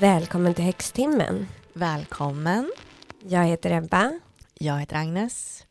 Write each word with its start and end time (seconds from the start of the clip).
Välkommen 0.00 0.54
till 0.54 0.64
Häxtimmen. 0.64 1.46
Välkommen. 1.72 2.72
Jag 3.28 3.44
heter 3.44 3.70
Ebba. 3.70 4.12
Jag 4.54 4.78
heter 4.78 4.96
Agnes. 4.96 5.64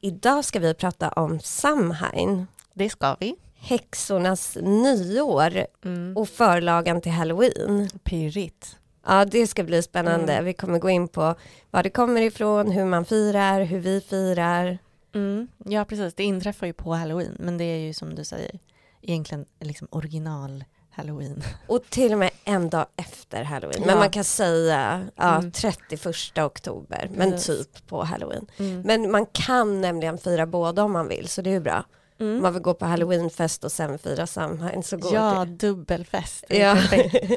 Idag 0.00 0.44
ska 0.44 0.58
vi 0.58 0.74
prata 0.74 1.08
om 1.08 1.40
Samhain, 1.40 2.46
Det 2.74 2.90
ska 2.90 3.16
vi. 3.20 3.34
häxornas 3.54 4.56
nyår 4.62 5.66
Mm. 5.84 6.16
och 6.16 6.28
förlagan 6.28 7.00
till 7.00 7.12
Halloween. 7.12 7.88
Pirrigt. 8.04 8.76
Ja, 9.06 9.24
det 9.24 9.46
ska 9.46 9.64
bli 9.64 9.82
spännande. 9.82 10.32
Mm. 10.32 10.44
Vi 10.44 10.52
kommer 10.52 10.78
gå 10.78 10.90
in 10.90 11.08
på 11.08 11.34
var 11.70 11.82
det 11.82 11.90
kommer 11.90 12.20
ifrån, 12.22 12.70
hur 12.70 12.84
man 12.84 13.04
firar, 13.04 13.60
hur 13.62 13.78
vi 13.80 14.00
firar. 14.00 14.78
Mm. 15.14 15.48
Ja, 15.64 15.84
precis. 15.84 16.14
Det 16.14 16.24
inträffar 16.24 16.66
ju 16.66 16.72
på 16.72 16.94
halloween, 16.94 17.36
men 17.38 17.58
det 17.58 17.64
är 17.64 17.78
ju 17.78 17.94
som 17.94 18.14
du 18.14 18.24
säger 18.24 18.58
egentligen 19.02 19.44
liksom 19.60 19.88
original 19.90 20.64
halloween. 20.92 21.42
Och 21.66 21.82
till 21.90 22.12
och 22.12 22.18
med 22.18 22.30
en 22.44 22.70
dag 22.70 22.86
efter 22.96 23.42
Halloween. 23.44 23.80
Men 23.80 23.88
Ja. 23.90 23.96
man 23.98 24.10
kan 24.10 24.24
säga 24.24 25.06
ja, 25.16 25.36
Mm. 25.38 25.52
31 25.52 26.38
oktober, 26.38 27.10
men 27.16 27.30
Precis. 27.30 27.66
typ 27.66 27.86
på 27.86 28.02
Halloween. 28.04 28.46
Mm. 28.58 28.80
Men 28.80 29.10
man 29.10 29.26
kan 29.26 29.80
nämligen 29.80 30.18
fira 30.18 30.46
båda 30.46 30.82
om 30.84 30.92
man 30.92 31.08
vill, 31.08 31.28
så 31.28 31.42
det 31.42 31.50
är 31.50 31.54
ju 31.54 31.60
bra. 31.60 31.84
Mm. 32.20 32.42
man 32.42 32.52
vill 32.52 32.62
gå 32.62 32.74
på 32.74 32.84
Halloweenfest 32.86 33.64
och 33.64 33.72
sen 33.72 33.98
fira 33.98 34.26
Samhain 34.26 34.82
så 34.82 34.96
går 34.96 35.14
Ja, 35.14 35.44
det. 35.44 35.66
dubbelfest. 35.66 36.44
Det 36.48 36.60
är 36.60 36.76
Ja. 37.02 37.36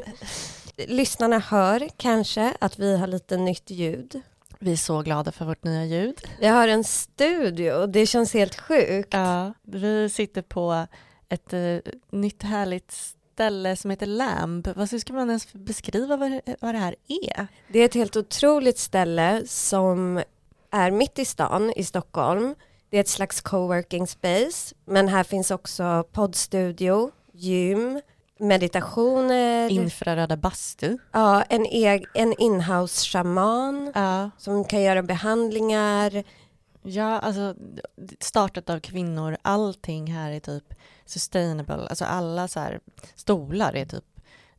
Lyssnarna 0.76 1.38
hör 1.38 1.88
kanske 1.96 2.54
att 2.60 2.78
vi 2.78 2.96
har 2.96 3.06
lite 3.06 3.36
nytt 3.36 3.70
ljud. 3.70 4.20
Vi 4.58 4.72
är 4.72 4.76
så 4.76 5.02
glada 5.02 5.32
för 5.32 5.44
vårt 5.44 5.64
nya 5.64 5.84
ljud. 5.84 6.20
Vi 6.40 6.46
har 6.46 6.68
en 6.68 6.84
studio, 6.84 7.86
det 7.86 8.06
känns 8.06 8.34
helt 8.34 8.60
sjukt. 8.60 9.08
Ja, 9.12 9.52
vi 9.62 10.08
sitter 10.08 10.42
på 10.42 10.86
ett 11.28 11.52
eh, 11.52 11.76
nytt 12.10 12.42
härligt 12.42 12.92
ställe 12.92 13.76
som 13.76 13.90
heter 13.90 14.06
Lamb. 14.06 14.68
Vad 14.76 15.00
ska 15.00 15.12
man 15.12 15.28
ens 15.28 15.52
beskriva 15.52 16.16
vad, 16.16 16.40
vad 16.60 16.74
det 16.74 16.78
här 16.78 16.96
är? 17.08 17.46
Det 17.68 17.78
är 17.78 17.84
ett 17.84 17.94
helt 17.94 18.16
otroligt 18.16 18.78
ställe 18.78 19.42
som 19.46 20.22
är 20.70 20.90
mitt 20.90 21.18
i 21.18 21.24
stan 21.24 21.72
i 21.76 21.84
Stockholm. 21.84 22.54
Det 22.90 22.96
är 22.96 23.00
ett 23.00 23.08
slags 23.08 23.40
coworking 23.40 24.06
space, 24.06 24.74
men 24.84 25.08
här 25.08 25.24
finns 25.24 25.50
också 25.50 26.04
poddstudio, 26.12 27.10
gym, 27.32 28.00
meditationer, 28.38 29.68
Infraröda 29.70 30.36
bastu. 30.36 30.98
ja, 31.12 31.42
en, 31.42 31.66
eg- 31.66 32.06
en 32.14 32.34
inhouse 32.38 33.06
shaman 33.06 33.92
Ja, 33.94 34.30
som 34.38 34.64
kan 34.64 34.82
göra 34.82 35.02
behandlingar. 35.02 36.24
Ja, 36.82 37.18
alltså 37.18 37.54
startat 38.20 38.70
av 38.70 38.80
kvinnor, 38.80 39.36
allting 39.42 40.12
här 40.12 40.30
är 40.30 40.40
typ 40.40 40.64
sustainable, 41.04 41.86
alltså 41.88 42.04
alla 42.04 42.48
så 42.48 42.60
här 42.60 42.80
stolar 43.14 43.76
är 43.76 43.84
typ 43.84 44.04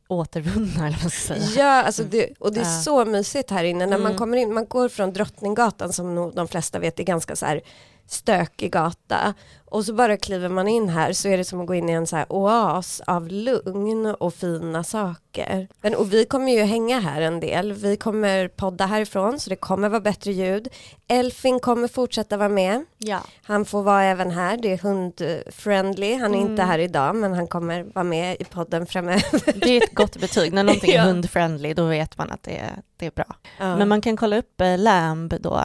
återvunna 0.08 0.72
eller 0.86 0.96
vad 0.96 1.02
man 1.02 1.10
ska 1.10 1.34
säga. 1.34 1.40
Ja, 1.56 1.82
alltså 1.82 2.04
det, 2.04 2.28
och 2.38 2.52
det 2.54 2.60
är 2.60 2.64
Ja. 2.64 2.80
så 2.80 3.04
mysigt 3.04 3.50
här 3.50 3.64
inne. 3.64 3.86
När 3.86 3.98
man 3.98 4.06
Mm. 4.06 4.18
kommer 4.18 4.36
in, 4.36 4.54
man 4.54 4.66
går 4.66 4.88
från 4.88 5.12
Drottninggatan 5.12 5.92
som 5.92 6.14
nog 6.14 6.34
de 6.34 6.48
flesta 6.48 6.78
vet 6.78 7.00
är 7.00 7.04
ganska 7.04 7.36
så 7.36 7.46
här 7.46 7.60
stökig 8.06 8.72
gata 8.72 9.34
och 9.64 9.84
så 9.84 9.92
bara 9.94 10.16
kliver 10.16 10.48
man 10.48 10.68
in 10.68 10.88
här 10.88 11.12
så 11.12 11.28
är 11.28 11.36
det 11.36 11.44
som 11.44 11.60
att 11.60 11.66
gå 11.66 11.74
in 11.74 11.88
i 11.88 11.92
en 11.92 12.06
så 12.06 12.16
här 12.16 12.32
oas 12.32 13.00
av 13.06 13.28
lugn 13.28 14.06
och 14.06 14.34
fina 14.34 14.84
saker. 14.84 15.68
Men, 15.80 15.94
och 15.94 16.12
vi 16.12 16.24
kommer 16.24 16.52
ju 16.52 16.62
hänga 16.62 17.00
här 17.00 17.20
en 17.20 17.40
del. 17.40 17.72
Vi 17.72 17.96
kommer 17.96 18.48
podda 18.48 18.86
härifrån 18.86 19.40
så 19.40 19.50
det 19.50 19.56
kommer 19.56 19.88
vara 19.88 20.00
bättre 20.00 20.32
ljud. 20.32 20.68
Elfin 21.08 21.60
kommer 21.60 21.88
fortsätta 21.88 22.36
vara 22.36 22.48
med. 22.48 22.84
Ja. 22.98 23.20
Han 23.42 23.64
får 23.64 23.82
vara 23.82 24.02
även 24.04 24.30
här, 24.30 24.56
det 24.56 24.72
är 24.72 24.78
hundfriendly. 24.78 26.14
Han 26.14 26.34
är 26.34 26.38
inte 26.38 26.52
Mm. 26.62 26.66
här 26.68 26.78
idag 26.78 27.16
men 27.16 27.32
han 27.32 27.46
kommer 27.46 27.82
vara 27.94 28.04
med 28.04 28.36
i 28.40 28.44
podden 28.44 28.86
framöver. 28.86 29.60
Det 29.60 29.70
är 29.76 29.82
ett 29.84 29.94
gott 29.94 30.16
betyg, 30.20 30.52
när 30.52 30.62
någonting 30.64 30.90
är 30.90 30.96
Ja. 30.98 31.02
hundfriendly 31.02 31.74
då 31.74 31.84
vet 31.86 32.18
man 32.18 32.30
att 32.30 32.42
det 32.42 32.58
är, 32.58 32.72
det 32.96 33.06
är 33.06 33.10
bra. 33.10 33.36
Ja. 33.58 33.76
Men 33.76 33.88
man 33.88 34.00
kan 34.00 34.16
kolla 34.16 34.38
upp 34.38 34.60
eh, 34.60 34.78
Lamb 34.78 35.34
då, 35.40 35.60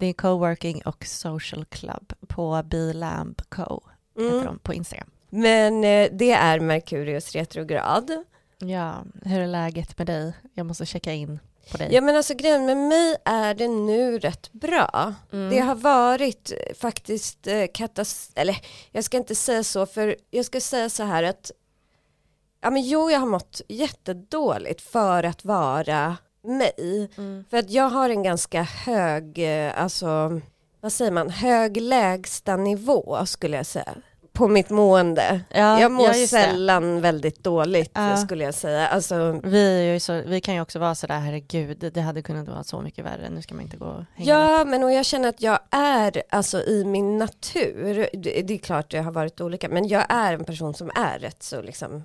det 0.00 0.06
är 0.06 0.12
coworking 0.12 0.82
och 0.84 1.04
social 1.06 1.64
club 1.64 2.12
på 2.28 2.62
Bilamb 2.64 3.42
Co, 3.48 3.82
heter 4.16 4.30
Mm. 4.32 4.44
de 4.44 4.58
på 4.58 4.74
Instagram. 4.74 5.10
Men 5.30 5.84
eh, 5.84 6.08
det 6.12 6.32
är 6.32 6.60
Merkurius 6.60 7.32
retrograd. 7.32 8.10
Ja, 8.58 9.04
hur 9.24 9.40
är 9.40 9.46
läget 9.46 9.98
med 9.98 10.06
dig? 10.06 10.32
Jag 10.54 10.66
måste 10.66 10.86
checka 10.86 11.12
in 11.12 11.38
på 11.70 11.76
dig. 11.76 11.88
Ja 11.92 12.00
men 12.00 12.16
alltså 12.16 12.34
grejen 12.34 12.66
med 12.66 12.76
mig 12.76 13.16
är 13.24 13.54
det 13.54 13.68
nu 13.68 14.18
rätt 14.18 14.52
bra. 14.52 15.14
Mm. 15.32 15.50
Det 15.50 15.58
har 15.60 15.74
varit 15.74 16.52
eh, 16.52 16.74
faktiskt 16.76 17.46
eh, 17.46 17.64
katas... 17.74 18.30
Eller 18.34 18.56
jag 18.90 19.04
ska 19.04 19.16
inte 19.16 19.34
säga 19.34 19.64
så 19.64 19.86
för 19.86 20.16
jag 20.30 20.44
ska 20.44 20.60
säga 20.60 20.88
så 20.90 21.02
här 21.02 21.22
att 21.22 21.50
Ja 22.62 22.70
men 22.70 22.82
jo 22.82 23.10
jag 23.10 23.18
har 23.20 23.26
mått 23.26 23.60
jättedåligt 23.68 24.80
för 24.80 25.24
att 25.24 25.44
vara 25.44 26.16
mig. 26.42 27.10
Mm. 27.18 27.44
För 27.50 27.56
att 27.56 27.70
jag 27.70 27.88
har 27.88 28.10
en 28.10 28.22
ganska 28.22 28.62
hög, 28.62 29.38
eh, 29.38 29.82
alltså 29.82 30.40
vad 30.80 30.92
säger 30.92 31.10
man, 31.10 31.30
hög 31.30 31.76
lägsta 31.76 32.56
nivå 32.56 33.26
skulle 33.26 33.56
jag 33.56 33.66
säga. 33.66 33.94
På 34.32 34.48
mitt 34.48 34.70
mående. 34.70 35.40
Ja, 35.50 35.80
jag 35.80 35.92
mår 35.92 36.06
ja, 36.06 36.14
just 36.16 36.32
det. 36.32 36.42
sällan 36.42 37.00
väldigt 37.00 37.44
dåligt 37.44 37.90
Ja. 37.94 38.16
skulle 38.16 38.44
jag 38.44 38.54
säga. 38.54 38.86
Alltså, 38.88 39.40
Vi, 39.44 39.98
så, 40.00 40.22
vi 40.26 40.40
kan 40.40 40.54
ju 40.54 40.60
också 40.60 40.78
vara 40.78 40.94
sådär, 40.94 41.18
herregud, 41.18 41.90
det 41.94 42.00
hade 42.00 42.22
kunnat 42.22 42.48
vara 42.48 42.64
så 42.64 42.80
mycket 42.80 43.04
värre, 43.04 43.28
nu 43.30 43.42
ska 43.42 43.54
man 43.54 43.64
inte 43.64 43.76
gå 43.76 43.84
och 43.84 44.04
hänga 44.14 44.38
med. 44.38 44.50
Ja, 44.50 44.64
men 44.64 44.84
och 44.84 44.92
jag 44.92 45.04
känner 45.06 45.28
att 45.28 45.42
jag 45.42 45.58
är 45.70 46.22
alltså 46.30 46.62
i 46.62 46.84
min 46.84 47.18
natur, 47.18 48.08
det, 48.12 48.42
det 48.42 48.54
är 48.54 48.58
klart 48.58 48.90
det 48.90 48.98
har 48.98 49.12
varit 49.12 49.40
olika, 49.40 49.68
men 49.68 49.88
jag 49.88 50.04
är 50.08 50.32
en 50.34 50.44
person 50.44 50.74
som 50.74 50.90
är 50.94 51.18
rätt 51.18 51.42
så 51.42 51.62
liksom 51.62 52.02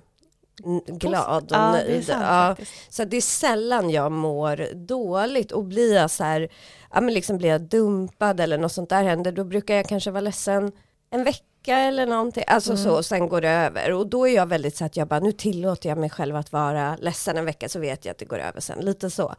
glad 0.88 1.44
och 1.44 1.58
ja, 1.58 1.72
nöjd. 1.72 1.88
Det 1.88 1.98
är 1.98 2.02
sant, 2.02 2.24
ja, 2.24 2.56
så 2.90 3.04
det 3.06 3.18
är 3.18 3.22
sällan 3.22 3.90
jag 3.90 4.12
mår 4.12 4.74
dåligt 4.76 5.52
och 5.52 5.64
blir 5.64 5.96
jag 5.96 6.12
så 6.12 6.24
här, 6.24 6.50
ja 6.94 7.02
men 7.02 7.14
liksom 7.14 7.38
blir 7.38 7.50
jag 7.50 7.62
dumpad 7.62 8.40
eller 8.40 8.58
något 8.58 8.72
sånt 8.72 8.90
där 8.90 9.04
händer, 9.04 9.32
då 9.32 9.44
brukar 9.44 9.76
jag 9.76 9.88
kanske 9.88 10.12
vara 10.12 10.22
ledsen 10.22 10.72
en 11.10 11.24
vecka 11.24 11.78
eller 11.78 12.06
någonting, 12.06 12.44
alltså 12.48 12.72
Mm. 12.72 12.84
så, 12.84 13.04
sen 13.04 13.30
går 13.30 13.42
det 13.42 13.50
över 13.50 13.92
och 13.92 14.08
då 14.08 14.28
är 14.28 14.36
jag 14.36 14.46
väldigt 14.46 14.78
så 14.78 14.86
att 14.86 14.98
jag 14.98 15.08
bara, 15.08 15.20
nu 15.20 15.32
tillåter 15.32 15.90
jag 15.90 15.98
mig 15.98 16.10
själv 16.10 16.36
att 16.36 16.52
vara 16.52 16.96
ledsen 16.96 17.38
en 17.38 17.46
vecka 17.46 17.70
så 17.70 17.80
vet 17.80 18.06
jag 18.06 18.12
att 18.12 18.18
det 18.18 18.26
går 18.26 18.40
över 18.40 18.60
sen, 18.60 18.80
lite 18.80 19.10
så. 19.10 19.36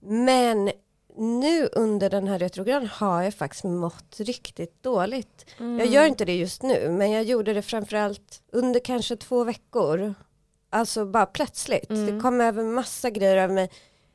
Men 0.00 0.70
nu 1.18 1.68
under 1.72 2.10
den 2.10 2.28
här 2.28 2.38
retrograden 2.38 2.88
har 2.92 3.22
jag 3.22 3.34
faktiskt 3.34 3.64
mått 3.64 4.16
riktigt 4.20 4.82
dåligt. 4.82 5.46
Mm. 5.58 5.78
Jag 5.78 5.88
gör 5.88 6.06
inte 6.06 6.24
det 6.24 6.36
just 6.36 6.62
nu, 6.62 6.88
men 6.90 7.10
jag 7.10 7.24
gjorde 7.24 7.54
det 7.54 7.62
framförallt 7.62 8.42
under 8.52 8.80
kanske 8.80 9.16
två 9.16 9.44
veckor. 9.44 10.14
Alltså 10.76 11.06
bara 11.06 11.26
plötsligt. 11.26 11.90
Mm. 11.90 12.06
Det 12.06 12.22
kom 12.22 12.40
över 12.40 12.64
massa 12.64 13.10
grejer 13.10 13.36
över 13.36 13.54
mig. 13.54 13.70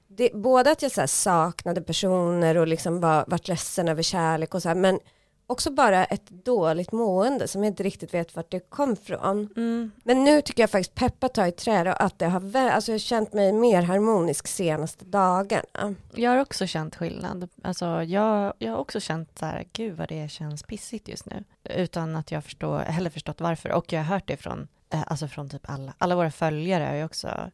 Det, 0.08 0.32
både 0.34 0.72
att 0.72 0.82
jag 0.82 0.92
så 0.92 1.08
saknade 1.08 1.82
personer 1.82 2.58
och 2.58 2.68
liksom 2.68 3.00
var, 3.00 3.26
vart 3.28 3.48
ledsen 3.48 3.88
över 3.88 4.04
kärlek 4.04 4.56
och 4.56 4.62
så 4.62 4.68
här, 4.68 4.76
men 4.76 5.00
också 5.48 5.72
bara 5.72 6.06
ett 6.06 6.30
dåligt 6.30 6.92
mående 6.92 7.48
som 7.48 7.64
jag 7.64 7.72
inte 7.72 7.84
riktigt 7.84 8.14
vet 8.14 8.36
vart 8.36 8.52
det 8.52 8.60
kom 8.60 8.96
från. 8.96 9.50
Mm. 9.56 9.92
Men 10.04 10.24
nu 10.24 10.42
tycker 10.42 10.64
jag 10.64 10.70
faktiskt 10.70 10.96
peppa 10.96 11.30
ta 11.30 11.48
i 11.48 11.52
trä 11.52 11.92
och 11.92 12.04
att 12.04 12.20
det 12.20 12.26
har, 12.26 12.56
alltså 12.56 12.92
jag 12.92 12.94
har 12.94 13.00
känt 13.00 13.34
mig 13.34 13.54
mer 13.54 13.82
harmonisk 13.82 14.48
senaste 14.48 15.06
dagarna. 15.06 15.96
Jag 16.16 16.32
har 16.32 16.38
också 16.38 16.68
känt 16.68 16.96
skillnad. 16.96 17.50
Alltså, 17.64 18.04
jag, 18.04 18.54
jag 18.60 18.72
har 18.72 18.78
också 18.78 19.00
känt 19.00 19.40
så 19.40 19.46
här, 19.46 19.66
gud 19.74 19.98
vad 19.98 20.10
det 20.10 20.32
känns 20.32 20.64
pissigt 20.64 21.08
just 21.08 21.26
nu. 21.26 21.44
Utan 21.64 22.16
att 22.16 22.32
jag 22.32 22.44
förstår, 22.44 22.80
heller 22.80 23.10
förstått 23.10 23.42
varför. 23.42 23.72
Och 23.72 23.94
jag 23.94 24.00
har 24.00 24.14
hört 24.14 24.28
det 24.28 24.38
från, 24.38 24.68
alltså 24.92 25.28
från 25.28 25.50
typ 25.50 25.62
alla. 25.70 25.94
Alla 25.98 26.16
våra 26.16 26.32
följare 26.32 26.84
har 26.84 26.96
ju 26.96 27.04
också, 27.06 27.52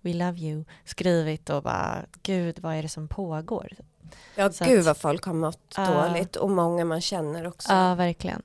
we 0.00 0.12
love 0.12 0.38
you, 0.38 0.64
skrivit 0.84 1.50
och 1.50 1.62
bara, 1.62 2.04
gud 2.22 2.58
vad 2.58 2.74
är 2.74 2.82
det 2.82 2.88
som 2.88 3.08
pågår? 3.08 3.68
Ja 4.34 4.52
Så 4.52 4.64
gud 4.64 4.78
att- 4.80 4.86
vad 4.86 4.96
folk 4.96 5.24
har 5.24 5.34
mått 5.34 5.74
Ja. 5.76 5.90
dåligt 6.08 6.36
och 6.36 6.50
många 6.50 6.84
man 6.84 7.00
känner 7.00 7.46
också. 7.46 7.72
Ja, 7.72 7.94
verkligen. 7.94 8.42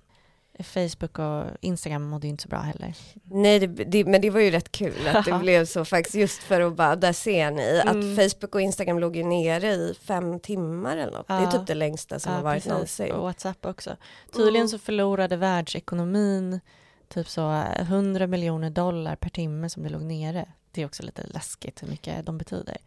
Facebook 0.64 1.20
och 1.20 1.44
Instagram 1.62 2.04
mådde 2.04 2.28
ju 2.28 2.32
inte 2.32 2.44
så 2.44 2.50
bra 2.50 2.60
heller. 2.60 2.96
Nej, 3.24 3.60
det, 3.60 3.68
det, 3.68 4.06
men 4.06 4.22
det 4.22 4.30
var 4.30 4.40
ju 4.40 4.52
rätt 4.52 4.72
kul 4.72 5.08
att 5.14 5.26
det 5.26 5.32
blev 5.42 5.66
så 5.66 5.86
faktiskt 5.86 6.16
just 6.16 6.44
för 6.44 6.62
att 6.62 6.76
bara, 6.76 6.96
där 6.96 7.14
ser 7.14 7.52
ni 7.52 7.82
Mm. 7.86 7.88
att 8.12 8.16
Facebook 8.32 8.56
och 8.56 8.62
Instagram 8.62 9.00
låg 9.00 9.16
ju 9.16 9.24
nere 9.24 9.68
i 9.74 9.94
fem 10.02 10.40
timmar 10.40 10.98
eller 10.98 11.12
något. 11.12 11.28
Det 11.28 11.34
är 11.34 11.42
Ja. 11.42 11.52
typ 11.52 11.68
det 11.68 11.74
längsta 11.76 12.20
som 12.20 12.34
har 12.34 12.42
varit 12.42 12.56
precis. 12.56 12.72
någonsin. 12.72 13.12
Och 13.12 13.24
WhatsApp 13.24 13.66
också. 13.66 13.96
Tydligen 14.34 14.56
Mm. 14.56 14.68
så 14.68 14.78
förlorade 14.80 15.36
världsekonomin 15.38 16.60
typ 17.12 17.28
så 17.28 17.52
100 17.76 18.28
miljoner 18.28 18.70
dollar 18.70 19.16
per 19.16 19.30
timme 19.30 19.70
som 19.70 19.84
det 19.84 19.90
låg 19.90 20.02
nere. 20.02 20.46
Det 20.72 20.82
är 20.82 20.86
också 20.86 21.04
lite 21.04 21.28
läskigt 21.28 21.84
hur 21.84 21.88
mycket 21.88 22.26
de 22.26 22.38
betyder. 22.38 22.78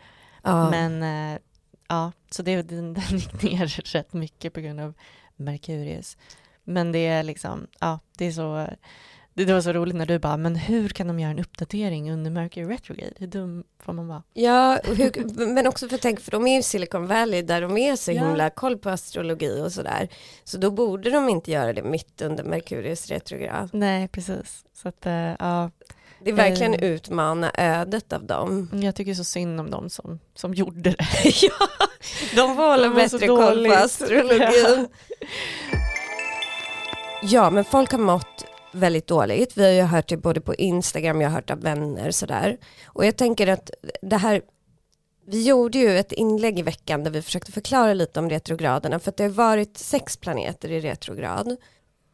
Ja. 0.43 0.71
Men 0.71 1.03
eh, 1.03 1.41
ja, 1.89 2.13
så 2.31 2.43
det, 2.43 2.63
den, 2.63 2.95
den 2.95 3.19
gick 3.19 3.43
ner 3.43 3.67
rätt 3.67 4.13
mycket 4.13 4.53
på 4.53 4.61
grund 4.61 4.81
av 4.81 4.95
Merkurius. 5.37 6.17
Men 6.65 6.93
det 6.93 7.07
är 7.07 7.23
liksom, 7.23 7.67
ja, 7.81 7.99
det 8.19 8.25
är 8.25 8.33
så, 8.33 8.69
Det, 9.37 9.53
var 9.53 9.61
så 9.61 9.73
roligt 9.73 9.95
när 9.97 10.07
du 10.07 10.19
bara, 10.19 10.37
men 10.37 10.57
hur 10.57 10.89
kan 10.89 11.07
de 11.07 11.21
göra 11.21 11.31
en 11.31 11.39
uppdatering 11.39 12.13
under 12.13 12.31
Mercury 12.31 12.67
Retrograde? 12.75 13.13
Hur 13.19 13.27
dum 13.27 13.65
får 13.83 13.93
man 13.93 14.09
vara? 14.09 14.23
Ja, 14.35 14.79
hur, 14.85 15.47
men 15.47 15.67
också 15.67 15.89
för 15.89 15.97
tänk, 15.99 16.21
för 16.21 16.31
de 16.31 16.47
är 16.47 16.57
ju 16.57 16.63
Silicon 16.63 17.07
Valley 17.07 17.43
där 17.43 17.61
de 17.61 17.77
är 17.77 17.97
så 17.97 18.13
Ja. 18.13 18.27
himla 18.27 18.51
koll 18.51 18.79
på 18.79 18.91
astrologi 18.91 19.61
och 19.67 19.73
sådär. 19.73 20.09
Så 20.45 20.59
då 20.59 20.71
borde 20.71 21.11
de 21.11 21.29
inte 21.29 21.51
göra 21.51 21.73
det 21.73 21.83
mitt 21.83 22.23
under 22.23 22.45
Merkurius 22.45 23.09
retrograd. 23.09 23.69
Nej, 23.73 24.09
precis. 24.09 24.65
Så 24.75 24.89
att, 24.89 25.07
eh, 25.07 25.13
ja, 25.39 25.71
Det 26.25 26.31
är 26.31 26.35
verkligen 26.35 26.75
Eh. 26.75 26.85
utmana 26.85 27.51
ödet 27.55 28.13
av 28.13 28.25
dem. 28.27 28.69
jag 28.73 28.95
tycker 28.95 29.15
så 29.15 29.25
synd 29.25 29.61
om 29.61 29.71
dem 29.71 29.91
som, 29.91 30.21
som 30.35 30.55
gjorde 30.55 30.91
det. 30.91 30.97
ja, 31.43 31.69
de 32.37 32.57
får 32.57 32.71
hålla 32.71 32.89
De 32.89 32.95
bättre 32.95 33.27
koll 33.27 33.67
på 33.67 33.73
astrologin. 33.75 34.89
Ja, 37.23 37.51
men 37.51 37.65
folk 37.65 37.93
har 37.93 37.99
mått 37.99 38.45
väldigt 38.75 39.07
dåligt. 39.07 39.57
Vi 39.57 39.65
har 39.65 39.71
ju 39.71 39.83
hört 39.83 40.09
det 40.09 40.17
både 40.17 40.41
på 40.41 40.55
Instagram, 40.55 41.21
jag 41.21 41.29
har 41.29 41.35
hört 41.35 41.51
av 41.51 41.61
vänner 41.61 42.11
sådär. 42.11 42.57
Och 42.87 43.07
jag 43.07 43.17
tänker 43.17 43.47
att 43.47 43.71
det 44.03 44.17
här, 44.17 44.43
vi 45.27 45.47
gjorde 45.47 45.79
ju 45.79 45.99
ett 45.99 46.13
inlägg 46.13 46.59
i 46.59 46.63
veckan 46.63 47.05
där 47.05 47.11
vi 47.11 47.23
försökte 47.23 47.53
förklara 47.53 47.95
lite 47.95 48.21
om 48.21 48.31
retrograderna, 48.31 48.99
för 48.99 49.11
att 49.11 49.17
det 49.17 49.25
har 49.25 49.31
varit 49.31 49.79
sex 49.79 50.17
planeter 50.17 50.71
i 50.71 50.81
retrograd. 50.81 51.57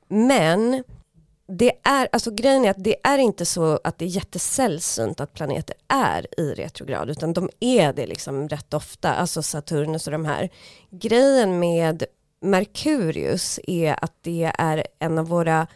Men 0.09 0.85
det 1.59 1.73
är, 1.83 2.09
alltså 2.13 2.31
grejen 2.31 2.65
är 2.65 2.71
att 2.71 2.85
det 2.85 2.97
är 3.03 3.19
inte 3.19 3.45
så 3.45 3.81
att 3.85 3.99
det 3.99 4.05
är 4.05 4.09
jättesällsynt 4.09 5.21
att 5.21 5.35
planeter 5.35 5.77
är 5.89 6.41
i 6.41 6.55
retrograd, 6.55 7.11
utan 7.11 7.33
de 7.33 7.51
är 7.61 7.93
det 7.93 8.07
liksom 8.07 8.49
rätt 8.49 8.75
ofta, 8.75 9.15
alltså 9.15 9.43
Saturnus 9.43 10.07
och 10.07 10.13
de 10.13 10.25
här. 10.25 10.51
Grejen 10.91 11.59
med 11.59 12.05
Merkurius 12.43 13.61
är 13.67 14.05
att 14.05 14.15
det 14.21 14.53
är 14.59 14.87
en 14.99 15.19
av 15.19 15.29
våra 15.29 15.67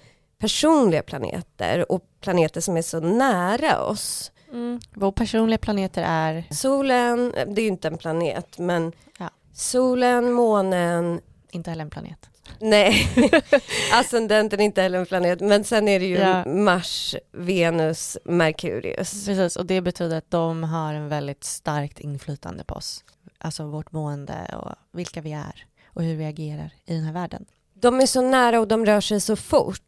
personliga 0.45 1.03
planeter 1.03 1.93
och 1.93 2.03
planeter 2.21 2.61
som 2.61 2.77
är 2.77 2.83
så 2.83 3.01
nära 3.01 3.81
oss. 3.83 4.33
Mm. 4.53 4.81
Vår 4.95 5.13
personliga 5.13 5.59
planeter 5.59 6.03
är, 6.09 6.45
Solen, 6.51 7.33
det 7.47 7.61
är 7.61 7.63
ju 7.63 7.69
inte 7.69 7.89
en 7.89 7.99
planet, 7.99 8.59
men 8.59 8.93
Ja. 9.19 9.31
solen, 9.53 10.33
månen, 10.33 11.21
inte 11.51 11.71
heller 11.71 11.85
en 11.85 11.91
planet. 11.91 12.29
nej, 12.59 13.07
ascendenten 13.93 14.61
är 14.61 14.65
inte 14.65 14.83
heller 14.83 14.99
en 14.99 15.07
planet, 15.07 15.41
men 15.41 15.65
sen 15.65 15.89
är 15.89 16.01
det 16.01 16.07
ju 16.07 16.19
Ja. 16.19 16.45
Mars, 16.47 17.15
Venus, 17.33 18.19
Merkurius. 18.25 19.27
Precis, 19.27 19.57
och 19.57 19.67
det 19.67 19.81
betyder 19.81 20.17
att 20.19 20.31
de 20.31 20.63
har 20.65 20.95
en 20.95 21.09
väldigt 21.09 21.45
starkt 21.45 22.01
inflytande 22.01 22.65
på 22.65 22.75
oss. 22.75 23.05
Alltså 23.39 23.65
vårt 23.65 23.93
mående 23.93 24.55
och 24.63 24.73
vilka 24.99 25.21
vi 25.21 25.33
är 25.33 25.67
och 25.87 26.03
hur 26.03 26.17
vi 26.17 26.25
agerar 26.25 26.71
i 26.87 26.95
den 26.95 27.05
här 27.05 27.13
världen. 27.13 27.45
De 27.75 28.01
är 28.01 28.07
så 28.07 28.21
nära 28.21 28.61
och 28.61 28.69
de 28.69 28.87
rör 28.87 29.01
sig 29.01 29.21
så 29.21 29.37
fort. 29.37 29.81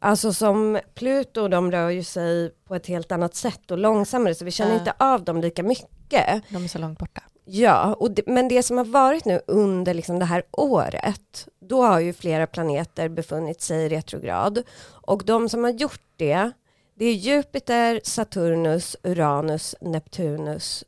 Alltså 0.00 0.32
som 0.32 0.80
Pluto, 0.94 1.48
de 1.48 1.70
rör 1.72 1.90
ju 1.90 2.02
sig 2.04 2.50
på 2.68 2.74
ett 2.74 2.86
helt 2.86 3.12
annat 3.12 3.34
sätt 3.34 3.70
och 3.70 3.78
långsammare, 3.78 4.34
så 4.34 4.44
vi 4.44 4.50
känner 4.50 4.72
Ja. 4.72 4.78
inte 4.78 4.92
av 4.98 5.24
dem 5.24 5.40
lika 5.40 5.62
mycket. 5.62 6.42
De 6.48 6.64
är 6.64 6.68
så 6.68 6.78
långt 6.78 6.98
borta. 6.98 7.22
Ja, 7.44 7.94
och 7.94 8.10
det, 8.10 8.22
men 8.26 8.48
det 8.48 8.62
som 8.62 8.76
har 8.78 8.84
varit 8.84 9.24
nu 9.24 9.40
under 9.46 9.94
liksom 9.94 10.18
det 10.18 10.24
här 10.24 10.42
året, 10.50 11.48
då 11.60 11.82
har 11.82 12.00
ju 12.00 12.12
flera 12.12 12.46
planeter 12.46 13.08
befunnit 13.08 13.60
sig 13.60 13.84
i 13.84 13.88
retrograd. 13.88 14.62
Och 14.86 15.24
de 15.24 15.48
som 15.48 15.64
har 15.64 15.70
gjort 15.70 16.00
det, 16.16 16.50
det 16.94 17.04
är 17.04 17.14
Jupiter, 17.14 18.00
Saturnus, 18.04 18.96
Uranus, 19.02 19.74
Neptunus 19.80 20.84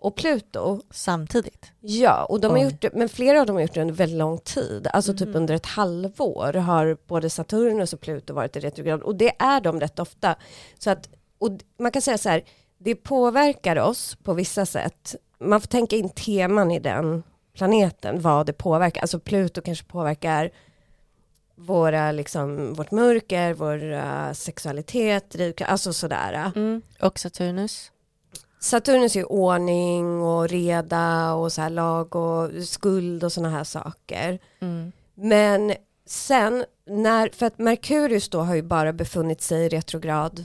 och 0.00 0.16
Pluto. 0.16 0.80
Samtidigt. 0.90 1.72
Ja, 1.80 2.24
och 2.24 2.40
de 2.40 2.46
har 2.50 2.58
Oj. 2.58 2.64
gjort 2.64 2.80
det, 2.82 2.90
men 2.94 3.08
flera 3.08 3.40
av 3.40 3.46
dem 3.46 3.56
har 3.56 3.60
gjort 3.62 3.74
det 3.74 3.80
under 3.80 3.94
väldigt 3.94 4.18
lång 4.18 4.38
tid. 4.38 4.86
Alltså 4.92 5.12
typ 5.12 5.28
Mhm. 5.28 5.36
under 5.36 5.54
ett 5.54 5.66
halvår 5.66 6.52
har 6.52 6.96
både 7.06 7.30
Saturnus 7.30 7.92
och 7.92 8.00
Pluto 8.00 8.34
varit 8.34 8.56
i 8.56 8.60
retrograd. 8.60 9.02
Och 9.02 9.14
det 9.16 9.32
är 9.42 9.60
de 9.60 9.80
rätt 9.80 9.98
ofta. 9.98 10.36
Så 10.78 10.90
att, 10.90 11.08
och 11.38 11.50
man 11.78 11.92
kan 11.92 12.02
säga 12.02 12.18
så 12.18 12.28
här, 12.28 12.42
det 12.78 12.94
påverkar 12.94 13.76
oss 13.76 14.16
på 14.22 14.32
vissa 14.34 14.66
sätt. 14.66 15.14
Man 15.38 15.60
får 15.60 15.68
tänka 15.68 15.96
in 15.96 16.08
teman 16.08 16.70
i 16.70 16.78
den 16.78 17.22
planeten, 17.54 18.20
vad 18.20 18.46
det 18.46 18.52
påverkar. 18.52 19.00
Alltså 19.00 19.20
Pluto 19.20 19.60
kanske 19.62 19.84
påverkar 19.86 20.50
våra, 21.56 22.12
liksom, 22.12 22.74
vårt 22.74 22.90
mörker, 22.90 23.54
vår 23.54 24.34
sexualitet, 24.34 25.36
alltså 25.66 25.92
sådär. 25.92 26.52
Mm. 26.56 26.82
Och 27.02 27.18
Saturnus. 27.18 27.92
Saturnus 28.60 29.16
är 29.16 29.32
ordning 29.32 30.22
och 30.22 30.48
reda 30.48 31.32
och 31.34 31.52
så 31.52 31.60
här 31.60 31.70
lag 31.70 32.16
och 32.16 32.50
skuld 32.64 33.24
och 33.24 33.32
sådana 33.32 33.56
här 33.56 33.64
saker. 33.64 34.38
Mm. 34.60 34.92
Men 35.14 35.74
sen 36.06 36.64
när, 36.86 37.28
för 37.28 37.46
att 37.46 37.58
Merkurius 37.58 38.28
då 38.28 38.40
har 38.40 38.54
ju 38.54 38.62
bara 38.62 38.92
befunnit 38.92 39.42
sig 39.42 39.64
i 39.64 39.68
retrograd, 39.68 40.44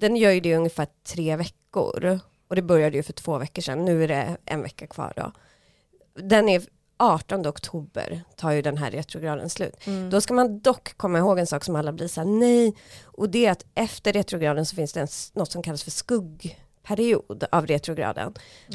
den 0.00 0.16
gör 0.16 0.30
ju 0.30 0.40
det 0.40 0.48
i 0.48 0.54
ungefär 0.54 0.86
tre 1.06 1.36
veckor. 1.36 2.20
Och 2.48 2.56
det 2.56 2.62
började 2.62 2.96
ju 2.96 3.02
för 3.02 3.12
två 3.12 3.38
veckor 3.38 3.62
sedan, 3.62 3.84
nu 3.84 4.04
är 4.04 4.08
det 4.08 4.36
en 4.44 4.62
vecka 4.62 4.86
kvar 4.86 5.12
då. 5.16 5.32
Den 6.22 6.48
är 6.48 6.62
18 6.96 7.46
oktober 7.46 8.22
tar 8.36 8.50
ju 8.50 8.62
den 8.62 8.76
här 8.76 8.90
retrograden 8.90 9.50
slut. 9.50 9.86
Mm. 9.86 10.10
Då 10.10 10.20
ska 10.20 10.34
man 10.34 10.60
dock 10.60 10.96
komma 10.96 11.18
ihåg 11.18 11.38
en 11.38 11.46
sak 11.46 11.64
som 11.64 11.76
alla 11.76 11.92
blir 11.92 12.08
så 12.08 12.20
här, 12.20 12.28
nej, 12.28 12.74
och 13.04 13.28
det 13.28 13.46
är 13.46 13.52
att 13.52 13.64
efter 13.74 14.12
retrograden 14.12 14.66
så 14.66 14.76
finns 14.76 14.92
det 14.92 15.00
en, 15.00 15.08
något 15.32 15.52
som 15.52 15.62
kallas 15.62 15.84
för 15.84 15.90
skuggperiod 16.84 17.44
av 17.52 17.66
retrograden. 17.66 18.34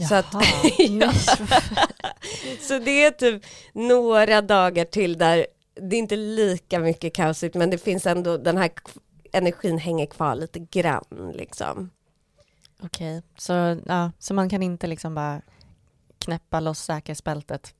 Så 0.10 0.16
att- 0.16 0.26
Jaha. 0.34 0.44
Ja. 0.90 1.12
Så 2.62 2.80
det 2.80 3.04
är 3.04 3.12
typ 3.12 3.44
några 3.74 4.42
dagar 4.42 4.86
till 4.86 5.18
där 5.18 5.48
det 5.76 5.96
är 5.96 6.00
inte 6.00 6.16
lika 6.16 6.80
mycket 6.80 7.14
kaosigt 7.14 7.56
men 7.56 7.70
det 7.70 7.78
finns 7.78 8.06
ändå 8.06 8.38
den 8.38 8.58
här 8.58 8.72
energin 9.32 9.78
hänger 9.78 10.06
kvar 10.06 10.36
lite 10.36 10.60
grann 10.60 11.32
liksom. 11.36 11.90
Okej, 12.82 13.22
så, 13.38 13.78
ja, 13.86 14.12
så 14.20 14.34
man 14.34 14.50
kan 14.50 14.64
inte 14.64 14.88
liksom 14.88 15.16
bara 15.16 15.42
knäppa 16.20 16.60
loss 16.60 16.80
säkerhetsbältet 16.84 17.74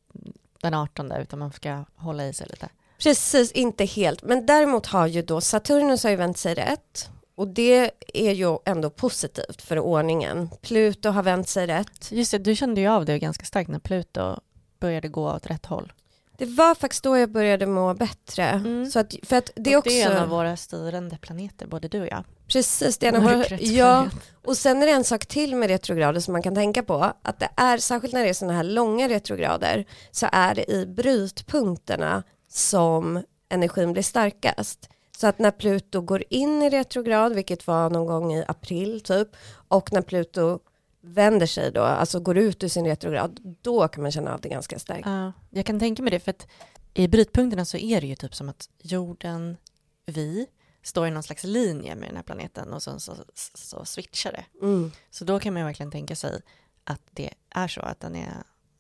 den 0.62 0.74
18 0.74 1.12
utan 1.12 1.40
man 1.40 1.52
ska 1.52 1.84
hålla 1.96 2.28
i 2.28 2.34
sig 2.34 2.48
lite. 2.50 2.70
Precis, 3.04 3.52
inte 3.52 3.86
helt. 3.86 4.24
Men 4.24 4.46
däremot 4.46 4.86
har 4.86 5.08
ju 5.08 5.22
då 5.22 5.42
Saturnus 5.42 6.04
har 6.04 6.10
ju 6.10 6.16
vänt 6.16 6.38
sig 6.38 6.54
rätt. 6.56 7.10
Och 7.40 7.48
det 7.48 7.92
är 8.14 8.32
ju 8.32 8.58
ändå 8.66 8.90
positivt 8.90 9.62
för 9.62 9.80
ordningen. 9.80 10.50
Pluto 10.62 11.10
har 11.10 11.24
vänt 11.24 11.50
sig 11.50 11.68
rätt. 11.68 12.12
Just 12.12 12.32
det, 12.32 12.38
du 12.38 12.56
kände 12.56 12.82
ju 12.82 12.88
av 12.88 13.06
det 13.06 13.20
ganska 13.20 13.46
starkt 13.46 13.70
när 13.70 13.80
Pluto 13.80 14.40
började 14.80 15.08
gå 15.08 15.32
åt 15.32 15.48
rätt 15.48 15.66
håll. 15.66 15.94
Det 16.38 16.46
var 16.46 16.76
faktiskt 16.76 17.04
då 17.04 17.18
jag 17.18 17.32
började 17.32 17.66
må 17.66 17.94
bättre. 17.94 18.44
Mm. 18.44 18.92
Så 18.92 19.00
att, 19.00 19.16
för 19.24 19.36
att 19.36 19.52
det 19.56 19.74
är 19.74 19.78
också... 19.78 19.90
det 19.90 20.02
är 20.02 20.12
en 20.12 20.18
av 20.18 20.30
våra 20.30 20.58
styrande 20.58 21.18
planeter, 21.18 21.68
både 21.68 21.88
du 21.88 22.02
och 22.02 22.08
jag. 22.08 22.24
Precis, 22.48 22.98
det 22.98 23.08
är 23.08 23.14
en 23.14 23.26
av 23.26 23.34
våra, 23.34 23.60
ja, 23.60 24.10
och 24.46 24.58
sen 24.58 24.82
är 24.82 24.86
det 24.86 24.94
en 24.94 25.04
sak 25.04 25.26
till 25.26 25.56
med 25.56 25.70
retrograder 25.70 26.20
som 26.20 26.32
man 26.32 26.42
kan 26.42 26.56
tänka 26.56 26.84
på. 26.84 27.14
Att 27.22 27.40
det 27.40 27.50
är, 27.56 27.78
särskilt 27.78 28.14
när 28.14 28.24
det 28.24 28.30
är 28.30 28.34
sådana 28.34 28.58
här 28.58 28.64
långa 28.64 29.10
retrograder, 29.10 29.86
så 30.12 30.28
är 30.32 30.56
det 30.56 30.72
i 30.72 30.86
brytpunkterna 30.86 32.24
som 32.50 33.24
energin 33.50 33.94
blir 33.94 34.04
starkast. 34.04 34.90
Så 35.20 35.28
att 35.28 35.40
när 35.40 35.52
Pluto 35.52 36.02
går 36.02 36.24
in 36.30 36.62
i 36.62 36.70
retrograd, 36.70 37.34
vilket 37.34 37.68
var 37.68 37.90
någon 37.90 38.08
gång 38.08 38.34
i 38.34 38.46
april 38.48 39.02
typ, 39.02 39.28
och 39.68 39.94
när 39.94 40.02
Pluto 40.02 40.60
vänder 41.02 41.46
sig 41.46 41.72
då, 41.72 41.82
alltså 41.82 42.20
går 42.20 42.38
ut 42.38 42.64
ur 42.64 42.68
sin 42.68 42.86
retrograd, 42.86 43.40
då 43.62 43.88
kan 43.88 44.02
man 44.02 44.12
känna 44.12 44.34
av 44.34 44.42
det 44.42 44.50
ganska 44.50 44.80
starkt. 44.80 45.06
Ja, 45.06 45.34
jag 45.50 45.66
kan 45.66 45.80
tänka 45.80 46.04
mig 46.04 46.12
det, 46.12 46.20
för 46.20 46.32
att 46.32 46.48
i 46.94 47.08
brytpunkterna 47.08 47.66
så 47.66 47.78
är 47.78 48.02
det 48.02 48.08
ju 48.08 48.16
typ 48.16 48.36
som 48.36 48.50
att 48.50 48.70
jorden, 48.82 49.58
vi, 50.06 50.48
står 50.84 51.08
i 51.08 51.12
någon 51.12 51.24
slags 51.24 51.44
linje 51.44 51.96
med 51.96 52.10
den 52.10 52.16
här 52.16 52.24
planeten 52.24 52.74
och 52.74 52.84
sen 52.84 53.00
så, 53.00 53.16
så, 53.16 53.58
så 53.58 53.86
switchar 53.86 54.32
det. 54.32 54.46
Mm. 54.62 54.92
Så 55.10 55.26
då 55.26 55.40
kan 55.40 55.54
man 55.54 55.66
verkligen 55.66 55.92
tänka 55.92 56.16
sig 56.16 56.42
att 56.84 57.02
det 57.12 57.34
är 57.50 57.68
så, 57.68 57.82
att 57.82 58.00
den 58.00 58.16
är 58.16 58.34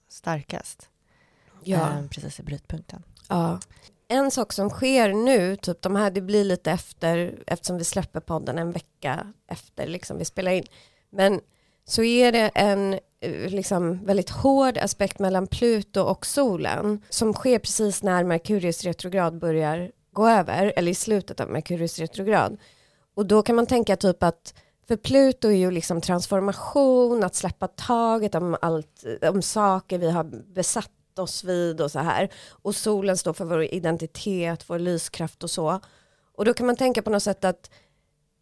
starkast 0.09 0.89
Ja. 1.63 1.99
eh, 1.99 2.07
precis 2.07 2.39
i 2.39 2.43
brytpunkten. 2.43 3.03
Ja. 3.27 3.59
En 4.11 4.31
sak 4.31 4.53
som 4.53 4.69
sker 4.69 5.13
nu, 5.13 5.55
typ 5.55 5.81
de 5.81 5.95
här, 5.95 6.11
det 6.11 6.21
blir 6.21 6.43
lite 6.43 6.71
efter, 6.71 7.43
eftersom 7.47 7.77
vi 7.77 7.83
släpper 7.83 8.19
podden 8.19 8.57
en 8.57 8.71
vecka 8.71 9.33
efter 9.47 9.87
liksom 9.87 10.17
vi 10.17 10.25
spelar 10.25 10.51
in. 10.51 10.65
Men 11.09 11.41
så 11.85 12.03
är 12.03 12.31
det 12.31 12.51
en 12.55 12.93
eh, 12.93 13.49
liksom, 13.49 14.05
väldigt 14.05 14.29
hård 14.29 14.77
aspekt 14.77 15.19
mellan 15.19 15.47
Pluto 15.47 16.01
och 16.01 16.25
solen 16.25 17.01
som 17.09 17.33
sker 17.33 17.59
precis 17.59 18.03
när 18.03 18.23
Merkurius 18.23 18.83
retrograd 18.83 19.39
börjar 19.39 19.91
gå 20.11 20.27
över, 20.27 20.73
eller 20.75 20.91
i 20.91 20.95
slutet 20.95 21.39
av 21.39 21.49
Merkurius 21.49 21.99
retrograd. 21.99 22.57
Och 23.15 23.25
då 23.25 23.41
kan 23.41 23.55
man 23.55 23.65
tänka 23.65 23.95
typ 23.95 24.23
att 24.23 24.53
för 24.87 24.97
Pluto 24.97 25.47
är 25.47 25.57
ju 25.57 25.71
liksom 25.71 26.01
transformation, 26.01 27.23
att 27.23 27.35
släppa 27.35 27.67
taget 27.67 28.35
om 28.35 28.57
allt, 28.61 29.03
om 29.21 29.41
saker 29.41 29.97
vi 29.97 30.11
har 30.11 30.23
besatt 30.53 30.91
oss 31.19 31.43
vid 31.43 31.81
och 31.81 31.91
så 31.91 31.99
här. 31.99 32.29
Och 32.49 32.75
solen 32.75 33.17
står 33.17 33.33
för 33.33 33.45
vår 33.45 33.63
identitet, 33.63 34.63
vår 34.67 34.79
lyskraft 34.79 35.43
och 35.43 35.49
så. 35.49 35.79
Och 36.33 36.45
då 36.45 36.53
kan 36.53 36.65
man 36.65 36.75
tänka 36.75 37.01
på 37.01 37.09
något 37.09 37.23
sätt 37.23 37.45
att 37.45 37.69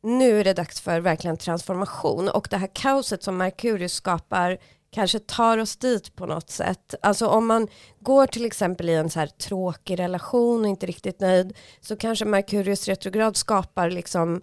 nu 0.03 0.39
är 0.39 0.43
det 0.43 0.53
dags 0.53 0.81
för 0.81 0.99
verkligen 0.99 1.37
transformation 1.37 2.29
och 2.29 2.47
det 2.49 2.57
här 2.57 2.69
kaoset 2.73 3.23
som 3.23 3.37
Merkurius 3.37 3.93
skapar 3.93 4.57
kanske 4.91 5.19
tar 5.19 5.57
oss 5.57 5.77
dit 5.77 6.15
på 6.15 6.25
något 6.25 6.49
sätt. 6.49 6.95
Alltså 7.01 7.27
om 7.27 7.47
man 7.47 7.67
går 7.99 8.27
till 8.27 8.45
exempel 8.45 8.89
i 8.89 8.93
en 8.93 9.09
så 9.09 9.19
här 9.19 9.27
tråkig 9.27 9.99
relation 9.99 10.61
och 10.61 10.67
inte 10.67 10.85
riktigt 10.85 11.19
nöjd 11.19 11.57
så 11.81 11.95
kanske 11.95 12.25
Merkurius 12.25 12.87
retrograd 12.87 13.37
skapar 13.37 13.89
liksom 13.89 14.41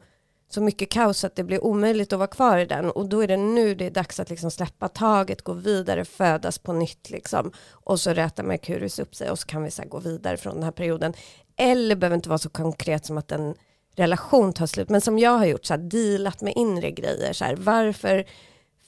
så 0.55 0.61
mycket 0.61 0.91
kaos 0.91 1.25
att 1.25 1.37
det 1.37 1.45
blir 1.45 1.65
omöjligt 1.65 2.13
att 2.13 2.19
vara 2.19 2.27
kvar 2.27 2.59
i 2.59 2.67
den. 2.67 2.91
Och 2.91 3.09
då 3.09 3.21
är 3.21 3.29
det 3.29 3.37
nu 3.37 3.75
det 3.75 3.87
är 3.87 3.91
dags 3.91 4.21
att 4.21 4.31
liksom 4.31 4.51
släppa 4.51 4.89
taget, 4.89 5.43
gå 5.43 5.53
vidare, 5.53 6.05
födas 6.05 6.59
på 6.59 6.73
nytt 6.73 7.11
liksom. 7.11 7.53
Och 7.71 8.01
så 8.01 8.11
rätar 8.11 8.45
Merkurius 8.45 8.99
upp 8.99 9.15
sig 9.15 9.31
och 9.31 9.39
så 9.39 9.47
kan 9.47 9.63
vi 9.63 9.71
så 9.71 9.83
gå 9.89 9.99
vidare 9.99 10.37
från 10.37 10.55
den 10.55 10.63
här 10.63 10.71
perioden. 10.71 11.15
Eller 11.57 11.97
behöver 11.97 12.17
inte 12.17 12.29
vara 12.29 12.39
så 12.39 12.49
konkret 12.49 13.07
som 13.07 13.19
att 13.19 13.33
en 13.33 13.55
relation 13.97 14.53
tar 14.53 14.67
slut, 14.67 14.89
men 14.89 15.01
som 15.01 15.19
jag 15.19 15.39
har 15.39 15.47
gjort, 15.47 15.65
så 15.65 15.75
här, 15.75 15.81
dealat 15.81 16.41
med 16.41 16.53
inre 16.57 16.91
grejer, 16.91 17.33
så 17.33 17.45
här, 17.45 17.57
varför 17.57 18.25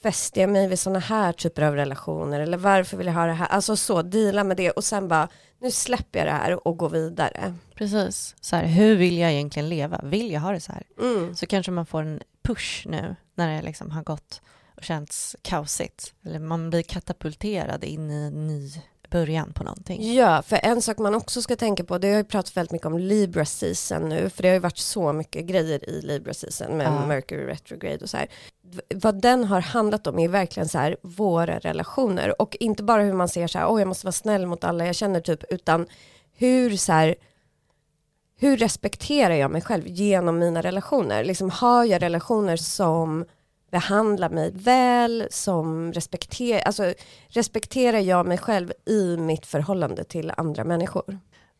fäster 0.07 0.41
jag 0.41 0.49
mig 0.49 0.67
vid 0.67 0.79
sådana 0.79 0.99
här 0.99 1.33
typer 1.33 1.61
av 1.61 1.75
relationer 1.75 2.39
eller 2.39 2.57
varför 2.57 2.97
vill 2.97 3.07
jag 3.07 3.13
ha 3.13 3.25
det 3.25 3.33
här, 3.33 3.47
alltså 3.47 3.75
så, 3.75 4.01
deala 4.01 4.43
med 4.43 4.57
det 4.57 4.71
och 4.71 4.83
sen 4.83 5.07
bara, 5.07 5.27
nu 5.59 5.71
släpper 5.71 6.19
jag 6.19 6.27
det 6.27 6.31
här 6.31 6.67
och 6.67 6.77
går 6.77 6.89
vidare. 6.89 7.55
Precis, 7.75 8.35
så 8.41 8.55
här, 8.55 8.65
hur 8.65 8.95
vill 8.95 9.17
jag 9.17 9.31
egentligen 9.31 9.69
leva? 9.69 10.01
Vill 10.03 10.31
jag 10.31 10.41
ha 10.41 10.51
det 10.51 10.59
så 10.59 10.71
här? 10.71 10.83
Mm. 10.99 11.35
Så 11.35 11.45
kanske 11.45 11.71
man 11.71 11.85
får 11.85 12.01
en 12.01 12.21
push 12.43 12.87
nu 12.87 13.15
när 13.35 13.55
det 13.55 13.61
liksom 13.61 13.91
har 13.91 14.03
gått 14.03 14.41
och 14.77 14.83
känts 14.83 15.35
kaosigt. 15.41 16.13
Eller 16.25 16.39
man 16.39 16.69
blir 16.69 16.81
katapulterad 16.81 17.83
in 17.83 18.11
i 18.11 18.27
en 18.27 18.47
ny 18.47 18.71
början 19.09 19.53
på 19.53 19.63
någonting. 19.63 20.13
Ja, 20.13 20.41
för 20.41 20.59
en 20.63 20.81
sak 20.81 20.97
man 20.97 21.15
också 21.15 21.41
ska 21.41 21.55
tänka 21.55 21.83
på, 21.83 21.97
det 21.97 22.09
har 22.09 22.17
ju 22.17 22.23
pratat 22.23 22.57
väldigt 22.57 22.71
mycket 22.71 22.87
om 22.87 22.97
Libra 22.97 23.45
season 23.45 24.09
nu, 24.09 24.29
för 24.29 24.43
det 24.43 24.49
har 24.49 24.53
ju 24.53 24.59
varit 24.59 24.77
så 24.77 25.13
mycket 25.13 25.45
grejer 25.45 25.89
i 25.89 26.01
Libra 26.01 26.33
season 26.33 26.77
med 26.77 26.87
Ja. 26.87 27.07
Mercury 27.07 27.45
retrograde 27.45 28.03
och 28.03 28.09
så 28.09 28.17
här. 28.17 28.27
Vad 28.95 29.21
den 29.21 29.43
har 29.43 29.61
handlat 29.61 30.07
om 30.07 30.19
är 30.19 30.27
verkligen 30.27 30.69
så 30.69 30.77
här 30.77 30.97
våra 31.01 31.59
relationer 31.59 32.41
och 32.41 32.57
inte 32.59 32.83
bara 32.83 33.03
hur 33.03 33.13
man 33.13 33.29
ser 33.29 33.47
så 33.47 33.59
här, 33.59 33.67
åh 33.67 33.81
jag 33.81 33.87
måste 33.87 34.05
vara 34.05 34.11
snäll 34.11 34.47
mot 34.47 34.63
alla 34.63 34.85
jag 34.85 34.95
känner 34.95 35.19
typ, 35.19 35.43
utan 35.49 35.87
hur 36.33 36.77
så 36.77 36.93
här 36.93 37.15
hur 38.39 38.57
respekterar 38.57 39.33
jag 39.33 39.51
mig 39.51 39.61
själv 39.61 39.87
genom 39.87 40.39
mina 40.39 40.61
relationer? 40.61 41.23
Liksom 41.23 41.49
har 41.49 41.85
jag 41.85 42.01
relationer 42.01 42.57
som 42.57 43.25
behandlar 43.71 44.29
mig 44.29 44.51
väl, 44.53 45.27
som 45.31 45.93
respekterar, 45.93 46.61
alltså 46.61 46.93
respekterar 47.27 47.99
jag 47.99 48.25
mig 48.25 48.37
själv 48.37 48.73
i 48.85 49.17
mitt 49.17 49.45
förhållande 49.45 50.03
till 50.03 50.31
andra 50.37 50.63
människor? 50.63 51.19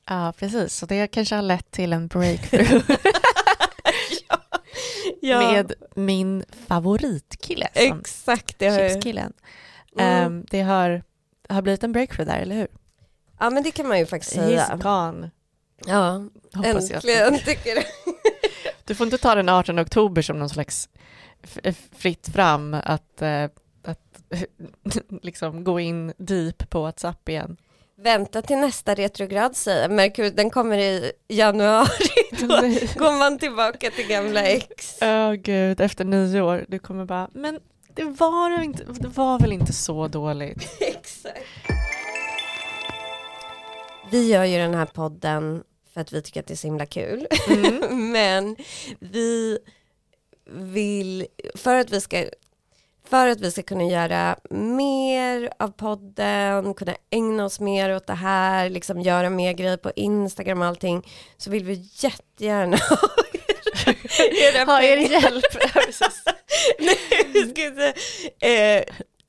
Ja, 0.10 0.34
precis. 0.38 0.74
Så 0.74 0.86
det 0.86 1.08
kanske 1.08 1.36
har 1.36 1.42
lett 1.42 1.72
till 1.72 1.94
en 1.94 2.08
breakthrough 2.08 2.92
med 5.28 5.74
min 5.96 6.44
favoritkille 6.68 7.68
som 7.76 8.00
exakt. 8.00 8.60
Det 8.60 8.68
har, 8.70 8.90
chipskillen. 8.90 9.34
Mm. 9.98 10.26
Ehm, 10.26 10.46
det 10.50 10.62
har, 10.62 11.04
har 11.50 11.62
blivit 11.62 11.84
en 11.84 11.92
breakthrough 11.92 12.32
där, 12.32 12.40
eller 12.40 12.56
hur? 12.56 12.68
ja 13.40 13.50
men 13.50 13.64
det 13.64 13.72
kan 13.72 13.88
man 13.88 14.00
ju 14.00 14.06
faktiskt 14.06 14.36
He's 14.38 14.46
säga. 14.46 14.80
gone. 14.82 15.32
Ja, 15.86 16.22
Hoppas 16.54 16.90
jag. 16.90 16.96
äntligen 16.96 17.40
tycker 17.40 17.76
jag. 17.76 17.84
Du 18.86 18.96
får 18.96 19.08
inte 19.08 19.18
ta 19.18 19.36
den 19.36 19.50
18 19.50 19.80
oktober 19.80 20.22
som 20.22 20.40
någon 20.40 20.50
slags 20.50 20.90
fritt 21.98 22.28
fram 22.28 22.74
att, 22.74 23.22
eh, 23.22 23.44
att 23.84 24.22
liksom 25.22 25.64
gå 25.64 25.80
in 25.80 26.14
deep 26.18 26.70
på 26.70 26.82
WhatsApp 26.82 27.30
igen. 27.30 27.58
Vänta 28.02 28.42
till 28.42 28.58
nästa 28.58 28.96
retrograd 28.96 29.56
säger 29.56 29.90
Merkur, 29.90 30.30
den 30.30 30.50
kommer 30.50 30.78
i 30.78 31.12
januari. 31.28 31.88
Då 32.32 32.48
går 33.00 33.20
man 33.20 33.40
tillbaka 33.40 33.92
till 33.92 34.08
gamla 34.08 34.44
ex. 34.44 34.98
Åh 35.02 35.34
gud, 35.34 35.82
efter 35.82 36.06
nio 36.06 36.42
år, 36.42 36.66
du 36.68 36.80
kommer 36.80 37.06
bara, 37.06 37.30
men 37.34 37.60
det 37.94 38.04
var, 38.04 38.50
väl 38.50 38.64
inte, 38.64 38.84
det 38.84 39.08
var 39.08 39.40
väl 39.40 39.54
inte 39.54 39.74
så 39.74 40.08
dåligt? 40.08 40.70
Exakt. 40.80 41.46
Vi 44.12 44.32
gör 44.32 44.44
ju 44.44 44.58
den 44.58 44.74
här 44.74 44.86
podden 44.86 45.64
för 45.94 46.02
att 46.02 46.14
vi 46.14 46.22
tycker 46.22 46.40
att 46.40 46.48
det 46.48 46.54
är 46.54 46.56
så 46.56 46.68
himla 46.68 46.86
kul. 46.86 47.28
Mm. 47.50 48.12
Men 48.12 48.56
vi 49.00 49.60
vill, 50.52 51.28
för 51.56 51.76
att 51.76 51.92
vi 51.92 52.02
ska 52.02 52.26
för 53.10 53.28
att 53.28 53.42
vi 53.42 53.52
ska 53.52 53.64
kunna 53.64 53.84
göra 53.84 54.38
mer 54.50 55.50
av 55.60 55.68
podden, 55.68 56.74
kunna 56.74 56.96
ägna 57.10 57.46
oss 57.46 57.60
mer 57.60 57.96
åt 57.96 58.08
det 58.08 58.14
här, 58.14 58.70
liksom 58.70 59.02
göra 59.02 59.30
mer 59.30 59.54
grejer 59.54 59.78
på 59.78 59.92
Instagram 59.96 60.62
och 60.62 60.68
allting, 60.68 61.08
så 61.38 61.50
vill 61.50 61.64
vi 61.64 61.90
jättegärna 61.94 62.78
ha 62.90 62.98
era 64.54 64.66
Ha 64.66 64.82
er 64.82 64.98
hjälp. 64.98 65.46
Nej, 66.80 66.98
vi 67.34 67.50
ska 67.50 67.66
inte. 67.66 67.88
Eh, 68.40 68.84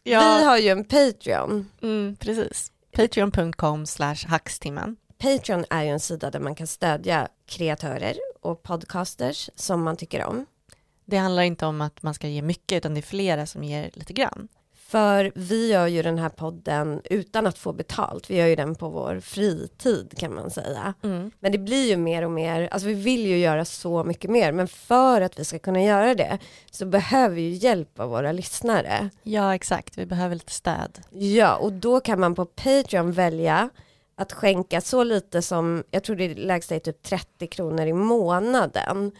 Vi 0.04 0.12
ja, 0.12 0.20
har 0.20 0.58
ju 0.58 0.68
en 0.68 0.84
Patreon. 0.84 1.70
mm, 1.82 2.16
precis. 2.16 2.72
Patreon.com 2.96 3.86
slash 3.86 4.26
hackstimmen. 4.28 4.96
Patreon 5.18 5.64
är 5.70 5.82
ju 5.82 5.88
en 5.90 6.00
sida 6.00 6.30
där 6.30 6.40
man 6.40 6.54
kan 6.54 6.66
stödja 6.66 7.28
kreatörer 7.48 8.16
och 8.42 8.62
podcasters 8.62 9.50
som 9.54 9.82
man 9.82 9.96
tycker 9.96 10.24
om. 10.24 10.46
Det 11.10 11.16
handlar 11.16 11.42
inte 11.42 11.66
om 11.66 11.80
att 11.80 12.02
man 12.02 12.14
ska 12.14 12.28
ge 12.28 12.42
mycket, 12.42 12.76
utan 12.76 12.94
det 12.94 13.00
är 13.00 13.02
flera 13.02 13.46
som 13.46 13.64
ger 13.64 13.90
lite 13.94 14.12
grann. 14.12 14.48
För 14.74 15.32
vi 15.34 15.72
gör 15.72 15.86
ju 15.86 16.02
den 16.02 16.18
här 16.18 16.28
podden 16.28 17.00
utan 17.04 17.46
att 17.46 17.58
få 17.58 17.72
betalt. 17.72 18.30
Vi 18.30 18.36
gör 18.36 18.46
ju 18.46 18.56
den 18.56 18.74
på 18.74 18.88
vår 18.88 19.20
fritid 19.20 20.14
kan 20.18 20.34
man 20.34 20.50
säga. 20.50 20.94
Mm. 21.02 21.30
Men 21.40 21.52
det 21.52 21.58
blir 21.58 21.88
ju 21.88 21.96
mer 21.96 22.22
och 22.22 22.30
mer, 22.30 22.68
alltså 22.70 22.88
vi 22.88 22.94
vill 22.94 23.26
ju 23.26 23.38
göra 23.38 23.64
så 23.64 24.04
mycket 24.04 24.30
mer. 24.30 24.52
Men 24.52 24.68
för 24.68 25.20
att 25.20 25.38
vi 25.38 25.44
ska 25.44 25.58
kunna 25.58 25.82
göra 25.82 26.14
det 26.14 26.38
så 26.70 26.86
behöver 26.86 27.34
vi 27.34 27.42
ju 27.42 27.52
hjälp 27.52 28.00
av 28.00 28.10
våra 28.10 28.32
lyssnare. 28.32 29.10
Ja, 29.22 29.54
exakt. 29.54 29.98
Vi 29.98 30.06
behöver 30.06 30.34
lite 30.34 30.52
stöd. 30.52 30.98
Ja, 31.10 31.56
och 31.56 31.72
då 31.72 32.00
kan 32.00 32.20
man 32.20 32.34
på 32.34 32.44
Patreon 32.44 33.12
välja 33.12 33.70
att 34.18 34.32
skänka 34.32 34.80
så 34.80 35.04
lite 35.04 35.42
som, 35.42 35.84
jag 35.90 36.02
tror 36.04 36.16
det 36.16 36.34
lägsta 36.34 36.74
är 36.74 36.78
typ 36.78 37.02
30 37.02 37.46
kronor 37.46 37.86
i 37.86 37.92
månaden 37.92 39.12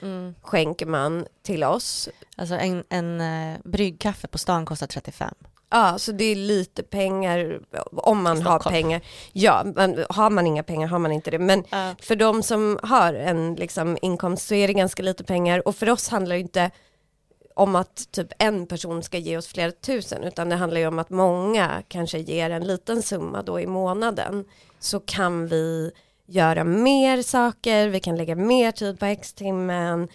skänker 0.42 0.86
man 0.86 1.26
till 1.42 1.64
oss. 1.64 2.08
Alltså 2.36 2.54
en, 2.54 2.84
en 2.88 3.20
uh, 3.20 3.56
bryggkaffe 3.64 4.26
på 4.28 4.38
stan 4.38 4.66
kostar 4.66 4.86
35. 4.86 5.34
Ja, 5.70 5.98
så 5.98 6.12
det 6.12 6.24
är 6.24 6.36
lite 6.36 6.82
pengar 6.82 7.60
om 7.92 8.22
man 8.22 8.38
I 8.38 8.40
har 8.40 8.50
Stockholm. 8.58 8.74
pengar. 8.74 9.00
Ja, 9.32 9.62
men 9.76 10.04
har 10.10 10.30
man 10.30 10.46
inga 10.46 10.62
pengar 10.62 10.88
har 10.88 10.98
man 10.98 11.12
inte 11.12 11.30
det. 11.30 11.38
Men 11.38 11.64
Ja. 11.70 11.94
för 12.02 12.16
de 12.16 12.42
som 12.42 12.78
har 12.82 13.14
en 13.14 13.54
liksom, 13.54 13.98
inkomst 14.02 14.46
så 14.48 14.54
är 14.54 14.66
det 14.66 14.72
ganska 14.74 15.02
lite 15.02 15.24
pengar 15.24 15.68
och 15.68 15.76
för 15.76 15.90
oss 15.90 16.08
handlar 16.08 16.34
det 16.36 16.40
inte 16.40 16.70
om 17.58 17.76
att 17.76 18.12
typ 18.12 18.32
en 18.38 18.66
person 18.66 19.02
ska 19.02 19.18
ge 19.18 19.36
oss 19.36 19.46
flera 19.46 19.70
tusen 19.70 20.24
utan 20.24 20.48
det 20.48 20.56
handlar 20.56 20.80
ju 20.80 20.86
om 20.86 20.98
att 20.98 21.10
många 21.10 21.82
kanske 21.88 22.18
ger 22.18 22.50
en 22.50 22.66
liten 22.66 23.02
summa 23.02 23.42
då 23.42 23.60
i 23.60 23.66
månaden 23.66 24.44
så 24.78 25.00
kan 25.00 25.46
vi 25.46 25.90
göra 26.26 26.64
mer 26.64 27.22
saker, 27.22 27.88
vi 27.88 28.00
kan 28.00 28.16
lägga 28.16 28.36
mer 28.36 28.72
tid 28.72 28.98
på 28.98 29.06
X-timmen, 29.06 30.08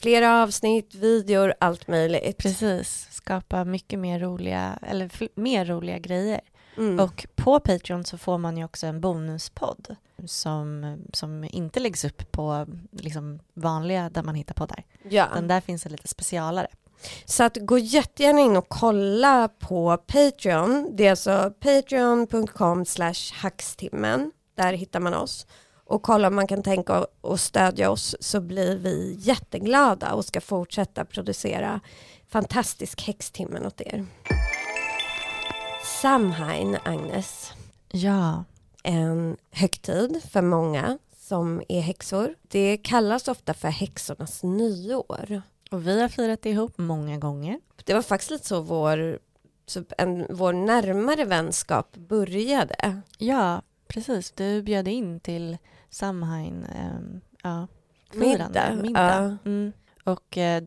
flera 0.00 0.42
avsnitt, 0.42 0.94
videor, 0.94 1.54
allt 1.60 1.88
möjligt. 1.88 2.38
Precis, 2.38 3.08
skapa 3.10 3.64
mycket 3.64 3.98
mer 3.98 4.18
roliga, 4.18 4.78
eller 4.82 5.10
mer 5.40 5.64
roliga 5.64 5.98
grejer. 5.98 6.40
Mm. 6.78 7.00
Och 7.00 7.26
på 7.36 7.60
Patreon 7.60 8.04
så 8.04 8.18
får 8.18 8.38
man 8.38 8.56
ju 8.56 8.64
också 8.64 8.86
en 8.86 9.00
bonuspodd 9.00 9.96
som, 10.26 10.96
som 11.12 11.44
inte 11.50 11.80
läggs 11.80 12.04
upp 12.04 12.32
på 12.32 12.66
liksom 12.90 13.40
vanliga 13.54 14.10
där 14.10 14.22
man 14.22 14.34
hittar 14.34 14.54
poddar. 14.54 14.84
ja. 15.08 15.28
Den 15.34 15.48
där 15.48 15.60
finns 15.60 15.82
det 15.82 15.90
lite 15.90 16.08
specialare. 16.08 16.66
Så 17.24 17.44
att 17.44 17.56
gå 17.60 17.78
jättegärna 17.78 18.40
in 18.40 18.56
och 18.56 18.68
kolla 18.68 19.48
på 19.48 19.96
Patreon. 19.96 20.88
Det 20.96 21.06
är 21.06 21.10
alltså 21.10 21.52
patreon.com 21.60 22.84
slash 22.84 23.32
hackstimmen. 23.34 24.32
Där 24.54 24.72
hittar 24.72 25.00
man 25.00 25.14
oss. 25.14 25.46
Och 25.84 26.02
kolla 26.02 26.28
om 26.28 26.34
man 26.34 26.46
kan 26.46 26.62
tänka 26.62 27.06
och 27.20 27.40
stödja 27.40 27.90
oss 27.90 28.16
så 28.20 28.40
blir 28.40 28.76
vi 28.76 29.16
jätteglada 29.18 30.12
och 30.12 30.24
ska 30.24 30.40
fortsätta 30.40 31.04
producera 31.04 31.80
fantastisk 32.28 33.02
häxtimmen 33.02 33.66
åt 33.66 33.80
er. 33.80 34.06
Samhain, 35.88 36.78
Agnes. 36.84 37.52
Ja, 37.92 38.44
En 38.82 39.36
högtid 39.50 40.22
för 40.30 40.42
många 40.42 40.98
som 41.18 41.62
är 41.68 41.80
häxor. 41.80 42.34
Det 42.42 42.76
kallas 42.76 43.28
ofta 43.28 43.54
för 43.54 43.68
häxornas 43.68 44.42
nyår. 44.42 45.42
och 45.70 45.86
vi 45.86 46.00
har 46.00 46.08
firat 46.08 46.42
det 46.42 46.50
ihop 46.50 46.78
många 46.78 47.18
gånger. 47.18 47.60
det 47.84 47.94
var 47.94 48.02
faktiskt 48.02 48.30
lite 48.30 48.46
så 48.46 48.60
vår, 48.60 49.18
typ 49.66 49.92
en, 49.98 50.26
vår 50.30 50.52
närmare 50.52 51.24
vänskap 51.24 51.96
började. 51.96 53.00
Ja, 53.18 53.62
precis. 53.86 54.30
Du 54.30 54.62
bjöd 54.62 54.88
in 54.88 55.20
till 55.20 55.58
Samhain, 55.90 56.64
ehm, 56.64 57.20
ja, 57.42 57.66
firande, 58.12 58.70
Middag, 58.70 58.82
middag. 58.82 59.38
Mm. 59.44 59.72
Och 60.04 60.38
eh, 60.38 60.62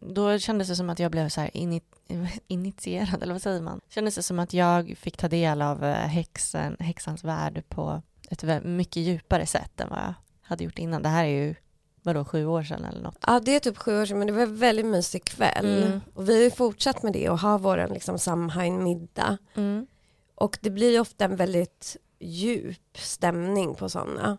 då 0.00 0.38
kändes 0.38 0.68
det 0.68 0.76
som 0.76 0.90
att 0.90 0.98
jag 0.98 1.10
blev 1.10 1.28
så 1.28 1.40
här 1.40 1.50
ini- 1.54 1.80
initierad, 2.48 3.22
eller 3.22 3.32
vad 3.34 3.42
säger 3.42 3.60
man? 3.60 3.80
Kändes 3.88 4.14
det 4.14 4.22
som 4.22 4.38
att 4.38 4.52
jag 4.52 4.94
fick 4.98 5.16
ta 5.16 5.28
del 5.28 5.62
av 5.62 5.84
eh, 5.84 5.94
häxan, 5.94 6.76
häxans 6.80 7.24
värld 7.24 7.62
på 7.68 8.02
ett 8.30 8.64
mycket 8.64 9.02
djupare 9.02 9.46
sätt 9.46 9.80
än 9.80 9.88
vad 9.88 9.98
jag 9.98 10.14
hade 10.42 10.64
gjort 10.64 10.78
innan. 10.78 11.02
Det 11.02 11.08
här 11.08 11.24
är 11.24 11.28
ju, 11.28 11.54
vadå, 12.02 12.24
sju 12.24 12.46
år 12.46 12.62
sedan 12.62 12.84
eller 12.84 13.02
något? 13.02 13.18
Ja, 13.26 13.40
det 13.40 13.56
är 13.56 13.60
typ 13.60 13.78
sju 13.78 14.00
år 14.00 14.06
sedan, 14.06 14.18
men 14.18 14.26
det 14.26 14.32
var 14.32 14.42
en 14.42 14.56
väldigt 14.56 14.86
mysig 14.86 15.24
kväll. 15.24 15.82
Mm. 15.82 16.00
Och 16.14 16.28
vi 16.28 16.34
har 16.34 16.42
ju 16.42 16.50
fortsatt 16.50 17.02
med 17.02 17.12
det 17.12 17.28
och 17.28 17.38
har 17.38 17.58
vår 17.58 17.88
liksom, 17.92 18.18
Samhain-middag. 18.18 19.38
Mm. 19.54 19.86
Och 20.34 20.58
det 20.60 20.70
blir 20.70 20.90
ju 20.90 21.00
ofta 21.00 21.24
en 21.24 21.36
väldigt 21.36 21.96
djup 22.20 22.98
stämning 22.98 23.74
på 23.74 23.88
sådana. 23.88 24.38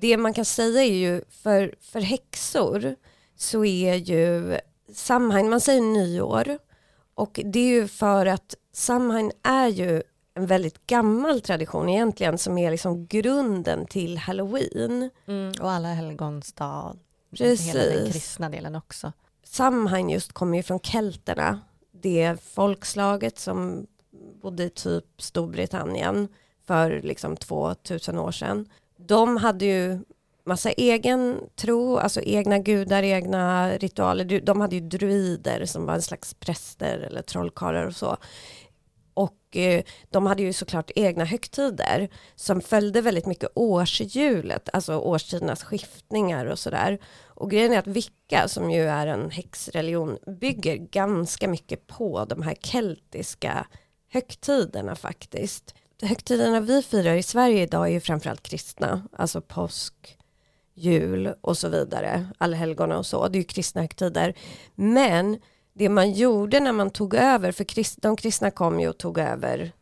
Det 0.00 0.16
man 0.16 0.34
kan 0.34 0.44
säga 0.44 0.82
är 0.82 0.94
ju 0.94 1.22
för, 1.28 1.74
för 1.80 2.00
häxor 2.00 2.96
så 3.36 3.64
är 3.64 3.94
ju 3.94 4.58
Samhain, 4.94 5.50
man 5.50 5.60
säger 5.60 5.80
nyår 5.80 6.58
och 7.16 7.40
det 7.44 7.58
är 7.58 7.80
ju 7.80 7.88
för 7.88 8.26
att 8.26 8.54
Samhain 8.72 9.32
är 9.42 9.68
ju 9.68 10.02
en 10.34 10.46
väldigt 10.46 10.86
gammal 10.86 11.40
tradition 11.40 11.88
egentligen 11.88 12.38
som 12.38 12.58
är 12.58 12.70
liksom 12.70 13.06
grunden 13.06 13.86
till 13.86 14.18
halloween. 14.18 15.10
Mm, 15.26 15.52
och 15.60 15.70
alla 15.70 15.88
helgons 15.88 16.52
dag. 16.52 16.98
Precis. 17.30 17.74
Hela 17.74 17.94
den 17.94 18.12
kristna 18.12 18.50
delen 18.50 18.76
också. 18.76 19.12
Samhain 19.44 20.10
just 20.10 20.32
kommer 20.32 20.56
ju 20.56 20.62
från 20.62 20.80
kelterna. 20.80 21.60
Det 21.92 22.36
folkslaget 22.42 23.38
som 23.38 23.86
bodde 24.42 24.64
i 24.64 24.70
typ 24.70 25.04
Storbritannien 25.18 26.28
för 26.66 27.00
liksom 27.02 27.36
2000 27.36 28.18
år 28.18 28.32
sedan. 28.32 28.68
De 28.96 29.36
hade 29.36 29.64
ju 29.64 30.00
massa 30.46 30.70
egen 30.70 31.40
tro, 31.56 31.98
alltså 31.98 32.20
egna 32.20 32.58
gudar, 32.58 33.02
egna 33.02 33.70
ritualer. 33.70 34.40
De 34.40 34.60
hade 34.60 34.76
ju 34.76 34.80
druider 34.80 35.64
som 35.66 35.86
var 35.86 35.94
en 35.94 36.02
slags 36.02 36.34
präster 36.34 36.98
eller 36.98 37.22
trollkarlar 37.22 37.86
och 37.86 37.96
så. 37.96 38.16
Och 39.14 39.56
eh, 39.56 39.82
de 40.10 40.26
hade 40.26 40.42
ju 40.42 40.52
såklart 40.52 40.90
egna 40.94 41.24
högtider 41.24 42.08
som 42.34 42.60
följde 42.60 43.00
väldigt 43.00 43.26
mycket 43.26 43.50
årshjulet, 43.54 44.68
alltså 44.72 44.98
årstidernas 44.98 45.64
skiftningar 45.64 46.46
och 46.46 46.58
sådär. 46.58 46.98
Och 47.26 47.50
grejen 47.50 47.72
är 47.72 47.78
att 47.78 47.86
Vicka, 47.86 48.48
som 48.48 48.70
ju 48.70 48.82
är 48.82 49.06
en 49.06 49.30
häxreligion, 49.30 50.18
bygger 50.40 50.76
ganska 50.76 51.48
mycket 51.48 51.86
på 51.86 52.24
de 52.24 52.42
här 52.42 52.54
keltiska 52.54 53.66
högtiderna 54.10 54.96
faktiskt. 54.96 55.74
Högtiderna 56.02 56.60
vi 56.60 56.82
firar 56.82 57.14
i 57.14 57.22
Sverige 57.22 57.62
idag 57.62 57.86
är 57.86 57.90
ju 57.90 58.00
framförallt 58.00 58.42
kristna, 58.42 59.08
alltså 59.12 59.40
påsk, 59.40 60.15
jul 60.76 61.34
och 61.40 61.58
så 61.58 61.68
vidare, 61.68 62.26
allhelgona 62.38 62.98
och 62.98 63.06
så, 63.06 63.28
det 63.28 63.38
är 63.38 63.40
ju 63.40 63.44
kristna 63.44 63.80
högtider. 63.80 64.34
Men 64.74 65.38
det 65.72 65.88
man 65.88 66.12
gjorde 66.12 66.60
när 66.60 66.72
man 66.72 66.90
tog 66.90 67.14
över, 67.14 67.52
för 67.52 67.64
krist, 67.64 68.02
de 68.02 68.16
kristna 68.16 68.50
kom 68.50 68.80
ju 68.80 68.88
och 68.88 68.98
tog 68.98 69.18
över 69.18 69.72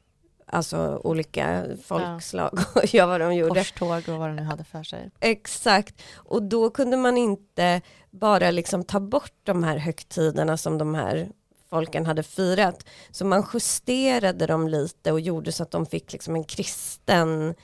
alltså 0.46 1.00
olika 1.04 1.64
folkslag 1.84 2.50
ja. 2.52 2.80
och 2.80 2.86
gör 2.94 3.06
vad 3.06 3.20
de 3.20 3.34
gjorde. 3.34 3.60
Korståg 3.60 4.08
och 4.08 4.18
vad 4.18 4.28
de 4.28 4.36
nu 4.36 4.42
hade 4.42 4.64
för 4.64 4.82
sig. 4.82 5.10
Exakt, 5.20 6.02
och 6.14 6.42
då 6.42 6.70
kunde 6.70 6.96
man 6.96 7.16
inte 7.16 7.80
bara 8.10 8.50
liksom 8.50 8.84
ta 8.84 9.00
bort 9.00 9.34
de 9.42 9.64
här 9.64 9.76
högtiderna 9.76 10.56
som 10.56 10.78
de 10.78 10.94
här 10.94 11.28
folken 11.70 12.06
hade 12.06 12.22
firat. 12.22 12.86
Så 13.10 13.24
man 13.24 13.46
justerade 13.54 14.46
dem 14.46 14.68
lite 14.68 15.12
och 15.12 15.20
gjorde 15.20 15.52
så 15.52 15.62
att 15.62 15.70
de 15.70 15.86
fick 15.86 16.12
liksom 16.12 16.34
en 16.34 16.44
kristen 16.44 17.54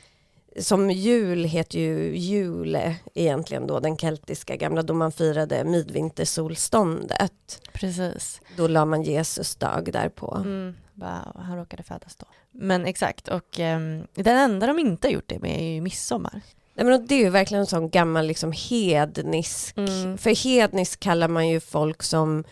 som 0.59 0.91
jul 0.91 1.45
heter 1.45 1.79
ju 1.79 2.17
jule 2.17 2.97
egentligen 3.15 3.67
då, 3.67 3.81
den 3.81 3.97
keltiska 3.97 4.57
gamla, 4.57 4.83
då 4.83 4.95
man 4.95 5.13
firade 5.13 5.65
midvintersolståndet. 5.65 7.63
Precis. 7.73 8.41
Då 8.57 8.67
la 8.67 8.85
man 8.85 9.03
Jesus 9.03 9.57
dag 9.57 9.93
därpå. 9.93 10.35
Mm, 10.37 10.75
wow, 10.95 11.43
han 11.43 11.57
råkade 11.57 11.83
födas 11.83 12.17
då. 12.17 12.27
Men 12.51 12.87
exakt, 12.87 13.29
och 13.29 13.59
um, 13.59 14.07
den 14.15 14.37
enda 14.37 14.67
de 14.67 14.79
inte 14.79 15.09
har 15.09 15.13
gjort 15.13 15.29
det 15.29 15.39
med 15.39 15.61
är 15.61 15.75
ju 15.75 15.81
midsommar. 15.81 16.41
Nej, 16.75 16.87
men 16.87 17.07
det 17.07 17.15
är 17.15 17.19
ju 17.19 17.31
verkligen 17.31 17.61
en 17.61 17.67
sån 17.67 17.91
gammal 17.91 18.27
liksom 18.27 18.53
hednisk, 18.53 19.77
mm. 19.77 20.19
för 20.19 20.45
hednisk 20.45 21.01
kallar 21.01 21.29
man 21.29 21.49
ju 21.49 21.61
folk 21.61 22.03
som 22.03 22.45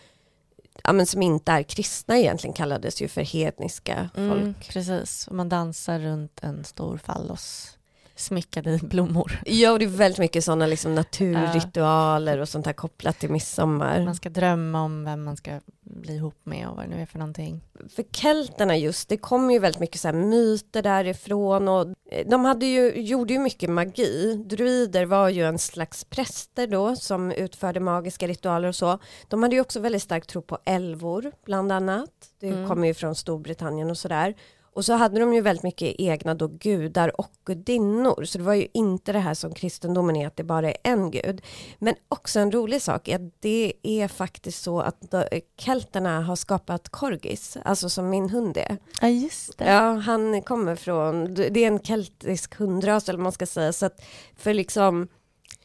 ja, 0.83 0.93
men 0.93 1.05
som 1.05 1.21
inte 1.21 1.51
är 1.51 1.63
kristna 1.63 2.17
egentligen 2.17 2.53
kallades 2.53 3.01
ju 3.01 3.07
för 3.07 3.21
hedniska 3.21 4.09
mm, 4.15 4.29
folk. 4.29 4.41
Mm, 4.41 4.55
precis, 4.69 5.27
och 5.27 5.35
man 5.35 5.49
dansar 5.49 5.99
runt 5.99 6.39
en 6.43 6.63
stor 6.63 6.97
fallos 6.97 7.78
smyckade 8.19 8.79
blommor. 8.83 9.39
Ja, 9.45 9.71
och 9.71 9.79
det 9.79 9.85
är 9.85 9.89
väldigt 9.89 10.19
mycket 10.19 10.43
sådana 10.43 10.65
liksom 10.65 10.95
naturritualer 10.95 12.37
och 12.37 12.49
sånt 12.49 12.65
här 12.65 12.73
kopplat 12.73 13.19
till 13.19 13.29
midsommar. 13.29 14.05
Man 14.05 14.15
ska 14.15 14.29
drömma 14.29 14.81
om 14.81 15.03
vem 15.03 15.23
man 15.23 15.37
ska 15.37 15.59
bli 15.89 16.15
ihop 16.15 16.39
med 16.43 16.67
och 16.67 16.75
vad 16.75 16.85
det 16.85 16.95
nu 16.95 17.01
är 17.01 17.05
för 17.05 17.19
någonting. 17.19 17.61
För 17.95 18.03
kelterna 18.11 18.77
just, 18.77 19.09
det 19.09 19.17
kommer 19.17 19.53
ju 19.53 19.59
väldigt 19.59 19.79
mycket 19.79 20.01
så 20.01 20.11
myter 20.11 20.81
därifrån 20.81 21.67
och 21.67 21.81
eh, 22.11 22.27
de 22.29 22.45
hade 22.45 22.65
ju, 22.65 23.01
gjorde 23.01 23.33
ju 23.33 23.39
mycket 23.39 23.69
magi. 23.69 24.43
Druider 24.45 25.05
var 25.05 25.29
ju 25.29 25.45
en 25.45 25.59
slags 25.59 26.03
präster 26.03 26.67
då 26.67 26.95
som 26.95 27.31
utförde 27.31 27.79
magiska 27.79 28.27
ritualer 28.27 28.67
och 28.67 28.75
så. 28.75 28.99
De 29.27 29.43
hade 29.43 29.55
ju 29.55 29.61
också 29.61 29.79
väldigt 29.79 30.03
stark 30.03 30.27
tro 30.27 30.41
på 30.41 30.57
älvor 30.65 31.31
bland 31.45 31.71
annat. 31.71 32.09
Det 32.39 32.47
mm. 32.47 32.67
kommer 32.67 32.87
ju 32.87 32.93
från 32.93 33.15
Storbritannien 33.15 33.89
och 33.89 33.97
sådär. 33.97 34.35
Och 34.79 34.85
så 34.85 34.93
hade 34.93 35.19
de 35.19 35.33
ju 35.33 35.41
väldigt 35.41 35.63
mycket 35.63 35.95
egna 35.99 36.33
då 36.33 36.47
gudar 36.47 37.19
och 37.19 37.31
gudinnor. 37.45 38.23
Så 38.23 38.37
det 38.37 38.43
var 38.43 38.53
ju 38.53 38.67
inte 38.73 39.11
det 39.11 39.19
här 39.19 39.33
som 39.33 39.53
kristendomen 39.53 40.15
är, 40.15 40.27
att 40.27 40.35
det 40.35 40.43
bara 40.43 40.69
är 40.69 40.77
en 40.83 41.11
gud. 41.11 41.41
Men 41.79 41.95
också 42.09 42.39
en 42.39 42.51
rolig 42.51 42.81
sak 42.81 43.07
är 43.07 43.15
att 43.15 43.41
det 43.41 43.73
är 43.83 44.07
faktiskt 44.07 44.63
så 44.63 44.79
att 44.79 45.13
kelterna 45.57 46.21
har 46.21 46.35
skapat 46.35 46.89
korgis, 46.89 47.57
alltså 47.65 47.89
som 47.89 48.09
min 48.09 48.29
hund 48.29 48.57
är. 48.57 48.77
Ja, 49.01 49.07
just 49.07 49.57
det. 49.57 49.71
Ja, 49.71 49.93
han 49.93 50.41
kommer 50.41 50.75
från, 50.75 51.33
det 51.33 51.63
är 51.63 51.67
en 51.67 51.79
keltisk 51.79 52.55
hundras 52.55 53.09
eller 53.09 53.19
man 53.19 53.31
ska 53.31 53.45
säga. 53.45 53.73
Så 53.73 53.85
att 53.85 54.01
för 54.37 54.53
liksom 54.53 55.07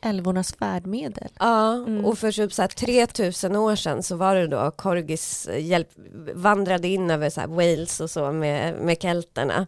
älvornas 0.04 0.54
färdmedel. 0.54 1.28
Ja, 1.38 1.74
mm. 1.74 2.04
och 2.04 2.18
för 2.18 2.32
typ 2.32 2.52
så 2.52 2.62
här 2.62 2.68
3000 2.68 3.56
år 3.56 3.76
sedan 3.76 4.02
så 4.02 4.16
var 4.16 4.34
det 4.34 4.46
då 4.46 4.70
Korgis 4.70 5.48
hjälp, 5.58 5.88
vandrade 6.34 6.88
in 6.88 7.10
över 7.10 7.30
så 7.30 7.40
Wales 7.46 8.00
och 8.00 8.10
så 8.10 8.32
med, 8.32 8.74
med 8.74 9.02
kelterna. 9.02 9.66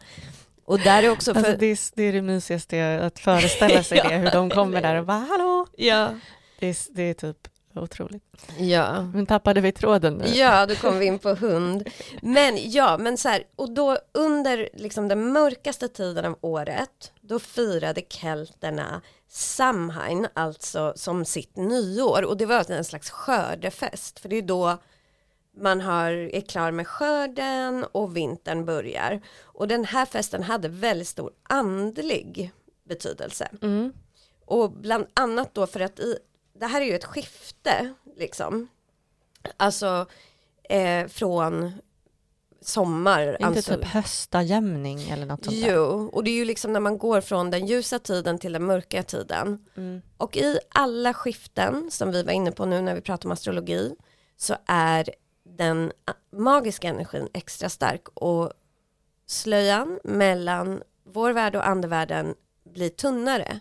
Och 0.64 0.80
där 0.80 1.02
är 1.02 1.10
också 1.10 1.34
för... 1.34 1.40
Alltså 1.40 1.56
det, 1.56 1.66
är, 1.66 1.78
det 1.94 2.02
är 2.02 2.12
det 2.12 2.22
mysigaste 2.22 3.00
att 3.02 3.18
föreställa 3.18 3.82
sig 3.82 3.98
ja, 3.98 4.08
det, 4.08 4.16
hur 4.16 4.30
de 4.30 4.50
kommer 4.50 4.82
där 4.82 4.94
och 4.94 5.06
bara 5.06 5.18
hallå. 5.18 5.66
Ja. 5.76 6.10
Det 6.58 6.68
är, 6.68 6.76
det 6.90 7.02
är 7.02 7.14
typ 7.14 7.48
otroligt. 7.82 8.22
Ja. 8.58 9.02
Men 9.02 9.26
tappade 9.26 9.60
vi 9.60 9.72
tråden 9.72 10.14
nu? 10.14 10.26
Ja, 10.26 10.66
då 10.66 10.74
kom 10.74 10.98
vi 10.98 11.06
in 11.06 11.18
på 11.18 11.34
hund. 11.34 11.88
Men 12.22 12.70
ja, 12.70 12.98
men 12.98 13.16
så 13.16 13.28
här, 13.28 13.44
och 13.56 13.70
då 13.70 13.98
under 14.14 14.68
liksom 14.74 15.08
den 15.08 15.32
mörkaste 15.32 15.88
tiden 15.88 16.24
av 16.24 16.38
året, 16.40 17.12
då 17.20 17.38
firade 17.38 18.02
kelterna 18.08 19.02
Samhain, 19.28 20.26
alltså 20.34 20.92
som 20.96 21.24
sitt 21.24 21.56
nyår. 21.56 22.24
Och 22.24 22.36
det 22.36 22.46
var 22.46 22.70
en 22.70 22.84
slags 22.84 23.10
skördefest, 23.10 24.18
för 24.18 24.28
det 24.28 24.36
är 24.36 24.42
då 24.42 24.78
man 25.56 25.80
har, 25.80 26.10
är 26.10 26.40
klar 26.40 26.70
med 26.70 26.86
skörden 26.86 27.84
och 27.92 28.16
vintern 28.16 28.64
börjar. 28.64 29.20
Och 29.42 29.68
den 29.68 29.84
här 29.84 30.06
festen 30.06 30.42
hade 30.42 30.68
väldigt 30.68 31.08
stor 31.08 31.30
andlig 31.42 32.52
betydelse. 32.88 33.48
Mm. 33.62 33.92
Och 34.46 34.70
bland 34.70 35.06
annat 35.14 35.54
då 35.54 35.66
för 35.66 35.80
att 35.80 36.00
i, 36.00 36.18
det 36.58 36.66
här 36.66 36.80
är 36.80 36.84
ju 36.84 36.94
ett 36.94 37.04
skifte 37.04 37.94
liksom. 38.16 38.68
Alltså 39.56 40.06
eh, 40.68 41.06
från 41.06 41.72
sommar. 42.60 43.28
Inte 43.32 43.46
alltså, 43.46 43.74
typ 43.74 43.84
höstajämning 43.84 45.10
eller 45.10 45.26
något 45.26 45.44
sånt 45.44 45.60
där. 45.60 45.72
Jo, 45.72 46.10
och 46.12 46.24
det 46.24 46.30
är 46.30 46.34
ju 46.34 46.44
liksom 46.44 46.72
när 46.72 46.80
man 46.80 46.98
går 46.98 47.20
från 47.20 47.50
den 47.50 47.66
ljusa 47.66 47.98
tiden 47.98 48.38
till 48.38 48.52
den 48.52 48.64
mörka 48.64 49.02
tiden. 49.02 49.66
Mm. 49.76 50.02
Och 50.16 50.36
i 50.36 50.58
alla 50.68 51.14
skiften 51.14 51.90
som 51.90 52.12
vi 52.12 52.22
var 52.22 52.32
inne 52.32 52.52
på 52.52 52.66
nu 52.66 52.80
när 52.80 52.94
vi 52.94 53.00
pratar 53.00 53.28
om 53.28 53.32
astrologi 53.32 53.94
så 54.36 54.54
är 54.66 55.10
den 55.44 55.92
magiska 56.32 56.88
energin 56.88 57.28
extra 57.34 57.68
stark 57.68 58.08
och 58.14 58.52
slöjan 59.26 59.98
mellan 60.04 60.82
vår 61.04 61.32
värld 61.32 61.56
och 61.56 61.68
andevärlden 61.68 62.34
blir 62.64 62.88
tunnare. 62.88 63.60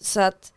Så 0.00 0.20
att 0.20 0.52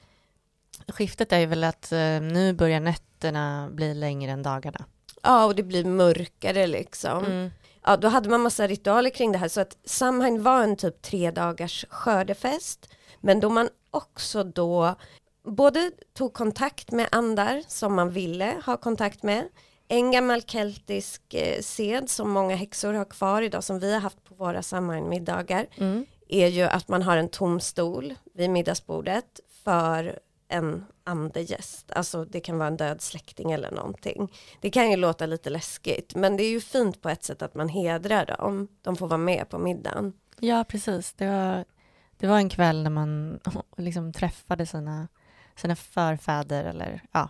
Skiftet 0.88 1.32
är 1.32 1.48
väl 1.48 1.63
att 1.63 1.91
eh, 1.91 2.22
nu 2.22 2.54
börjar 2.54 2.80
nätterna 2.80 3.70
bli 3.72 3.94
längre 3.94 4.32
än 4.32 4.44
dagarna. 4.44 4.86
Ja, 5.24 5.46
och 5.46 5.56
det 5.56 5.63
blir 5.63 5.86
mörkare 5.86 6.67
liksom. 6.67 7.26
Mm. 7.26 7.52
Ja, 7.84 7.98
då 7.98 8.08
hade 8.08 8.30
man 8.30 8.41
massa 8.41 8.67
ritualer 8.67 9.10
kring 9.10 9.32
det 9.32 9.38
här 9.38 9.48
så 9.48 9.62
att 9.62 9.78
Samhain 9.86 10.44
var 10.44 10.63
en 10.63 10.76
typ 10.76 11.02
tre 11.02 11.32
dagars 11.32 11.86
skördefest. 11.89 12.89
Men 13.20 13.39
då 13.39 13.50
man 13.50 13.70
också 13.91 14.44
då 14.44 14.96
både 15.44 15.91
tog 16.13 16.34
kontakt 16.34 16.91
med 16.91 17.08
andar 17.12 17.63
som 17.67 17.96
man 17.96 18.10
ville 18.10 18.56
ha 18.65 18.78
kontakt 18.78 19.24
med. 19.24 19.48
En 19.88 20.12
gammal 20.12 20.41
keltisk 20.41 21.34
eh, 21.34 21.62
sed 21.62 22.10
som 22.10 22.32
många 22.32 22.56
häxor 22.56 22.94
har 22.94 23.06
kvar 23.06 23.41
idag 23.41 23.63
som 23.63 23.80
vi 23.80 23.94
har 23.94 24.00
haft 24.00 24.24
på 24.24 24.36
våra 24.36 24.62
Samhain-middagar 24.62 25.67
mm. 25.78 26.06
är 26.28 26.48
ju 26.48 26.62
att 26.62 26.88
man 26.88 27.02
har 27.02 27.17
en 27.17 27.30
tom 27.30 27.60
stol 27.60 28.15
vid 28.34 28.50
middagsbordet 28.50 29.39
för 29.63 30.20
en 30.51 30.85
andegäst. 31.03 31.91
Alltså 31.91 32.25
det 32.25 32.39
kan 32.39 32.57
vara 32.57 32.67
en 32.67 32.77
död 32.77 33.01
släkting 33.01 33.51
eller 33.51 33.71
någonting. 33.71 34.33
Det 34.61 34.69
kan 34.69 34.91
ju 34.91 34.97
låta 34.97 35.25
lite 35.25 35.49
läskigt 35.49 36.15
men 36.15 36.37
det 36.37 36.43
är 36.43 36.49
ju 36.49 36.61
fint 36.61 37.01
på 37.01 37.09
ett 37.09 37.23
sätt 37.23 37.41
att 37.41 37.55
man 37.55 37.69
hedrar 37.69 38.25
dem. 38.25 38.67
De 38.81 38.95
får 38.95 39.07
vara 39.07 39.17
med 39.17 39.49
på 39.49 39.57
middagen. 39.57 40.13
Ja 40.39 40.63
precis. 40.63 41.13
Det 41.13 41.27
var, 41.27 41.65
det 42.17 42.27
var 42.27 42.37
en 42.37 42.49
kväll 42.49 42.83
när 42.83 42.89
man 42.89 43.39
liksom 43.77 44.13
träffade 44.13 44.65
sina, 44.65 45.07
sina 45.55 45.75
förfäder 45.75 46.63
eller 46.63 47.01
ja, 47.11 47.29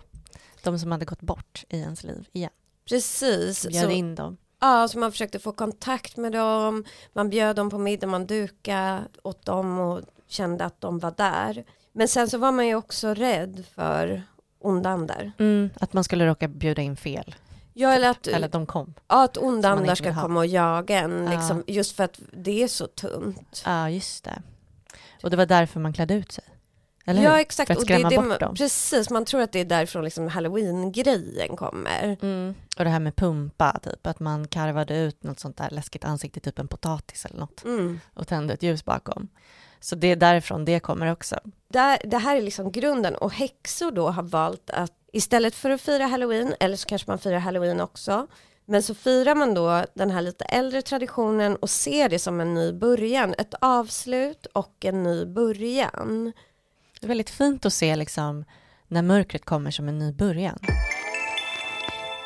de 0.63 0.79
som 0.79 0.91
hade 0.91 1.05
gått 1.05 1.21
bort 1.21 1.63
i 1.69 1.77
ens 1.77 2.03
liv 2.03 2.27
igen. 2.31 2.51
Precis. 2.89 3.67
Bjöd 3.67 3.83
så, 3.83 3.89
in 3.89 4.15
dem. 4.15 4.37
Ja, 4.59 4.87
så 4.87 4.99
man 4.99 5.11
försökte 5.11 5.39
få 5.39 5.51
kontakt 5.51 6.17
med 6.17 6.31
dem. 6.31 6.83
Man 7.13 7.29
bjöd 7.29 7.55
dem 7.55 7.69
på 7.69 7.77
middag, 7.77 8.07
man 8.07 8.25
dukade 8.25 9.03
åt 9.23 9.45
dem 9.45 9.79
och 9.79 10.01
kände 10.27 10.65
att 10.65 10.81
de 10.81 10.99
var 10.99 11.13
där. 11.17 11.63
Men 11.93 12.07
sen 12.07 12.29
så 12.29 12.37
var 12.37 12.51
man 12.51 12.67
ju 12.67 12.75
också 12.75 13.13
rädd 13.13 13.65
för 13.75 14.23
onda 14.59 14.89
andar. 14.89 15.31
Mm, 15.39 15.69
att 15.79 15.93
man 15.93 16.03
skulle 16.03 16.25
råka 16.27 16.47
bjuda 16.47 16.81
in 16.81 16.95
fel. 16.97 17.35
Ja, 17.73 17.93
eller 17.93 18.09
att, 18.09 18.27
Eller 18.27 18.47
de 18.47 18.65
kom. 18.65 18.93
ja, 19.07 19.23
att 19.23 19.37
onda 19.37 19.45
Som 19.45 19.61
man 19.61 19.77
andar 19.77 19.91
inte 19.91 20.03
ska 20.03 20.21
komma 20.21 20.39
och 20.39 20.45
jaga 20.45 20.99
en, 20.99 21.23
Ja. 21.25 21.31
liksom, 21.31 21.63
just 21.67 21.95
för 21.95 22.03
att 22.03 22.19
det 22.33 22.63
är 22.63 22.67
så 22.67 22.87
tunt. 22.87 23.61
Ja, 23.65 23.89
just 23.89 24.23
det. 24.23 24.41
Och 25.23 25.29
det 25.29 25.37
var 25.37 25.45
därför 25.45 25.79
man 25.79 25.93
klädde 25.93 26.13
ut 26.13 26.31
sig. 26.31 26.43
Eller 27.05 27.23
ja, 27.23 27.29
hur? 27.31 27.37
exakt. 27.39 27.67
För 27.67 27.73
att 27.73 27.79
och 27.79 27.85
det 27.87 27.93
skrämma 27.93 28.09
det 28.09 28.29
bort 28.29 28.39
dem. 28.39 28.55
Precis, 28.55 29.09
man 29.09 29.25
tror 29.25 29.41
att 29.41 29.51
det 29.51 29.59
är 29.59 29.65
därifrån 29.65 30.03
liksom 30.03 30.27
halloween-grejen 30.27 31.55
kommer. 31.55 32.17
Mm. 32.21 32.55
Och 32.77 32.83
det 32.83 32.89
här 32.89 32.99
med 32.99 33.15
pumpa, 33.15 33.79
typ. 33.83 34.07
Att 34.07 34.19
man 34.19 34.47
karvade 34.47 34.97
ut 34.97 35.23
något 35.23 35.39
sånt 35.39 35.57
där 35.57 35.69
läskigt 35.69 36.05
ansikte, 36.05 36.39
typ 36.39 36.59
en 36.59 36.67
potatis 36.67 37.25
eller 37.25 37.39
något. 37.39 37.63
Mm. 37.63 37.99
Och 38.13 38.27
tände 38.27 38.53
ett 38.53 38.63
ljus 38.63 38.85
bakom. 38.85 39.27
Så 39.79 39.95
det 39.95 40.07
är 40.07 40.15
därifrån 40.15 40.65
det 40.65 40.79
kommer 40.79 41.11
också. 41.11 41.39
Där, 41.71 42.01
det 42.03 42.17
här 42.17 42.37
är 42.37 42.41
liksom 42.41 42.71
grunden 42.71 43.15
och 43.15 43.33
häxor 43.33 43.91
då 43.91 44.09
har 44.09 44.23
valt 44.23 44.69
att 44.69 44.93
istället 45.13 45.55
för 45.55 45.69
att 45.69 45.81
fira 45.81 46.05
halloween, 46.05 46.55
eller 46.59 46.75
så 46.75 46.87
kanske 46.87 47.11
man 47.11 47.19
firar 47.19 47.39
halloween 47.39 47.81
också, 47.81 48.27
men 48.65 48.83
så 48.83 48.95
firar 48.95 49.35
man 49.35 49.53
då 49.53 49.85
den 49.93 50.11
här 50.11 50.21
lite 50.21 50.45
äldre 50.45 50.81
traditionen 50.81 51.55
och 51.55 51.69
ser 51.69 52.09
det 52.09 52.19
som 52.19 52.39
en 52.39 52.53
ny 52.53 52.73
början, 52.73 53.35
ett 53.37 53.53
avslut 53.61 54.45
och 54.45 54.85
en 54.85 55.03
ny 55.03 55.25
början. 55.25 56.33
Det 56.99 57.05
är 57.05 57.07
väldigt 57.07 57.29
fint 57.29 57.65
att 57.65 57.73
se 57.73 57.95
liksom 57.95 58.45
när 58.87 59.01
mörkret 59.01 59.45
kommer 59.45 59.71
som 59.71 59.87
en 59.87 59.99
ny 59.99 60.11
början. 60.13 60.59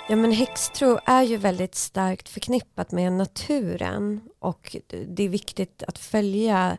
Ja 0.10 0.16
men 0.16 0.32
häxtro 0.32 1.00
är 1.06 1.24
ju 1.24 1.38
väldigt 1.38 1.76
starkt 1.76 2.30
förknippat 2.30 2.92
med 2.92 3.14
naturen 3.14 4.22
och 4.40 4.76
det 5.08 5.24
är 5.24 5.30
viktigt 5.30 5.84
att 5.88 5.98
följa 5.98 6.78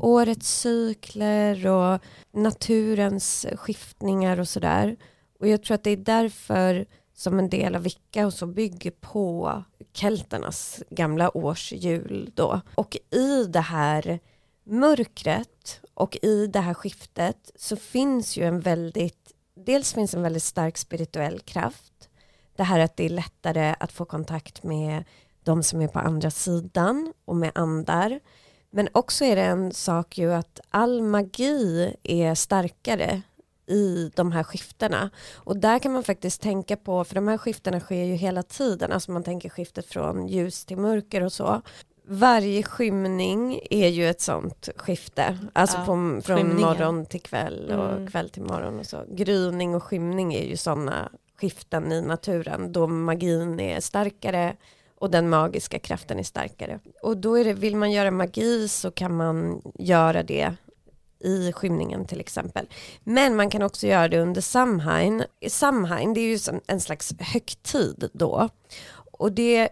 årets 0.00 0.60
cykler 0.60 1.66
och 1.66 2.00
naturens 2.32 3.46
skiftningar 3.56 4.40
och 4.40 4.48
sådär. 4.48 4.96
Och 5.40 5.48
jag 5.48 5.62
tror 5.62 5.74
att 5.74 5.84
det 5.84 5.90
är 5.90 5.96
därför 5.96 6.86
som 7.14 7.38
en 7.38 7.48
del 7.48 7.74
av 7.74 7.82
Vicka 7.82 8.26
och 8.26 8.34
så 8.34 8.46
bygger 8.46 8.90
på 8.90 9.62
kelternas 9.92 10.82
gamla 10.90 11.36
årshjul 11.36 12.30
då. 12.34 12.60
Och 12.74 12.96
i 13.10 13.44
det 13.44 13.60
här 13.60 14.20
mörkret 14.64 15.80
och 15.94 16.18
i 16.22 16.46
det 16.46 16.60
här 16.60 16.74
skiftet 16.74 17.50
så 17.56 17.76
finns 17.76 18.36
ju 18.36 18.44
en 18.44 18.60
väldigt, 18.60 19.32
dels 19.54 19.94
finns 19.94 20.14
en 20.14 20.22
väldigt 20.22 20.42
stark 20.42 20.78
spirituell 20.78 21.40
kraft. 21.40 22.08
Det 22.56 22.62
här 22.62 22.80
att 22.80 22.96
det 22.96 23.04
är 23.04 23.10
lättare 23.10 23.74
att 23.80 23.92
få 23.92 24.04
kontakt 24.04 24.62
med 24.62 25.04
de 25.44 25.62
som 25.62 25.80
är 25.80 25.88
på 25.88 25.98
andra 25.98 26.30
sidan 26.30 27.12
och 27.24 27.36
med 27.36 27.52
andar. 27.54 28.20
Men 28.70 28.88
också 28.92 29.24
är 29.24 29.36
det 29.36 29.42
en 29.42 29.72
sak 29.72 30.18
ju 30.18 30.32
att 30.32 30.60
all 30.70 31.02
magi 31.02 31.94
är 32.02 32.34
starkare 32.34 33.22
i 33.66 34.10
de 34.14 34.32
här 34.32 34.42
skiftena. 34.42 35.10
Och 35.34 35.56
där 35.56 35.78
kan 35.78 35.92
man 35.92 36.02
faktiskt 36.04 36.42
tänka 36.42 36.76
på, 36.76 37.04
för 37.04 37.14
de 37.14 37.28
här 37.28 37.38
skiftena 37.38 37.80
sker 37.80 38.04
ju 38.04 38.14
hela 38.14 38.42
tiden, 38.42 38.92
alltså 38.92 39.10
man 39.10 39.22
tänker 39.24 39.48
skiftet 39.48 39.86
från 39.86 40.26
ljus 40.28 40.64
till 40.64 40.76
mörker 40.76 41.22
och 41.22 41.32
så. 41.32 41.62
Varje 42.08 42.62
skymning 42.62 43.60
är 43.70 43.88
ju 43.88 44.08
ett 44.08 44.20
sånt 44.20 44.68
skifte, 44.76 45.38
alltså 45.52 45.76
Ja, 45.76 45.80
på, 45.80 45.86
från 45.86 46.22
skymningen. 46.22 46.60
morgon 46.60 47.06
till 47.06 47.20
kväll 47.22 47.70
och 47.70 47.92
Mm. 47.92 48.06
kväll 48.10 48.30
till 48.30 48.42
morgon 48.42 48.78
och 48.78 48.86
så. 48.86 49.04
Gryning 49.10 49.74
och 49.74 49.82
skymning 49.82 50.34
är 50.34 50.44
ju 50.44 50.56
sådana 50.56 51.08
skiften 51.40 51.92
i 51.92 52.02
naturen 52.02 52.72
då 52.72 52.86
magin 52.86 53.60
är 53.60 53.80
starkare 53.80 54.56
och 54.98 55.10
den 55.10 55.28
magiska 55.28 55.78
kraften 55.78 56.18
är 56.18 56.22
starkare. 56.22 56.80
Och 57.02 57.16
då 57.16 57.34
är 57.38 57.44
det, 57.44 57.52
vill 57.52 57.76
man 57.76 57.92
göra 57.92 58.10
magi 58.10 58.68
så 58.68 58.90
kan 58.90 59.16
man 59.16 59.62
göra 59.78 60.22
det 60.22 60.54
i 61.20 61.52
skymningen 61.52 62.06
till 62.06 62.20
exempel. 62.20 62.68
Men 63.04 63.36
man 63.36 63.50
kan 63.50 63.62
också 63.62 63.86
göra 63.86 64.08
det 64.08 64.20
under 64.20 64.40
Samhain. 64.40 65.24
Samhain 65.48 66.14
det 66.14 66.20
är 66.20 66.52
ju 66.52 66.60
en 66.66 66.80
slags 66.80 67.14
högtid 67.18 68.10
då. 68.12 68.48
Och 69.10 69.32
det, 69.32 69.68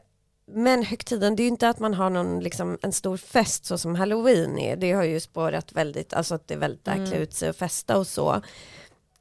men 0.46 0.82
högtiden 0.82 1.36
det 1.36 1.42
är 1.42 1.44
ju 1.44 1.50
inte 1.50 1.68
att 1.68 1.78
man 1.78 1.94
har 1.94 2.10
någon, 2.10 2.40
liksom, 2.40 2.78
en 2.82 2.92
stor 2.92 3.16
fest 3.16 3.64
så 3.64 3.78
som 3.78 3.94
halloween 3.94 4.58
är. 4.58 4.76
Det 4.76 4.92
har 4.92 5.04
ju 5.04 5.20
spårat 5.20 5.72
väldigt, 5.72 6.14
alltså 6.14 6.34
att 6.34 6.48
det 6.48 6.54
är 6.54 6.58
väldigt 6.58 6.88
Mm. 6.88 7.06
klä 7.06 7.16
ut 7.18 7.34
sig 7.34 7.48
och 7.50 7.56
festa 7.56 7.98
och 7.98 8.06
så. 8.06 8.42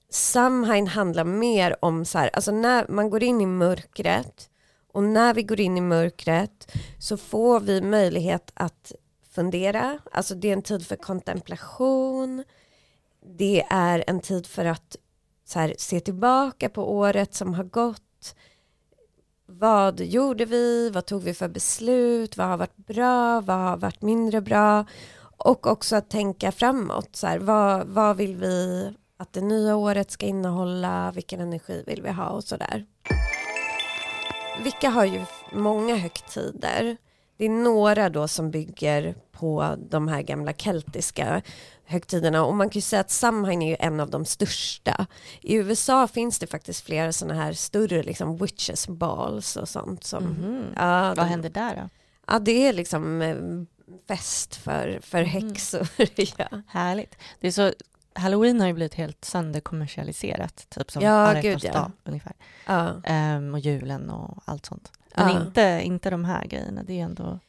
Samhain 0.10 0.88
handlar 0.88 1.24
mer 1.24 1.76
om 1.82 2.06
så 2.06 2.18
här, 2.18 2.30
alltså 2.34 2.52
när 2.52 2.86
man 2.90 3.10
går 3.10 3.24
in 3.24 3.42
i 3.42 3.46
mörkret 3.46 4.50
och 4.94 5.04
när 5.04 5.34
vi 5.34 5.44
går 5.44 5.60
in 5.60 5.78
i 5.78 5.82
mörkret 5.82 6.72
så 7.00 7.18
får 7.18 7.60
vi 7.60 7.82
möjlighet 7.82 8.52
att 8.54 8.92
fundera, 9.32 10.00
alltså 10.12 10.36
det 10.36 10.50
är 10.50 10.54
en 10.54 10.62
tid 10.62 10.88
för 10.88 10.96
kontemplation, 10.96 12.44
det 13.38 13.66
är 13.70 14.04
en 14.08 14.20
tid 14.20 14.48
för 14.48 14.66
att 14.66 14.96
så 15.46 15.60
här, 15.60 15.76
se 15.78 16.00
tillbaka 16.00 16.70
på 16.70 16.92
året 16.92 17.34
som 17.34 17.54
har 17.54 17.64
gått, 17.64 18.36
vad 19.46 20.00
gjorde 20.00 20.46
vi, 20.46 20.90
vad 20.90 21.06
tog 21.06 21.24
vi 21.24 21.34
för 21.34 21.48
beslut, 21.48 22.38
vad 22.38 22.48
har 22.48 22.58
varit 22.58 22.78
bra, 22.78 23.42
vad 23.42 23.58
har 23.58 23.78
varit 23.78 24.02
mindre 24.02 24.42
bra? 24.42 24.86
Och 25.38 25.68
också 25.68 25.96
att 25.96 26.10
tänka 26.10 26.52
framåt, 26.52 27.16
så 27.16 27.28
här, 27.28 27.40
vad, 27.40 27.88
vad 27.88 28.18
vill 28.18 28.36
vi 28.36 28.94
att 29.18 29.34
det 29.34 29.42
nya 29.42 29.76
året 29.76 30.12
ska 30.12 30.26
innehålla, 30.26 31.12
vilken 31.12 31.40
energi 31.42 31.84
vill 31.88 32.02
vi 32.02 32.10
ha? 32.10 32.30
Och 32.30 32.44
sådär. 32.44 32.86
Vilka 34.62 34.90
har 34.90 35.06
ju 35.06 35.22
många 35.52 35.96
högtider. 35.96 36.98
Det 37.38 37.46
är 37.46 37.50
några 37.50 38.10
då 38.10 38.28
som 38.28 38.52
bygger 38.52 39.16
på 39.32 39.76
de 39.90 40.08
här 40.08 40.22
gamla 40.22 40.54
keltiska 40.54 41.42
högtiderna 41.86 42.46
och 42.46 42.56
man 42.56 42.70
kan 42.70 42.78
ju 42.78 42.82
säga 42.82 43.00
att 43.00 43.12
Samhain 43.12 43.62
är 43.62 43.70
ju 43.70 43.76
en 43.80 44.00
av 44.00 44.10
de 44.10 44.26
största. 44.26 45.06
I 45.42 45.56
USA 45.56 46.08
finns 46.08 46.40
det 46.40 46.48
faktiskt 46.48 46.86
flera 46.86 47.14
sådana 47.14 47.42
här 47.44 47.54
större 47.54 48.04
liksom 48.04 48.38
witches 48.38 48.88
balls 48.88 49.56
och 49.56 49.70
sånt 49.70 50.04
som 50.04 50.24
Mhm. 50.24 50.64
ja, 50.76 51.08
Vad 51.08 51.18
de- 51.18 51.26
händer 51.30 51.50
där 51.50 51.76
då? 51.76 51.90
Ja 52.28 52.40
det 52.40 52.68
är 52.68 52.74
liksom 52.74 53.22
eh, 53.22 53.36
fest 54.08 54.56
för, 54.56 55.00
för 55.04 55.18
Mhm. 55.22 55.28
häxor. 55.30 55.88
ja. 56.38 56.62
Härligt. 56.68 57.16
Det 57.40 57.48
är 57.48 57.52
så, 57.52 57.72
Halloween 58.16 58.60
har 58.60 58.68
ju 58.68 58.74
blivit 58.74 58.94
helt 58.94 59.26
sönderkommersialiserat, 59.26 60.66
typ 60.70 60.92
som 60.92 61.02
Ja, 61.04 61.12
alla 61.12 61.42
gud, 61.42 61.60
ja. 61.64 61.74
dag 61.74 61.92
ungefär. 62.04 62.34
Ja. 62.66 63.02
Ehm, 63.04 63.54
och 63.54 63.60
julen 63.60 64.10
och 64.10 64.38
allt 64.46 64.66
sånt. 64.66 64.92
Men 65.16 65.30
Ja. 65.30 65.42
inte, 65.42 65.82
inte 65.84 66.10
de 66.10 66.26
här 66.26 66.46
grejerna, 66.46 66.84
det 66.84 67.00
är 67.00 67.04
ändå, 67.04 67.40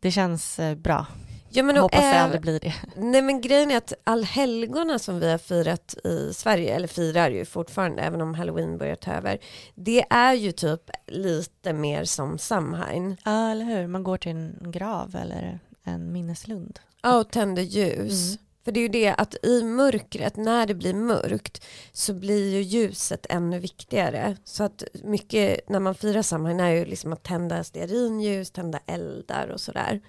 det 0.00 0.10
känns 0.10 0.58
eh, 0.58 0.74
bra. 0.74 1.06
Ja, 1.54 1.62
men 1.62 1.76
Hoppas 1.76 2.00
det 2.00 2.20
aldrig 2.20 2.40
blir 2.40 2.60
det. 2.60 2.74
Nej 2.96 3.22
men 3.22 3.40
grejen 3.40 3.70
är 3.70 3.76
att 3.76 3.92
allhelgona 4.04 4.98
som 4.98 5.20
vi 5.20 5.30
har 5.30 5.38
firat 5.38 5.94
i 6.04 6.34
Sverige, 6.34 6.74
eller 6.74 6.88
firar 6.88 7.30
ju 7.30 7.44
fortfarande 7.44 8.02
även 8.02 8.20
om 8.20 8.34
halloween 8.34 8.78
börjar 8.78 8.96
ta 8.96 9.12
över, 9.12 9.38
det 9.74 10.04
är 10.10 10.32
ju 10.34 10.52
typ 10.52 10.90
lite 11.06 11.72
mer 11.72 12.04
som 12.04 12.38
Samhain. 12.38 13.16
Ja, 13.24 13.50
eller 13.50 13.64
hur? 13.64 13.86
Man 13.86 14.02
går 14.02 14.16
till 14.18 14.30
en 14.30 14.58
grav 14.72 15.16
eller 15.16 15.58
en 15.84 16.12
minneslund. 16.12 16.80
Ja, 17.02 17.18
och 17.20 17.30
tänder 17.30 17.62
ljus. 17.62 18.26
Mm. 18.36 18.38
För 18.64 18.72
det 18.72 18.80
är 18.80 18.82
ju 18.82 18.88
det 18.88 19.14
att 19.14 19.44
i 19.44 19.62
mörkret, 19.62 20.36
när 20.36 20.66
det 20.66 20.74
blir 20.74 20.94
mörkt, 20.94 21.64
så 21.92 22.14
blir 22.14 22.50
ju 22.50 22.62
ljuset 22.62 23.26
ännu 23.28 23.58
viktigare. 23.58 24.36
Så 24.44 24.64
att 24.64 24.84
mycket 25.04 25.68
när 25.68 25.80
man 25.80 25.94
firar 25.94 26.22
Samhain 26.22 26.60
är 26.60 26.70
ju 26.70 26.84
liksom 26.84 27.12
att 27.12 27.22
tända 27.22 27.64
stearinljus, 27.64 28.50
tända 28.50 28.80
eldar 28.86 29.48
och 29.48 29.60
sådär. 29.60 30.00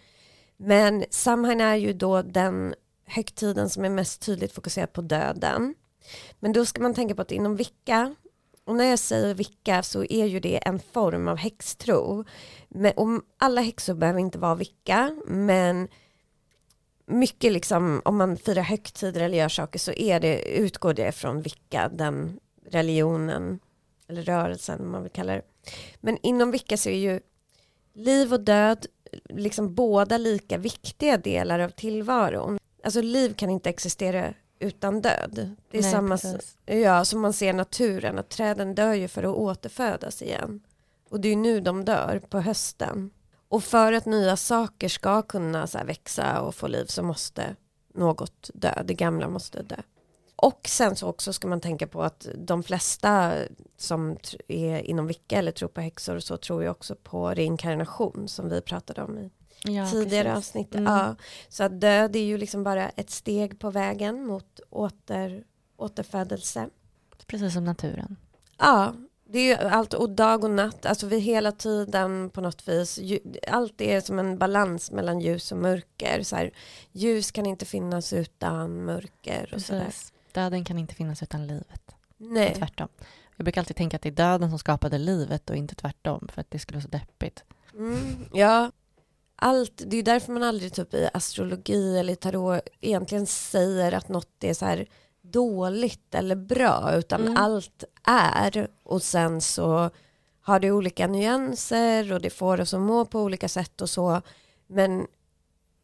Men 0.58 1.06
Samhain 1.10 1.62
är 1.62 1.76
ju 1.76 1.94
då 1.94 2.22
den 2.22 2.74
högtiden 3.06 3.70
som 3.70 3.86
är 3.86 3.90
mest 3.90 4.22
tydligt 4.22 4.52
fokuserad 4.52 4.94
på 4.94 5.02
döden. 5.02 5.76
Men 6.40 6.54
då 6.54 6.66
ska 6.66 6.82
man 6.82 6.94
tänka 6.94 7.16
på 7.16 7.22
att 7.22 7.32
inom 7.32 7.56
Vicka, 7.56 8.16
och 8.66 8.76
när 8.76 8.86
jag 8.86 9.00
säger 9.00 9.34
Vicka 9.34 9.84
så 9.84 10.04
är 10.04 10.26
ju 10.26 10.40
det 10.40 10.58
en 10.58 10.80
form 10.80 11.28
av 11.28 11.38
häxtro. 11.38 12.26
Men, 12.70 12.92
och 12.92 13.08
alla 13.38 13.62
häxor 13.62 13.94
behöver 13.94 14.20
inte 14.20 14.38
vara 14.38 14.56
Vicka, 14.56 15.16
men 15.28 15.88
mycket 17.14 17.54
liksom, 17.54 18.02
om 18.06 18.18
man 18.18 18.38
firar 18.38 18.62
högtider 18.62 19.22
eller 19.22 19.38
gör 19.38 19.50
saker 19.50 19.80
så 19.80 19.92
är 19.92 20.20
det, 20.20 20.58
utgår 20.58 20.94
det 20.94 21.12
från 21.12 21.42
Vicka, 21.42 21.90
den 21.94 22.40
religionen 22.70 23.60
eller 24.08 24.22
rörelsen 24.22 24.88
man 24.88 25.04
vill 25.04 25.12
kalla 25.12 25.34
det. 25.34 25.42
Men 26.00 26.18
inom 26.24 26.52
Vicka 26.52 26.78
så 26.78 26.90
är 26.90 26.98
ju 26.98 27.20
liv 27.94 28.34
och 28.34 28.40
död 28.40 28.86
liksom 29.30 29.76
båda 29.76 30.18
lika 30.18 30.58
viktiga 30.58 31.18
delar 31.18 31.60
av 31.60 31.70
tillvaron. 31.70 32.60
Alltså 32.84 33.02
liv 33.02 33.34
kan 33.34 33.50
inte 33.50 33.70
existera 33.70 34.34
utan 34.60 35.02
död. 35.02 35.56
Det 35.72 35.78
är 35.78 35.82
Nej, 35.82 35.92
samma 35.92 36.18
precis. 36.18 36.58
ja, 36.66 37.06
som 37.06 37.22
man 37.22 37.34
ser 37.34 37.54
naturen, 37.54 38.20
att 38.20 38.30
träden 38.30 38.76
dör 38.76 38.94
ju 38.94 39.08
för 39.08 39.24
att 39.24 39.36
återfödas 39.36 40.22
igen. 40.22 40.62
Och 41.10 41.20
det 41.20 41.28
är 41.28 41.30
ju 41.30 41.36
nu 41.36 41.60
de 41.60 41.86
dör, 41.86 42.22
på 42.30 42.40
hösten. 42.40 43.12
Och 43.54 43.64
för 43.64 43.94
att 43.94 44.06
nya 44.06 44.38
saker 44.38 44.88
ska 44.90 45.22
kunna 45.22 45.68
så 45.68 45.80
växa 45.86 46.42
och 46.42 46.56
få 46.56 46.68
liv 46.68 46.86
så 46.86 47.04
måste 47.04 47.56
något 47.94 48.50
dö, 48.54 48.84
det 48.86 48.94
gamla 48.94 49.28
måste 49.30 49.64
dö. 49.64 49.76
Och 50.36 50.62
sen 50.68 50.96
så 50.96 51.08
också 51.08 51.34
ska 51.34 51.48
man 51.48 51.62
tänka 51.62 51.88
på 51.88 52.04
att 52.04 52.28
de 52.38 52.64
flesta 52.64 53.34
som 53.78 54.18
är 54.48 54.80
inom 54.80 55.08
Vicka 55.08 55.38
eller 55.38 55.52
tror 55.52 55.70
på 55.70 55.82
häxor 55.82 56.16
och 56.16 56.24
så 56.24 56.38
tror 56.38 56.64
ju 56.64 56.70
också 56.70 56.96
på 56.96 57.30
reinkarnation 57.30 58.28
som 58.28 58.50
vi 58.50 58.62
pratade 58.62 59.04
om 59.04 59.18
i 59.18 59.30
Ja, 59.64 59.92
tidigare 59.92 60.34
precis. 60.34 60.50
avsnitt. 60.50 60.76
Mm. 60.76 60.94
Ja, 60.94 61.16
så 61.50 61.64
att 61.64 61.82
död 61.82 62.16
är 62.16 62.24
ju 62.24 62.38
liksom 62.38 62.64
bara 62.64 62.90
ett 62.90 63.10
steg 63.10 63.60
på 63.60 63.72
vägen 63.72 64.26
mot 64.26 64.60
åter, 64.70 65.44
återfödelse. 65.78 66.70
Precis 67.28 67.54
som 67.54 67.64
naturen. 67.64 68.16
Ja, 68.58 68.94
det 69.34 69.40
är 69.40 69.64
ju 69.64 69.70
allt 69.70 69.94
och 69.94 70.10
dag 70.10 70.44
och 70.44 70.52
natt, 70.52 70.86
alltså 70.86 71.08
vi 71.08 71.20
hela 71.20 71.52
tiden 71.52 72.30
på 72.30 72.42
något 72.42 72.68
vis, 72.68 73.00
allt 73.48 73.82
är 73.82 74.02
som 74.02 74.20
en 74.20 74.38
balans 74.38 74.92
mellan 74.92 75.20
ljus 75.20 75.52
och 75.52 75.58
mörker. 75.58 76.24
Så 76.24 76.36
här, 76.36 76.52
ljus 76.92 77.32
kan 77.32 77.46
inte 77.46 77.66
finnas 77.66 78.14
utan 78.14 78.86
mörker 78.86 79.52
och 79.56 79.62
sådär. 79.62 79.94
Döden 80.32 80.66
kan 80.66 80.80
inte 80.80 80.96
finnas 80.96 81.24
utan 81.24 81.48
livet. 81.48 81.96
Nej. 82.18 82.50
Och 82.52 82.58
tvärtom. 82.58 82.88
Jag 83.38 83.44
brukar 83.44 83.62
alltid 83.62 83.76
tänka 83.76 83.96
att 83.96 84.02
det 84.02 84.10
är 84.10 84.12
döden 84.12 84.50
som 84.50 84.60
skapade 84.60 84.98
livet 84.98 85.50
och 85.50 85.56
inte 85.56 85.76
tvärtom, 85.76 86.28
för 86.34 86.42
att 86.42 86.52
det 86.52 86.60
skulle 86.60 86.78
vara 86.78 86.84
så 86.84 86.90
deppigt. 86.90 87.44
Mm, 87.74 88.26
ja, 88.34 88.72
allt, 89.36 89.84
det 89.86 89.98
är 89.98 90.04
därför 90.04 90.34
man 90.34 90.44
aldrig 90.44 90.74
typ 90.74 90.94
i 90.94 91.10
astrologi 91.14 91.98
eller 91.98 92.16
tarot 92.16 92.62
egentligen 92.82 93.26
säger 93.26 93.92
att 93.92 94.10
något 94.10 94.44
är 94.44 94.54
så 94.54 94.66
här 94.66 94.88
dåligt 95.24 96.16
eller 96.16 96.36
bra 96.36 96.96
utan 96.96 97.22
mm. 97.22 97.38
allt 97.38 97.84
är 98.04 98.68
och 98.84 99.04
sen 99.04 99.42
så 99.42 99.90
har 100.42 100.60
det 100.60 100.72
olika 100.72 101.08
nyanser 101.08 102.14
och 102.14 102.22
det 102.22 102.30
får 102.30 102.62
oss 102.62 102.74
att 102.74 102.82
må 102.82 103.06
på 103.06 103.22
olika 103.22 103.50
sätt 103.50 103.82
och 103.82 103.90
så 103.90 104.22
men 104.68 105.08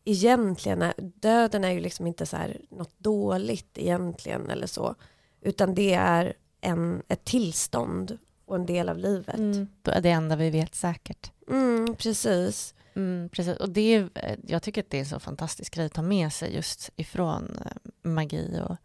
egentligen 0.06 0.82
är, 0.82 0.94
döden 0.98 1.64
är 1.64 1.72
ju 1.72 1.80
liksom 1.80 2.08
inte 2.08 2.26
så 2.26 2.38
här 2.38 2.62
något 2.70 3.00
dåligt 3.00 3.78
egentligen 3.78 4.50
eller 4.50 4.68
så 4.68 4.96
utan 5.42 5.76
det 5.76 5.94
är 5.94 6.34
en, 6.62 7.04
ett 7.08 7.26
tillstånd 7.26 8.18
och 8.46 8.56
en 8.56 8.66
del 8.66 8.90
av 8.90 8.98
livet. 8.98 9.38
Mm, 9.38 9.68
det 9.84 10.10
enda 10.10 10.36
vi 10.36 10.50
vet 10.50 10.76
säkert. 10.76 11.32
Mm, 11.50 11.96
precis. 11.96 12.74
Mm, 12.96 13.30
precis. 13.30 13.58
Och 13.58 13.70
det 13.70 13.96
är, 13.96 14.10
jag 14.48 14.64
tycker 14.64 14.82
att 14.82 14.90
det 14.90 14.98
är 14.98 15.02
en 15.02 15.06
så 15.06 15.20
fantastisk 15.20 15.76
grej 15.76 15.86
att 15.86 15.94
ta 15.94 16.02
med 16.02 16.34
sig 16.34 16.56
just 16.56 16.90
ifrån 16.96 17.60
eh, 17.66 18.10
magi 18.10 18.62
och 18.70 18.76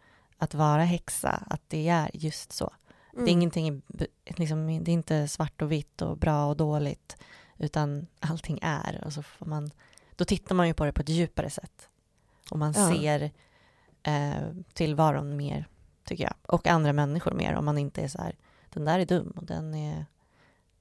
att 0.44 0.54
vara 0.54 0.84
häxa, 0.84 1.30
att 1.46 1.62
det 1.68 1.88
är 1.88 2.10
just 2.14 2.52
så. 2.52 2.72
Mm. 3.12 3.24
Det 3.24 3.30
är 3.30 3.32
mm. 3.32 3.38
ingenting, 3.38 3.82
liksom, 4.26 4.84
det 4.84 4.90
är 4.90 4.94
inte 4.94 5.28
svart 5.28 5.62
och 5.62 5.72
vitt 5.72 6.02
och 6.02 6.16
bra 6.16 6.46
och 6.46 6.56
dåligt, 6.56 7.16
utan 7.58 8.06
allting 8.20 8.58
är. 8.62 9.02
Och 9.04 9.12
så 9.12 9.22
får 9.22 9.46
man, 9.46 9.70
då 10.16 10.24
tittar 10.24 10.54
man 10.54 10.66
ju 10.66 10.74
på 10.74 10.84
det 10.84 10.92
på 10.92 11.02
ett 11.02 11.08
djupare 11.08 11.50
sätt. 11.50 11.88
Och 12.50 12.58
man 12.58 12.72
ja. 12.76 12.92
ser 12.92 13.30
eh, 14.02 14.48
tillvaron 14.72 15.36
mer, 15.36 15.68
tycker 16.04 16.24
jag. 16.24 16.34
Och 16.46 16.66
andra 16.66 16.92
människor 16.92 17.32
mer, 17.32 17.54
om 17.54 17.64
man 17.64 17.78
inte 17.78 18.02
är 18.02 18.08
så 18.08 18.18
här, 18.18 18.36
den 18.70 18.84
där 18.84 18.98
är 18.98 19.06
dum 19.06 19.32
och 19.36 19.44
den 19.44 19.74
är 19.74 20.06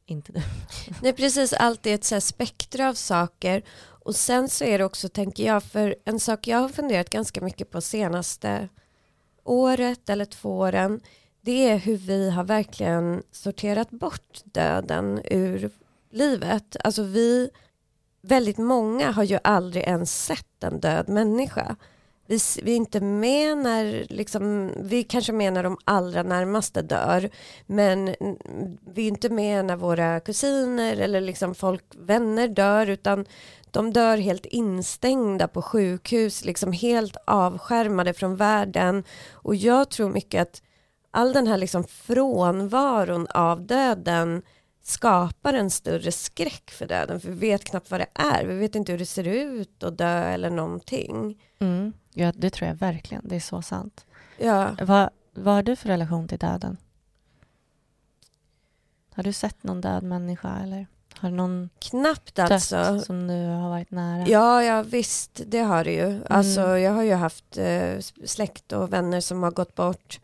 inte 0.05 0.31
dum. 0.31 0.43
Nej, 1.01 1.13
precis. 1.13 1.53
Allt 1.53 1.85
är 1.85 1.95
ett 1.95 2.03
så 2.03 2.21
spektra 2.21 2.89
av 2.89 2.93
saker. 2.93 3.63
Och 3.79 4.15
sen 4.15 4.49
så 4.49 4.63
är 4.63 4.77
det 4.77 4.85
också, 4.85 5.09
tänker 5.09 5.45
jag, 5.45 5.63
för 5.63 5.95
en 6.05 6.19
sak 6.19 6.47
jag 6.47 6.57
har 6.57 6.69
funderat 6.69 7.09
ganska 7.09 7.41
mycket 7.41 7.71
på 7.71 7.81
senaste 7.81 8.69
året 9.43 10.09
eller 10.09 10.25
två 10.25 10.57
åren 10.57 11.01
det 11.45 11.69
är 11.69 11.77
hur 11.77 11.97
vi 11.97 12.29
har 12.29 12.43
verkligen 12.43 13.23
sorterat 13.31 13.89
bort 13.89 14.41
döden 14.43 15.21
ur 15.31 15.69
livet. 16.09 16.77
Alltså 16.83 17.03
vi, 17.03 17.49
väldigt 18.21 18.57
många 18.57 19.11
har 19.11 19.23
ju 19.23 19.39
aldrig 19.43 19.83
ens 19.83 20.25
sett 20.25 20.63
en 20.63 20.79
död 20.79 21.09
människa. 21.09 21.75
Vi, 22.27 22.39
vi 22.63 22.71
är 22.71 22.75
inte 22.75 23.01
med 23.01 23.57
när, 23.57 24.05
liksom, 24.09 24.71
vi 24.77 25.03
kanske 25.03 25.31
med 25.33 25.53
när 25.53 25.63
de 25.63 25.77
allra 25.85 26.23
närmaste 26.23 26.81
dör, 26.81 27.29
men 27.65 28.05
vi 28.93 29.03
är 29.03 29.07
inte 29.07 29.29
med 29.29 29.65
när 29.65 29.75
våra 29.75 30.19
kusiner 30.19 30.97
eller 30.97 31.21
liksom 31.21 31.55
folk, 31.55 31.83
vänner 31.97 32.47
dör, 32.47 32.89
utan 32.89 33.25
de 33.71 33.93
dör 33.93 34.17
helt 34.17 34.45
instängda 34.45 35.47
på 35.47 35.61
sjukhus, 35.61 36.45
liksom 36.45 36.71
helt 36.71 37.17
avskärmade 37.27 38.13
från 38.13 38.35
världen. 38.35 39.03
Och 39.31 39.55
jag 39.55 39.89
tror 39.89 40.09
mycket 40.09 40.41
att 40.41 40.61
all 41.11 41.33
den 41.33 41.47
här 41.47 41.57
liksom 41.57 41.83
frånvaron 41.83 43.27
av 43.27 43.61
döden 43.67 44.41
skapar 44.83 45.53
en 45.53 45.69
större 45.69 46.11
skräck 46.11 46.71
för 46.71 46.87
döden, 46.87 47.19
för 47.19 47.29
vi 47.29 47.35
vet 47.35 47.63
knappt 47.63 47.91
vad 47.91 47.99
det 47.99 48.07
är. 48.13 48.45
Vi 48.45 48.57
vet 48.57 48.75
inte 48.75 48.91
hur 48.91 48.99
det 48.99 49.05
ser 49.05 49.27
ut 49.27 49.83
att 49.83 49.97
dö 49.97 50.23
eller 50.23 50.49
någonting. 50.49 51.41
Mm. 51.59 51.93
Ja, 52.13 52.31
det 52.35 52.49
tror 52.49 52.67
jag 52.67 52.75
verkligen. 52.75 53.27
Det 53.27 53.35
är 53.35 53.39
så 53.39 53.61
sant. 53.61 54.05
Ja. 54.37 54.75
Vad, 54.81 55.09
vad 55.33 55.55
har 55.55 55.63
du 55.63 55.75
för 55.75 55.89
relation 55.89 56.27
till 56.27 56.37
döden? 56.37 56.77
Har 59.15 59.23
du 59.23 59.33
sett 59.33 59.63
någon 59.63 59.81
död 59.81 60.03
människa 60.03 60.59
eller? 60.63 60.87
Har 61.15 61.29
någon 61.29 61.69
Knappt 61.79 62.39
alltså. 62.39 62.99
som 62.99 63.27
du 63.27 63.47
har 63.47 63.69
varit 63.69 63.91
nära? 63.91 64.27
Ja, 64.27 64.63
ja 64.63 64.83
visst, 64.83 65.41
det 65.47 65.59
har 65.59 65.83
det 65.83 65.91
ju. 65.91 66.05
Mm. 66.05 66.23
Alltså, 66.29 66.77
jag 66.77 66.91
har 66.91 67.03
ju 67.03 67.13
haft 67.13 67.57
eh, 67.57 67.99
släkt 68.25 68.71
och 68.71 68.93
vänner 68.93 69.21
som 69.21 69.43
har 69.43 69.51
gått 69.51 69.75
bort. 69.75 70.19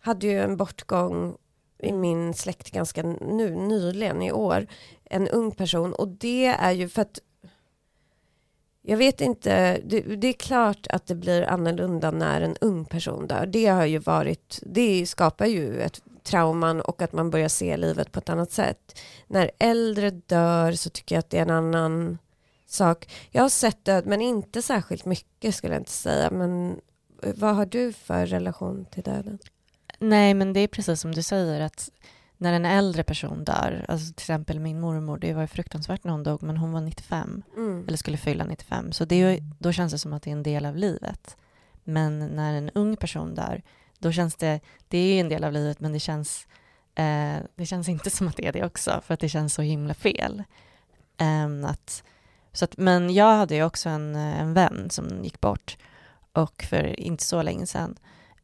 Hade 0.00 0.26
ju 0.26 0.40
en 0.40 0.56
bortgång 0.56 1.36
i 1.78 1.92
min 1.92 2.34
släkt 2.34 2.70
ganska 2.70 3.02
nu, 3.02 3.50
nyligen 3.50 4.22
i 4.22 4.32
år. 4.32 4.66
En 5.04 5.28
ung 5.28 5.50
person 5.50 5.92
och 5.92 6.08
det 6.08 6.46
är 6.46 6.72
ju 6.72 6.88
för 6.88 7.02
att 7.02 7.20
jag 8.82 8.96
vet 8.96 9.20
inte, 9.20 9.80
det, 9.84 10.00
det, 10.00 10.28
är 10.28 10.32
klart 10.32 10.86
att 10.90 11.06
det 11.06 11.14
blir 11.14 11.42
annorlunda 11.42 12.10
när 12.10 12.40
en 12.40 12.56
ung 12.60 12.84
person 12.84 13.26
dör. 13.26 13.46
Det 13.46 13.66
har 13.66 13.84
ju 13.84 13.98
varit, 13.98 14.58
det 14.62 15.06
skapar 15.06 15.46
ju 15.46 15.80
ett 15.80 16.02
trauman 16.22 16.80
och 16.80 17.02
att 17.02 17.12
man 17.12 17.30
börjar 17.30 17.48
se 17.48 17.76
livet 17.76 18.12
på 18.12 18.18
ett 18.18 18.28
annat 18.28 18.52
sätt. 18.52 19.00
När 19.26 19.50
äldre 19.58 20.10
dör 20.10 20.72
så 20.72 20.90
tycker 20.90 21.14
jag 21.14 21.20
att 21.20 21.30
det 21.30 21.38
är 21.38 21.42
en 21.42 21.50
annan 21.50 22.18
sak. 22.66 23.12
Jag 23.30 23.42
har 23.42 23.48
sett 23.48 23.84
död 23.84 24.06
men 24.06 24.22
inte 24.22 24.62
särskilt 24.62 25.04
mycket 25.04 25.54
skulle 25.54 25.74
jag 25.74 25.80
inte 25.80 25.90
säga. 25.90 26.30
Men 26.30 26.80
vad 27.22 27.56
har 27.56 27.66
du 27.66 27.92
för 27.92 28.26
relation 28.26 28.86
till 28.90 29.02
döden? 29.02 29.38
Nej 29.98 30.34
men 30.34 30.52
det 30.52 30.60
är 30.60 30.68
precis 30.68 31.00
som 31.00 31.14
du 31.14 31.22
säger 31.22 31.60
att 31.60 31.90
när 32.36 32.52
en 32.52 32.64
äldre 32.64 33.02
person 33.02 33.44
dör, 33.44 33.84
alltså 33.88 34.14
till 34.14 34.22
exempel 34.22 34.60
min 34.60 34.80
mormor, 34.80 35.18
det 35.18 35.34
var 35.34 35.46
fruktansvärt 35.46 36.04
när 36.04 36.12
hon 36.12 36.22
dog, 36.22 36.42
men 36.42 36.56
hon 36.56 36.72
var 36.72 36.80
95, 36.80 37.42
mm. 37.56 37.84
eller 37.88 37.96
skulle 37.96 38.16
fylla 38.16 38.44
95, 38.44 38.92
så 38.92 39.04
det, 39.04 39.40
då 39.58 39.72
känns 39.72 39.92
det 39.92 39.98
som 39.98 40.12
att 40.12 40.22
det 40.22 40.30
är 40.30 40.32
en 40.32 40.42
del 40.42 40.66
av 40.66 40.76
livet. 40.76 41.36
Men 41.84 42.18
när 42.18 42.54
en 42.54 42.70
ung 42.70 42.96
person 42.96 43.34
dör, 43.34 43.62
då 43.98 44.12
känns 44.12 44.36
det, 44.36 44.60
det 44.88 44.98
är 44.98 45.20
en 45.20 45.28
del 45.28 45.44
av 45.44 45.52
livet, 45.52 45.80
men 45.80 45.92
det 45.92 46.00
känns, 46.00 46.46
eh, 46.94 47.36
det 47.54 47.66
känns 47.66 47.88
inte 47.88 48.10
som 48.16 48.28
att 48.28 48.36
det 48.36 48.46
är 48.46 48.52
det 48.52 48.64
också, 48.64 49.00
för 49.06 49.14
att 49.14 49.20
det 49.20 49.28
känns 49.28 49.54
så 49.54 49.62
himla 49.62 49.94
fel. 49.94 50.44
Um, 51.20 51.64
att, 51.64 52.04
så 52.52 52.64
att, 52.64 52.76
men 52.76 53.14
jag 53.14 53.36
hade 53.36 53.54
ju 53.54 53.64
också 53.64 53.88
en, 53.88 54.16
en 54.16 54.54
vän 54.54 54.90
som 54.90 55.24
gick 55.24 55.40
bort, 55.40 55.76
och 56.32 56.62
för 56.62 57.00
inte 57.00 57.24
så 57.24 57.42
länge 57.42 57.66
sedan, 57.66 57.98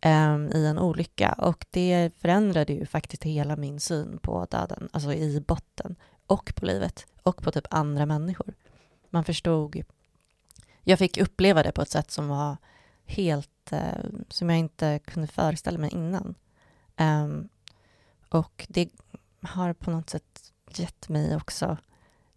um, 0.04 0.50
i 0.52 0.66
en 0.66 0.78
olycka 0.78 1.32
och 1.32 1.66
det 1.70 2.10
förändrade 2.18 2.72
ju 2.72 2.86
faktiskt 2.86 3.24
hela 3.24 3.56
min 3.56 3.80
syn 3.80 4.18
på 4.18 4.46
döden, 4.50 4.88
alltså 4.92 5.12
i 5.12 5.40
botten 5.40 5.96
och 6.26 6.54
på 6.54 6.66
livet 6.66 7.06
och 7.22 7.42
på 7.42 7.50
typ 7.50 7.66
andra 7.70 8.06
människor. 8.06 8.54
Man 9.10 9.24
förstod, 9.24 9.82
jag 10.82 10.98
fick 10.98 11.18
uppleva 11.18 11.62
det 11.62 11.72
på 11.72 11.82
ett 11.82 11.90
sätt 11.90 12.10
som 12.10 12.28
var 12.28 12.56
helt, 13.06 13.72
uh, 13.72 14.20
som 14.28 14.50
jag 14.50 14.58
inte 14.58 14.98
kunde 14.98 15.28
föreställa 15.28 15.78
mig 15.78 15.90
innan. 15.94 16.34
Um, 16.96 17.48
och 18.28 18.66
det 18.68 18.88
har 19.40 19.72
på 19.72 19.90
något 19.90 20.10
sätt 20.10 20.52
gett 20.70 21.08
mig 21.08 21.36
också 21.36 21.66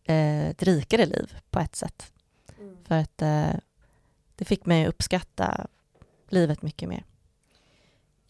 uh, 0.09 0.47
ett 0.47 0.63
rikare 0.63 1.05
liv 1.05 1.37
på 1.49 1.59
ett 1.59 1.75
sätt. 1.75 2.11
Mm. 2.59 2.77
För 2.83 2.95
att 2.95 3.21
uh, 3.21 3.59
det 4.35 4.45
fick 4.45 4.65
mig 4.65 4.83
att 4.85 4.89
uppskatta 4.89 5.67
livet 6.29 6.61
mycket 6.61 6.89
mer. 6.89 7.03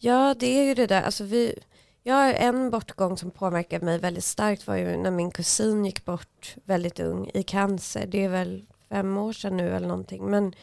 Ja, 0.00 0.34
det 0.38 0.46
är 0.46 0.64
ju 0.64 0.74
det 0.74 0.86
där. 0.86 1.02
Alltså 1.02 1.24
vi, 1.24 1.58
ja, 2.02 2.32
en 2.32 2.70
bortgång 2.70 3.16
som 3.16 3.30
påverkade 3.30 3.84
mig 3.84 3.98
väldigt 3.98 4.24
starkt 4.24 4.66
var 4.66 4.76
ju 4.76 4.96
när 4.96 5.10
min 5.10 5.30
kusin 5.30 5.84
gick 5.84 6.04
bort 6.04 6.56
väldigt 6.64 7.00
ung 7.00 7.30
i 7.34 7.42
cancer. 7.42 8.06
Det 8.06 8.24
är 8.24 8.28
väl 8.28 8.66
fem 8.88 9.18
år 9.18 9.32
sedan 9.32 9.56
nu 9.56 9.76
eller 9.76 9.88
någonting. 9.88 10.30
Men 10.30 10.54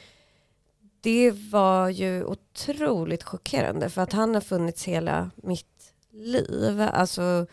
det 1.01 1.31
var 1.31 1.89
ju 1.89 2.23
otroligt 2.23 3.23
chockerande 3.23 3.89
för 3.89 4.01
att 4.01 4.13
han 4.13 4.33
har 4.33 4.41
funnits 4.41 4.83
hela 4.83 5.31
mitt 5.35 5.93
liv. 6.11 6.81
Alltså, 6.81 7.45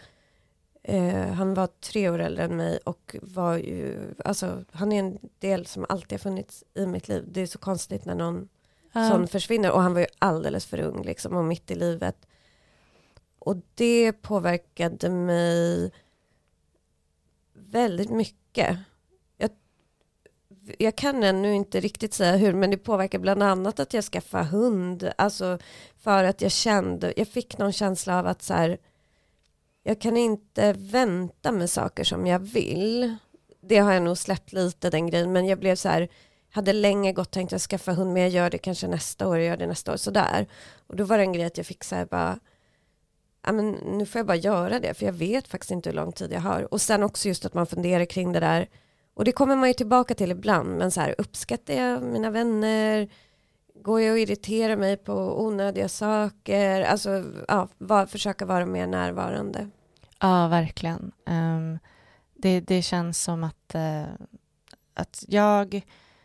eh, 0.83 1.27
han 1.27 1.55
var 1.55 1.67
tre 1.67 2.11
år 2.11 2.19
äldre 2.19 2.45
än 2.45 2.57
mig 2.57 2.79
och 2.85 3.17
var 3.23 3.57
ju, 3.57 4.15
alltså, 4.25 4.65
han 4.73 4.93
är 4.93 4.99
en 4.99 5.19
del 5.39 5.67
som 5.67 5.87
alltid 5.89 6.13
har 6.13 6.19
funnits 6.19 6.65
i 6.75 6.87
mitt 6.87 7.09
liv. 7.09 7.25
Det 7.29 7.41
är 7.41 7.47
så 7.47 7.59
konstigt 7.59 8.05
när 8.05 8.15
någon 8.15 8.49
ja. 8.93 9.11
som 9.11 9.29
försvinner. 9.29 9.71
Och 9.71 9.83
han 9.83 9.95
var 9.95 10.01
ju 10.01 10.07
alldeles 10.19 10.67
för 10.67 10.81
ung 10.81 11.03
liksom 11.03 11.37
och 11.37 11.45
mitt 11.45 11.71
i 11.71 11.75
livet. 11.75 12.17
Och 13.39 13.57
det 13.75 14.13
påverkade 14.13 15.11
mig 15.11 15.91
väldigt 17.53 18.11
mycket. 18.11 18.79
Jag, 19.37 19.51
jag 20.79 20.97
kan 20.97 21.23
ännu 21.23 21.55
inte 21.55 21.81
riktigt 21.81 22.15
säga 22.15 22.37
hur, 22.37 22.53
men 22.53 22.71
det 22.71 22.77
påverkar 22.77 23.19
bland 23.19 23.43
annat 23.43 23.81
att 23.81 23.95
jag 23.95 24.05
skaffade 24.05 24.45
hund. 24.45 25.13
Alltså 25.19 25.59
för 25.97 26.25
att 26.25 26.41
jag 26.41 26.53
kände, 26.53 27.15
jag 27.17 27.29
fick 27.29 27.59
någon 27.59 27.73
känsla 27.73 28.19
av 28.19 28.27
att 28.27 28.43
så 28.43 28.55
här, 28.55 28.79
jag 29.83 30.01
kan 30.01 30.17
inte 30.17 30.73
vänta 30.73 31.53
med 31.53 31.71
saker 31.71 32.05
som 32.05 32.27
jag 32.27 32.39
vill. 32.39 33.17
Det 33.61 33.79
har 33.79 33.93
jag 33.93 34.03
nog 34.03 34.19
släppt 34.19 34.53
lite 34.53 34.91
den 34.91 35.07
grejen, 35.07 35.33
men 35.33 35.47
jag 35.47 35.59
blev 35.59 35.77
så 35.77 35.89
här, 35.89 36.09
hade 36.53 36.73
länge 36.73 37.13
gått 37.13 37.31
tänkt 37.31 37.53
att 37.53 37.63
skaffa 37.63 37.93
hund 37.93 38.13
men 38.13 38.23
jag 38.23 38.31
gör 38.31 38.51
det 38.51 38.59
kanske 38.59 38.89
nästa 38.89 39.29
år, 39.29 39.39
jag 39.39 39.47
gör 39.47 39.57
det 39.57 39.67
nästa 39.67 39.93
år, 39.93 39.97
sådär. 39.97 40.47
Och 40.87 40.97
då 40.97 41.05
var 41.05 41.17
det 41.19 41.23
en 41.23 41.33
grej 41.33 41.45
att 41.45 41.57
jag 41.57 41.67
fick 41.67 41.85
så 41.85 41.95
här 41.95 42.07
bara, 42.07 42.39
ja, 43.47 43.53
men 43.53 43.71
nu 43.71 44.07
får 44.07 44.19
jag 44.19 44.27
bara 44.27 44.37
göra 44.37 44.81
det, 44.81 44.95
för 44.95 45.07
jag 45.07 45.13
vet 45.13 45.49
faktiskt 45.49 45.71
inte 45.71 45.89
hur 45.89 45.97
lång 45.97 46.13
tid 46.13 46.33
jag 46.33 46.41
har. 46.41 46.73
Och 46.75 46.81
sen 46.81 47.03
också 47.03 47.29
just 47.29 47.45
att 47.45 47.55
man 47.55 47.67
funderar 47.67 48.05
kring 48.05 48.33
det 48.33 48.41
där, 48.41 48.69
och 49.15 49.25
det 49.25 49.33
kommer 49.33 49.57
man 49.57 49.69
ju 49.69 49.75
tillbaka 49.75 50.15
till 50.15 50.31
ibland, 50.31 50.79
men 50.79 50.91
så 50.91 51.01
här, 51.01 51.15
uppskattar 51.19 51.75
jag 51.75 52.03
mina 52.03 52.31
vänner? 52.31 53.09
Går 53.75 54.01
jag 54.01 54.13
och 54.13 54.19
irriterar 54.19 54.77
mig 54.77 54.97
på 54.97 55.43
onödiga 55.45 55.89
saker? 55.89 56.81
Alltså, 56.83 57.25
ja, 57.49 57.69
var, 57.79 58.07
försöka 58.07 58.47
vara 58.47 58.67
mer 58.67 58.87
närvarande. 58.87 59.71
Ja, 60.19 60.49
verkligen. 60.49 61.13
Um, 61.27 61.79
det, 62.35 62.61
det 62.61 62.83
känns 62.83 63.23
som 63.23 63.45
att, 63.45 63.75
uh, 63.75 64.05
att 64.95 65.25
jag... 65.29 65.83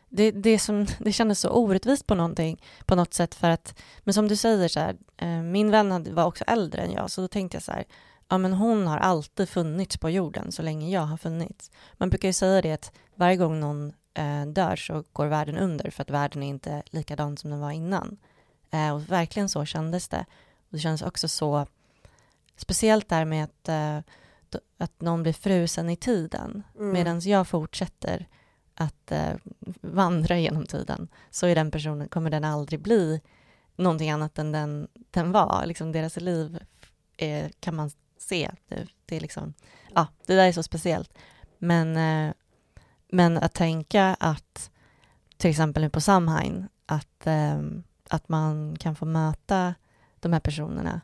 Det, 0.10 0.32
det, 0.32 0.60
som, 0.60 0.86
det 1.00 1.12
kändes 1.12 1.40
så 1.40 1.50
orättvist 1.50 2.08
på 2.08 2.16
någonting, 2.16 2.62
på 2.86 2.96
något 2.96 3.14
sätt 3.14 3.36
för 3.36 3.50
att, 3.50 3.80
men 4.00 4.14
som 4.14 4.28
du 4.28 4.36
säger 4.36 4.68
så 4.68 4.80
här, 4.80 4.98
uh, 5.22 5.44
min 5.44 5.72
vän 5.72 6.16
var 6.16 6.24
också 6.24 6.44
äldre 6.44 6.82
än 6.82 6.92
jag, 6.92 7.12
så 7.12 7.22
då 7.22 7.28
tänkte 7.28 7.56
jag 7.56 7.64
så 7.64 7.72
här, 7.72 7.86
ja 8.30 8.38
men 8.38 8.54
hon 8.54 8.88
har 8.88 8.98
alltid 8.98 9.50
funnits 9.50 9.98
på 9.98 10.10
jorden 10.10 10.52
så 10.52 10.62
länge 10.62 10.90
jag 10.90 11.02
har 11.02 11.18
funnits. 11.18 11.72
Man 11.94 12.10
brukar 12.10 12.30
ju 12.30 12.34
säga 12.34 12.62
det 12.62 12.72
att 12.72 12.92
varje 13.16 13.38
gång 13.38 13.60
någon 13.60 13.94
uh, 14.20 14.48
dör 14.48 14.76
så 14.76 15.04
går 15.14 15.26
världen 15.26 15.58
under 15.58 15.92
för 15.92 16.02
att 16.02 16.10
världen 16.10 16.44
är 16.44 16.48
inte 16.48 16.84
likadan 16.86 17.38
som 17.38 17.50
den 17.50 17.60
var 17.60 17.72
innan. 17.72 18.18
och 18.94 19.12
verkligen 19.12 19.50
så 19.50 19.66
kändes 19.66 20.08
det. 20.08 20.26
Och 20.56 20.70
det 20.70 20.80
kändes 20.80 21.02
också 21.02 21.28
så 21.28 21.68
Speciellt 22.58 23.10
där 23.10 23.26
med 23.26 23.44
att, 23.44 23.70
uh, 23.70 24.62
att 24.78 25.02
någon 25.02 25.24
blir 25.24 25.34
frusen 25.34 25.90
i 25.90 25.96
tiden 25.96 26.64
mm. 26.76 26.92
medan 26.92 27.20
jag 27.20 27.48
fortsätter 27.48 28.28
att 28.78 29.12
eh, 29.12 29.34
vandra 29.82 30.40
genom 30.40 30.66
tiden 30.66 31.08
så 31.30 31.48
är 31.48 31.56
den 31.56 31.72
personen, 31.72 32.10
kommer 32.10 32.30
den 32.30 32.44
aldrig 32.44 32.82
bli 32.82 33.22
någonting 33.76 34.12
annat 34.12 34.40
än 34.40 34.52
den, 34.52 34.88
den 35.12 35.32
var. 35.32 35.66
Liksom 35.66 35.92
deras 35.92 36.18
liv 36.18 36.60
är, 37.18 37.52
kan 37.60 37.76
man 37.76 37.92
se. 38.18 38.52
Det, 38.68 38.88
det, 39.06 39.16
är 39.16 39.20
liksom, 39.20 39.54
ja, 39.96 40.08
det 40.26 40.36
där 40.36 40.48
är 40.48 40.52
så 40.52 40.64
speciellt. 40.64 41.14
Men, 41.58 41.98
eh, 41.98 42.34
men 43.12 43.38
att 43.38 43.54
tänka 43.54 44.16
att 44.20 44.72
till 45.38 45.50
exempel 45.50 45.84
nu 45.84 45.90
på 45.90 46.02
Samhain 46.02 46.68
att, 46.86 47.28
eh, 47.28 47.62
att 48.10 48.30
man 48.30 48.76
kan 48.80 48.96
få 48.96 49.06
möta 49.06 49.76
de 50.20 50.34
här 50.34 50.40
personerna 50.40 51.02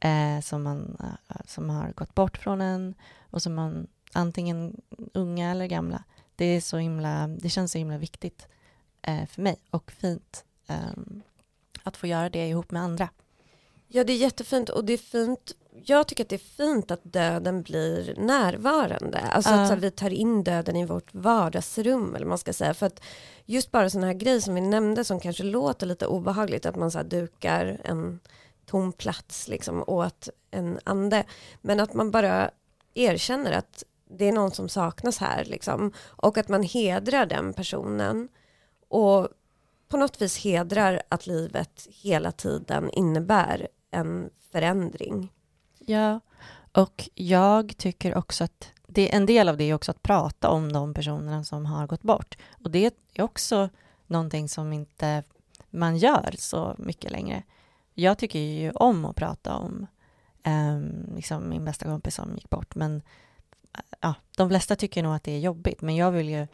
eh, 0.00 0.40
som, 0.42 0.62
man, 0.62 0.96
eh, 1.00 1.36
som 1.44 1.70
har 1.70 1.92
gått 1.92 2.14
bort 2.14 2.36
från 2.36 2.60
en 2.60 2.94
och 3.30 3.42
som 3.42 3.54
man 3.54 3.86
antingen 4.12 4.80
unga 5.14 5.50
eller 5.50 5.66
gamla. 5.66 6.04
Det, 6.38 6.44
är 6.44 6.60
så 6.60 6.76
himla, 6.76 7.26
det 7.26 7.48
känns 7.48 7.72
så 7.72 7.78
himla 7.78 7.98
viktigt 7.98 8.46
eh, 9.02 9.26
för 9.26 9.42
mig 9.42 9.56
och 9.70 9.92
fint 9.92 10.44
ehm, 10.66 11.22
att 11.82 11.96
få 11.96 12.06
göra 12.06 12.30
det 12.30 12.48
ihop 12.48 12.70
med 12.70 12.82
andra. 12.82 13.08
Ja, 13.88 14.04
det 14.04 14.12
är 14.12 14.16
jättefint 14.16 14.68
och 14.68 14.84
det 14.84 14.92
är 14.92 14.98
fint. 14.98 15.52
Jag 15.84 16.06
tycker 16.08 16.24
att 16.24 16.28
det 16.28 16.36
är 16.36 16.56
fint 16.56 16.90
att 16.90 17.00
döden 17.04 17.62
blir 17.62 18.14
närvarande. 18.16 19.18
Alltså 19.18 19.52
uh. 19.52 19.72
att 19.72 19.78
vi 19.78 19.90
tar 19.90 20.10
in 20.10 20.44
döden 20.44 20.76
i 20.76 20.86
vårt 20.86 21.14
vardagsrum 21.14 22.14
eller 22.14 22.26
man 22.26 22.38
ska 22.38 22.52
säga. 22.52 22.74
För 22.74 22.86
att 22.86 23.00
just 23.44 23.70
bara 23.70 23.90
sådana 23.90 24.06
här 24.06 24.14
grejer 24.14 24.40
som 24.40 24.54
vi 24.54 24.60
nämnde 24.60 25.04
som 25.04 25.20
kanske 25.20 25.42
låter 25.42 25.86
lite 25.86 26.06
obehagligt. 26.06 26.66
Att 26.66 26.76
man 26.76 26.90
så 26.90 27.02
dukar 27.02 27.80
en 27.84 28.20
tom 28.66 28.92
plats 28.92 29.48
liksom 29.48 29.84
åt 29.86 30.28
en 30.50 30.78
ande. 30.84 31.24
Men 31.60 31.80
att 31.80 31.94
man 31.94 32.10
bara 32.10 32.50
erkänner 32.94 33.52
att 33.52 33.84
det 34.10 34.28
är 34.28 34.32
någon 34.32 34.50
som 34.50 34.68
saknas 34.68 35.18
här 35.18 35.44
liksom. 35.44 35.92
Och 36.06 36.38
att 36.38 36.48
man 36.48 36.62
hedrar 36.62 37.26
den 37.26 37.52
personen. 37.52 38.28
Och 38.88 39.28
på 39.88 39.96
något 39.96 40.22
vis 40.22 40.38
hedrar 40.38 41.02
att 41.08 41.26
livet 41.26 41.88
hela 41.90 42.32
tiden 42.32 42.90
innebär 42.90 43.68
en 43.90 44.30
förändring. 44.52 45.32
Ja, 45.78 46.20
och 46.72 47.08
jag 47.14 47.76
tycker 47.76 48.14
också 48.14 48.44
att 48.44 48.72
det, 48.86 49.14
en 49.14 49.26
del 49.26 49.48
av 49.48 49.56
det 49.56 49.64
är 49.64 49.74
också 49.74 49.90
att 49.90 50.02
prata 50.02 50.48
om 50.48 50.72
de 50.72 50.94
personerna 50.94 51.44
som 51.44 51.66
har 51.66 51.86
gått 51.86 52.02
bort. 52.02 52.38
Och 52.64 52.70
det 52.70 52.94
är 53.14 53.22
också 53.22 53.68
någonting 54.06 54.48
som 54.48 54.72
inte 54.72 55.22
man 55.70 55.96
gör 55.96 56.34
så 56.38 56.74
mycket 56.78 57.10
längre 57.10 57.42
jag 57.98 58.18
tycker 58.18 58.38
ju 58.38 58.70
om 58.70 59.04
att 59.04 59.16
prata 59.16 59.54
om 59.54 59.86
um, 60.46 61.14
liksom 61.16 61.48
min 61.48 61.64
bästa 61.64 61.84
kompis 61.84 62.14
som 62.14 62.34
gick 62.34 62.50
bort, 62.50 62.74
men 62.74 63.02
ja, 64.00 64.14
de 64.36 64.48
flesta 64.48 64.76
tycker 64.76 65.02
nog 65.02 65.14
att 65.14 65.22
det 65.22 65.32
är 65.32 65.38
jobbigt, 65.38 65.80
men 65.80 65.96
jag 65.96 66.10
vill 66.10 66.28
ju 66.28 66.46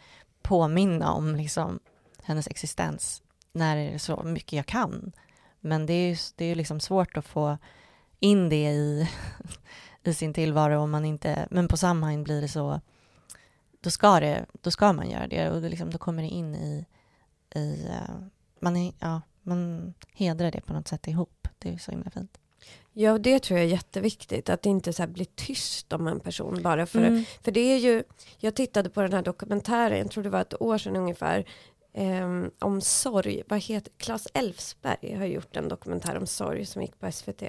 påminna 0.42 1.12
om 1.12 1.37
liksom 1.37 1.81
hennes 2.22 2.46
existens 2.46 3.22
när 3.53 3.77
det 3.77 3.83
är 3.83 3.98
så 3.98 4.22
mycket 4.22 4.53
jag 4.53 4.66
kan. 4.66 5.12
Men 5.61 5.87
det 5.87 5.92
är 5.92 6.09
ju 6.09 6.16
det 6.37 6.44
är 6.44 6.55
liksom 6.55 6.81
svårt 6.81 7.16
att 7.16 7.27
få 7.27 7.59
in 8.20 8.48
det 8.48 8.70
i, 8.70 9.11
i 10.05 10.14
sin 10.14 10.35
tillvaro 10.35 10.81
om 10.81 10.90
man 10.90 11.05
inte, 11.05 11.48
men 11.50 11.68
på 11.68 11.77
Samhain 11.77 12.24
blir 12.24 12.40
det 12.40 12.48
så, 12.48 12.81
då 13.81 13.90
ska, 13.90 14.20
det, 14.20 14.46
då 14.61 14.70
ska 14.70 14.92
man 14.92 15.11
göra 15.11 15.27
det 15.27 15.50
och 15.50 15.62
det 15.62 15.68
liksom, 15.68 15.90
då 15.90 15.98
kommer 15.98 16.22
det 16.22 16.29
in 16.29 16.55
i, 16.55 16.87
i 17.55 17.87
eh, 17.87 18.14
man, 18.61 18.77
är, 18.77 18.92
ja, 18.98 19.20
man 19.42 19.94
hedrar 20.12 20.50
det 20.50 20.61
på 20.61 20.72
något 20.72 20.88
sätt 20.88 21.09
ihop. 21.09 21.48
Det 21.59 21.74
är 21.74 21.79
så 21.79 21.90
himla 21.90 22.11
fint. 22.11 22.38
Ja, 22.96 23.18
det 23.18 23.38
tror 23.38 23.59
jag 23.59 23.66
är 23.66 23.70
jätteviktigt. 23.70 24.48
Att 24.48 24.66
inte 24.66 24.92
så 24.92 25.07
bli 25.07 25.24
tyst 25.24 25.92
om 25.92 26.07
en 26.07 26.20
person 26.20 26.62
bara. 26.62 26.87
För, 26.87 26.98
mm. 26.98 27.24
för 27.42 27.52
det 27.52 27.61
är 27.61 27.78
ju, 27.78 28.04
jag 28.38 28.54
tittade 28.54 28.90
på 28.90 29.00
den 29.02 29.12
här 29.12 29.22
dokumentären, 29.22 29.98
jag 29.98 30.11
tror 30.11 30.24
det 30.24 30.30
var 30.30 30.40
ett 30.40 30.62
år 30.62 30.78
sedan 30.78 30.96
ungefär, 30.96 31.48
eh, 31.92 32.42
om 32.59 32.80
sorg. 32.80 33.42
Vad 33.48 33.61
heter, 33.61 33.92
Claes 33.96 34.28
Elfsberg 34.35 35.14
har 35.14 35.24
gjort 35.24 35.57
en 35.57 35.68
dokumentär 35.68 36.16
om 36.16 36.26
sorg 36.26 36.66
som 36.66 36.83
gick 36.83 36.98
på 36.98 37.12
SVT. 37.12 37.42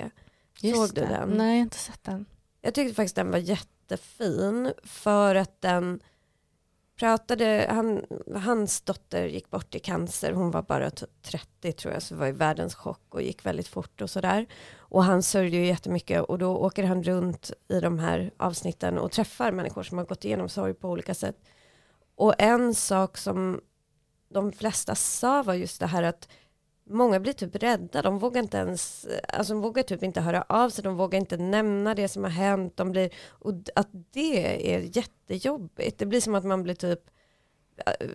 Just 0.62 0.76
Såg 0.76 0.94
du 0.94 1.02
det. 1.02 1.08
den? 1.08 1.30
Nej, 1.30 1.48
jag 1.48 1.56
har 1.56 1.62
inte 1.62 1.78
sett 1.78 2.04
den. 2.04 2.26
Jag 2.62 2.74
tyckte 2.74 2.96
faktiskt 2.96 3.16
den 3.16 3.32
var 3.32 3.38
jättefin 3.38 4.74
för 4.84 5.36
att 5.36 5.62
den 5.62 6.00
pratade, 6.96 7.68
han, 7.70 8.06
hans 8.36 8.82
dotter 8.82 9.26
gick 9.26 9.50
bort 9.50 9.76
i 9.76 9.80
cancer, 9.80 10.32
hon 10.32 10.52
var 10.52 10.62
bara 10.62 10.90
30 11.22 11.72
tror 11.72 11.94
jag, 11.94 12.02
så 12.02 12.14
det 12.14 12.20
var 12.20 12.28
i 12.28 12.32
världens 12.32 12.76
chock 12.76 13.02
och 13.10 13.22
gick 13.22 13.46
väldigt 13.46 13.68
fort 13.68 14.02
och 14.02 14.10
sådär. 14.10 14.46
Och 14.78 15.04
han 15.04 15.24
sörjde 15.24 15.58
ju 15.58 15.66
jättemycket 15.66 16.22
och 16.22 16.38
då 16.38 16.58
åker 16.58 16.84
han 16.84 17.04
runt 17.04 17.52
i 17.68 17.80
de 17.80 18.00
här 18.00 18.32
avsnitten 18.38 18.98
och 18.98 19.12
träffar 19.12 19.52
människor 19.52 19.84
som 19.84 19.98
har 19.98 20.06
gått 20.06 20.26
igenom 20.26 20.50
sorg 20.50 20.74
på 20.74 20.90
olika 20.90 21.14
sätt. 21.14 21.38
Och 22.16 22.34
en 22.38 22.76
sak 22.76 23.18
som 23.18 23.62
de 24.30 24.52
flesta 24.52 24.96
sa 24.96 25.44
var 25.44 25.54
just 25.54 25.80
det 25.80 25.88
här 25.88 26.04
att 26.04 26.28
många 26.90 27.20
blir 27.20 27.34
typ 27.34 27.56
rädda, 27.56 28.02
de 28.02 28.20
vågar 28.20 28.42
inte 28.42 28.58
ens, 28.58 29.08
alltså 29.28 29.54
de 29.54 29.62
vågar 29.62 29.84
typ 29.84 30.04
inte 30.04 30.22
höra 30.22 30.46
av 30.50 30.70
sig, 30.70 30.84
de 30.84 30.98
vågar 30.98 31.20
inte 31.20 31.38
nämna 31.38 31.96
det 31.96 32.08
som 32.08 32.24
har 32.24 32.32
hänt, 32.32 32.78
de 32.78 32.92
blir, 32.92 33.10
och 33.30 33.54
att 33.76 33.90
det 34.12 34.74
är 34.74 34.98
jättejobbigt, 34.98 36.00
det 36.00 36.06
blir 36.06 36.22
som 36.22 36.36
att 36.36 36.46
man 36.46 36.64
blir 36.64 36.76
typ, 36.76 37.00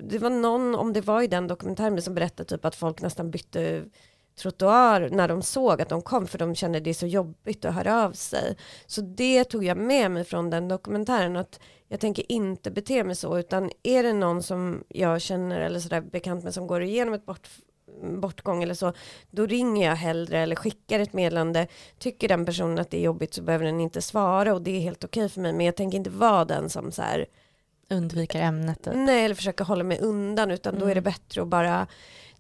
det 0.03 0.19
var 0.19 0.31
någon, 0.31 0.75
om 0.75 0.93
det 0.93 1.01
var 1.01 1.23
i 1.23 1.27
den 1.27 1.47
dokumentären 1.47 2.03
som 2.03 2.15
berättade 2.15 2.49
typ 2.49 2.65
att 2.65 2.75
folk 2.75 3.03
nästan 3.03 3.31
bytte 3.31 3.85
trottoar 4.39 5.09
när 5.13 5.29
de 5.29 5.43
såg 5.43 5.83
att 5.83 5.89
de 5.89 6.03
kom 6.03 6.27
för 6.27 6.39
de 6.39 6.55
kände 6.55 6.81
det 6.81 6.95
så 6.95 7.07
jobbigt 7.07 7.65
att 7.65 7.75
höra 7.75 8.05
av 8.05 8.13
sig. 8.13 8.57
Så 8.87 9.01
det 9.01 9.45
tog 9.45 9.65
jag 9.65 9.77
med 9.77 10.11
mig 10.11 10.25
från 10.25 10.51
den 10.51 10.69
dokumentären 10.69 11.37
att 11.37 11.61
jag 11.89 12.01
tänker 12.01 12.33
inte 12.33 12.71
bete 12.71 13.05
mig 13.05 13.17
så 13.17 13.39
utan 13.39 13.71
är 13.83 14.03
det 14.03 14.13
någon 14.13 14.43
som 14.43 14.85
jag 14.89 15.21
känner 15.21 15.61
eller 15.61 15.81
sådär 15.81 16.01
bekant 16.01 16.45
med 16.45 16.55
som 16.55 16.67
går 16.67 16.83
igenom 16.83 17.15
ett 17.15 17.27
bort, 17.27 17.49
bortgång 18.03 18.63
eller 18.63 18.75
så, 18.75 18.93
då 19.31 19.47
ringer 19.47 19.89
jag 19.89 19.97
hellre 19.97 20.39
eller 20.39 20.57
skickar 20.57 21.01
ett 21.01 21.13
meddelande. 21.13 21.67
Tycker 21.99 22.29
den 22.29 22.47
personen 22.47 22.79
att 22.79 22.91
det 22.91 22.97
är 22.97 23.03
jobbigt 23.03 23.35
så 23.35 23.43
behöver 23.43 23.65
den 23.65 23.81
inte 23.81 24.03
svara 24.03 24.55
och 24.55 24.63
det 24.63 24.71
är 24.71 24.81
helt 24.81 25.05
okej 25.05 25.29
för 25.29 25.41
mig. 25.41 25.53
Men 25.53 25.67
jag 25.67 25.77
tänker 25.77 25.99
inte 25.99 26.11
vara 26.11 26.45
den 26.45 26.71
som 26.71 26.93
så 26.93 27.03
här 27.03 27.27
undviker 27.91 28.41
ämnet. 28.41 28.83
Typ. 28.83 28.95
Nej, 28.97 29.25
eller 29.25 29.35
försöka 29.35 29.65
hålla 29.65 29.85
mig 29.85 29.99
undan, 30.01 30.51
utan 30.51 30.75
mm. 30.75 30.81
då 30.81 30.87
är 30.87 30.95
det 30.95 31.01
mm. 31.01 31.13
bättre 31.13 31.43
att 31.43 31.49
bara 31.49 31.87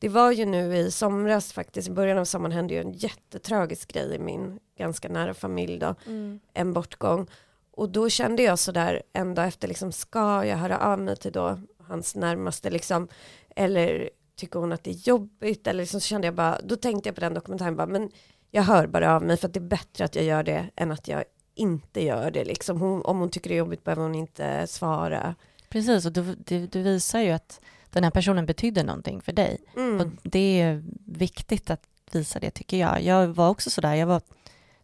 det 0.00 0.08
var 0.08 0.32
ju 0.32 0.44
nu 0.44 0.76
i 0.76 0.90
somras 0.90 1.52
faktiskt, 1.52 1.88
i 1.88 1.92
början 1.92 2.18
av 2.18 2.24
sommaren 2.24 2.52
hände 2.52 2.74
ju 2.74 2.80
en 2.80 2.92
jättetragisk 2.92 3.92
grej 3.92 4.14
i 4.14 4.18
min 4.18 4.58
ganska 4.78 5.08
nära 5.08 5.34
familj 5.34 5.78
då, 5.78 5.94
mm. 6.06 6.40
en 6.54 6.72
bortgång. 6.72 7.26
Och 7.72 7.88
då 7.88 8.08
kände 8.08 8.42
jag 8.42 8.58
sådär 8.58 9.02
en 9.12 9.34
dag 9.34 9.46
efter, 9.46 9.68
liksom, 9.68 9.92
ska 9.92 10.44
jag 10.44 10.56
höra 10.56 10.78
av 10.78 10.98
mig 10.98 11.16
till 11.16 11.32
då 11.32 11.58
hans 11.78 12.14
närmaste, 12.14 12.70
liksom, 12.70 13.08
eller 13.56 14.10
tycker 14.40 14.58
hon 14.58 14.72
att 14.72 14.84
det 14.84 14.90
är 14.90 15.08
jobbigt 15.08 15.66
eller 15.66 15.80
liksom 15.80 16.00
så 16.00 16.06
kände 16.06 16.26
jag 16.26 16.34
bara, 16.34 16.60
då 16.64 16.76
tänkte 16.76 17.08
jag 17.08 17.14
på 17.14 17.20
den 17.20 17.34
dokumentären 17.34 17.76
bara, 17.76 17.86
men 17.86 18.10
jag 18.50 18.62
hör 18.62 18.86
bara 18.86 19.16
av 19.16 19.22
mig 19.22 19.36
för 19.36 19.48
att 19.48 19.54
det 19.54 19.60
är 19.60 19.68
bättre 19.68 20.04
att 20.04 20.14
jag 20.14 20.24
gör 20.24 20.42
det 20.42 20.70
än 20.76 20.92
att 20.92 21.08
jag 21.08 21.24
inte 21.54 22.04
gör 22.04 22.30
det 22.30 22.44
liksom. 22.44 22.80
Hon, 22.80 23.02
om 23.02 23.18
hon 23.18 23.30
tycker 23.30 23.48
det 23.50 23.54
är 23.54 23.58
jobbigt 23.58 23.84
behöver 23.84 24.02
hon 24.02 24.14
inte 24.14 24.66
svara. 24.66 25.34
Precis, 25.68 26.06
och 26.06 26.12
du, 26.12 26.34
du, 26.34 26.66
du 26.66 26.82
visar 26.82 27.20
ju 27.20 27.30
att 27.30 27.60
den 27.90 28.04
här 28.04 28.10
personen 28.10 28.46
betyder 28.46 28.84
någonting 28.84 29.20
för 29.20 29.32
dig. 29.32 29.58
Mm. 29.76 30.00
Och 30.00 30.06
det 30.22 30.60
är 30.60 30.82
viktigt 31.06 31.70
att 31.70 31.82
visa 32.12 32.38
det 32.38 32.50
tycker 32.50 32.76
jag. 32.76 33.02
Jag 33.02 33.26
var 33.26 33.48
också 33.48 33.70
sådär, 33.70 33.94
jag 33.94 34.06
var 34.06 34.22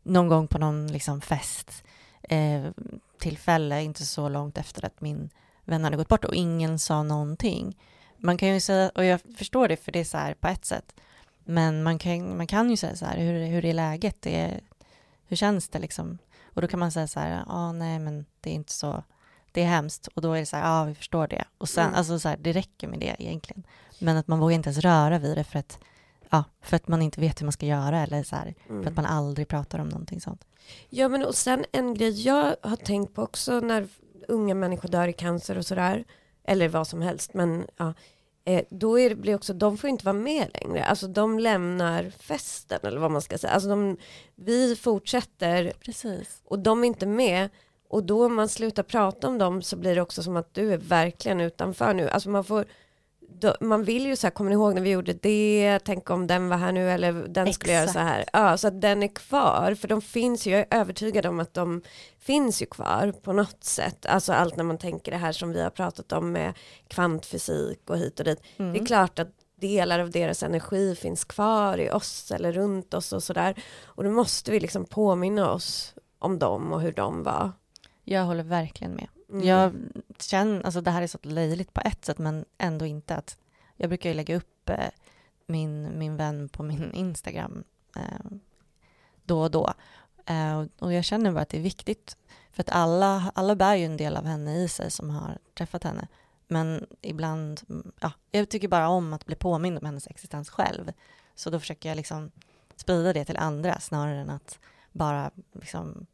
någon 0.03 0.29
gång 0.29 0.49
på 0.49 0.59
någon 0.59 0.87
liksom 0.87 1.21
fest 1.21 1.85
eh, 2.23 2.67
tillfälle, 3.19 3.83
inte 3.83 4.05
så 4.05 4.29
långt 4.29 4.59
efter 4.59 4.85
att 4.85 5.01
min 5.01 5.31
vän 5.65 5.85
hade 5.85 5.97
gått 5.97 6.09
bort 6.09 6.25
och 6.25 6.35
ingen 6.35 6.79
sa 6.79 7.03
någonting 7.03 7.77
man 8.27 8.37
kan 8.37 8.49
ju 8.49 8.61
säga, 8.61 8.91
och 8.95 9.05
jag 9.05 9.21
förstår 9.39 9.69
det 9.69 9.77
för 9.77 9.93
det 9.93 10.01
är 10.01 10.05
så 10.05 10.19
här 10.19 10.35
på 10.35 10.49
ett 10.49 10.65
sätt, 10.65 10.95
men 11.45 11.83
man 11.83 11.99
kan, 11.99 12.37
man 12.37 12.47
kan 12.47 12.71
ju 12.71 12.77
säga 12.77 12.97
så 12.97 13.05
här, 13.07 13.19
hur, 13.19 13.47
hur 13.47 13.65
är 13.65 13.73
läget? 13.75 14.17
Det 14.23 14.41
är, 14.41 14.61
hur 15.29 15.37
känns 15.37 15.69
det 15.69 15.79
liksom? 15.79 16.19
Och 16.55 16.63
då 16.63 16.69
kan 16.69 16.81
man 16.81 16.93
säga 16.93 17.07
så 17.07 17.21
här, 17.21 17.45
ja 17.49 17.73
nej 17.73 17.99
men 17.99 18.27
det 18.41 18.51
är 18.51 18.55
inte 18.55 18.73
så, 18.73 19.03
det 19.53 19.63
är 19.63 19.67
hemskt 19.67 20.07
och 20.07 20.23
då 20.23 20.33
är 20.33 20.41
det 20.41 20.47
så 20.47 20.57
här, 20.57 20.65
ja 20.69 20.85
vi 20.85 20.95
förstår 20.95 21.27
det. 21.29 21.45
Och 21.59 21.69
sen, 21.69 21.85
Mm. 21.87 21.95
alltså 21.99 22.19
så 22.19 22.29
här, 22.29 22.37
det 22.41 22.53
räcker 22.53 22.89
med 22.89 22.99
det 22.99 23.17
egentligen. 23.19 23.67
Men 23.99 24.17
att 24.17 24.29
man 24.29 24.39
vågar 24.39 24.55
inte 24.55 24.69
ens 24.69 24.79
röra 24.79 25.19
vid 25.19 25.37
det 25.37 25.45
för 25.45 25.59
att, 25.59 25.79
ja, 26.31 26.45
för 26.61 26.77
att 26.77 26.89
man 26.89 27.03
inte 27.03 27.21
vet 27.21 27.41
hur 27.41 27.47
man 27.47 27.53
ska 27.53 27.67
göra 27.67 28.03
eller 28.03 28.23
så 28.23 28.37
här, 28.37 28.55
för 28.67 28.75
Mm. 28.75 28.89
att 28.89 28.97
man 28.97 29.07
aldrig 29.07 29.49
pratar 29.49 29.79
om 29.79 29.89
någonting 29.89 30.21
sånt. 30.21 30.45
Ja 30.89 31.09
men 31.09 31.25
och 31.25 31.35
sen 31.35 31.65
en 31.73 31.95
grej 31.95 32.23
jag 32.27 32.57
har 32.63 32.77
tänkt 32.77 33.15
på 33.15 33.23
också 33.23 33.61
när 33.61 33.89
unga 34.29 34.55
människor 34.55 34.89
dör 34.89 35.09
i 35.09 35.13
cancer 35.13 35.59
och 35.59 35.67
sådär, 35.67 36.05
eller 36.45 36.69
vad 36.69 36.87
som 36.89 37.03
helst, 37.03 37.35
men 37.35 37.67
ja, 37.77 37.95
eh, 38.47 38.65
då 38.71 38.99
är 39.01 39.09
det, 39.09 39.15
blir 39.15 39.35
också, 39.35 39.55
de 39.55 39.79
får 39.79 39.91
inte 39.91 40.05
vara 40.05 40.17
med 40.17 40.47
längre, 40.55 40.85
alltså 40.85 41.07
de 41.07 41.39
lämnar 41.39 42.11
festen 42.11 42.79
eller 42.83 43.01
vad 43.01 43.11
man 43.11 43.23
ska 43.23 43.39
säga, 43.39 43.53
alltså 43.53 43.69
de, 43.69 43.97
vi 44.35 44.77
fortsätter 44.77 45.73
Precis. 45.81 46.43
och 46.45 46.59
de 46.59 46.85
är 46.85 46.89
inte 46.89 47.07
med. 47.07 47.49
Och 47.89 48.05
då 48.05 48.27
om 48.27 48.35
man 48.35 48.49
slutar 48.49 48.83
prata 48.83 49.29
om 49.29 49.39
dem 49.39 49.63
så 49.63 49.77
blir 49.77 49.95
det 49.95 50.01
också 50.01 50.23
som 50.23 50.37
att 50.37 50.55
du 50.55 50.73
är 50.73 50.77
verkligen 50.79 51.41
utanför 51.41 51.95
nu, 51.95 52.09
alltså 52.09 52.31
man 52.31 52.45
får 52.45 52.65
då, 53.29 53.55
man 53.61 53.85
vill 53.85 54.07
ju 54.07 54.17
så 54.17 54.27
här, 54.27 54.33
kommer 54.33 54.51
ni 54.51 54.55
ihåg 54.55 54.75
när 54.75 54.83
vi 54.83 54.91
gjorde 54.91 55.13
det, 55.13 55.79
tänk 55.85 56.11
om 56.11 56.27
den 56.27 56.49
var 56.49 56.57
här 56.57 56.73
nu 56.73 56.91
eller 56.91 57.13
den 57.13 57.53
skulle 57.53 57.73
göra 57.73 57.89
så 57.89 57.99
här. 57.99 58.25
Ja, 58.33 58.57
så 58.57 58.69
att 58.69 58.81
den 58.81 59.03
är 59.03 59.09
kvar, 59.09 59.75
för 59.75 59.89
de 59.89 60.03
finns 60.03 60.47
ju, 60.47 60.51
jag 60.51 60.61
är 60.61 60.81
övertygad 60.81 61.27
om 61.27 61.41
att 61.41 61.55
de 61.55 61.83
finns 62.19 62.63
ju 62.63 62.67
kvar 62.67 63.13
på 63.23 63.33
något 63.33 63.65
sätt. 63.65 64.07
Alltså 64.07 64.33
allt 64.33 64.57
när 64.57 64.65
man 64.65 64.79
tänker 64.79 65.13
det 65.13 65.19
här 65.19 65.33
som 65.33 65.53
vi 65.53 65.63
har 65.63 65.71
pratat 65.71 66.13
om 66.13 66.33
med 66.33 66.55
kvantfysik 66.89 67.91
och 67.91 67.99
hit 67.99 68.19
och 68.19 68.25
dit. 68.25 68.43
Mm. 68.57 68.73
Det 68.73 68.79
är 68.79 68.87
klart 68.87 69.19
att 69.19 69.29
delar 69.61 69.99
av 69.99 70.11
deras 70.11 70.43
energi 70.43 70.97
finns 70.97 71.25
kvar 71.25 71.79
i 71.79 71.91
oss 71.91 72.31
eller 72.31 72.53
runt 72.53 72.95
oss 72.95 73.13
och 73.13 73.23
sådär. 73.23 73.55
Och 73.85 74.05
då 74.05 74.11
måste 74.11 74.51
vi 74.51 74.61
liksom 74.61 74.85
påminna 74.85 75.51
oss 75.51 75.95
om 76.19 76.39
dem 76.39 76.73
och 76.73 76.81
hur 76.81 76.93
de 76.93 77.23
var. 77.23 77.53
Jag 78.05 78.25
håller 78.25 78.43
verkligen 78.43 78.95
med. 78.95 79.09
Mm. 79.29 79.47
Jag 79.47 79.75
känner, 80.19 80.63
alltså 80.63 80.81
det 80.81 80.91
här 80.91 81.03
är 81.03 81.07
så 81.07 81.19
löjligt 81.23 81.73
på 81.73 81.81
ett 81.85 82.05
sätt 82.05 82.19
men 82.19 82.45
ändå 82.59 82.87
inte 82.87 83.15
att 83.17 83.39
jag 83.77 83.89
brukar 83.91 84.11
ju 84.11 84.15
lägga 84.15 84.37
upp 84.37 84.69
eh, 84.71 84.89
min, 85.47 85.99
min 85.99 86.17
vän 86.17 86.49
på 86.49 86.63
min 86.63 86.93
Instagram 86.95 87.65
eh, 87.97 88.27
då 89.25 89.43
och 89.43 89.51
då. 89.51 89.73
Eh, 90.27 90.65
och- 90.79 90.93
jag 90.93 91.05
känner 91.05 91.33
bara 91.33 91.41
att 91.41 91.49
det 91.49 91.57
är 91.59 91.63
viktigt 91.63 92.17
för 92.53 92.63
att 92.63 92.71
alla, 92.71 93.33
alla 93.35 93.57
bär 93.57 93.75
ju 93.75 93.85
en 93.85 93.97
del 93.97 94.17
av 94.17 94.25
henne 94.25 94.63
i 94.63 94.69
sig 94.69 94.91
som 94.91 95.11
har 95.11 95.39
träffat 95.55 95.85
henne. 95.85 96.09
Men 96.49 96.87
ibland, 97.01 97.61
mm, 97.69 97.93
ja, 98.01 98.13
jag 98.31 98.49
tycker 98.49 98.69
bara 98.69 98.89
om 98.89 99.13
att 99.13 99.27
bli 99.27 99.35
påmind 99.37 99.79
om 99.79 99.87
hennes 99.87 100.07
existens 100.07 100.51
själv. 100.51 100.93
Så 101.35 101.51
då 101.51 101.61
försöker 101.61 101.89
jag 101.89 101.97
liksom 101.97 102.31
sprida 102.77 103.13
det 103.13 103.25
till 103.25 103.37
andra 103.37 103.81
snarare 103.81 104.21
än 104.21 104.31
att 104.31 104.59
bara 104.93 105.31
liksom 105.53 106.07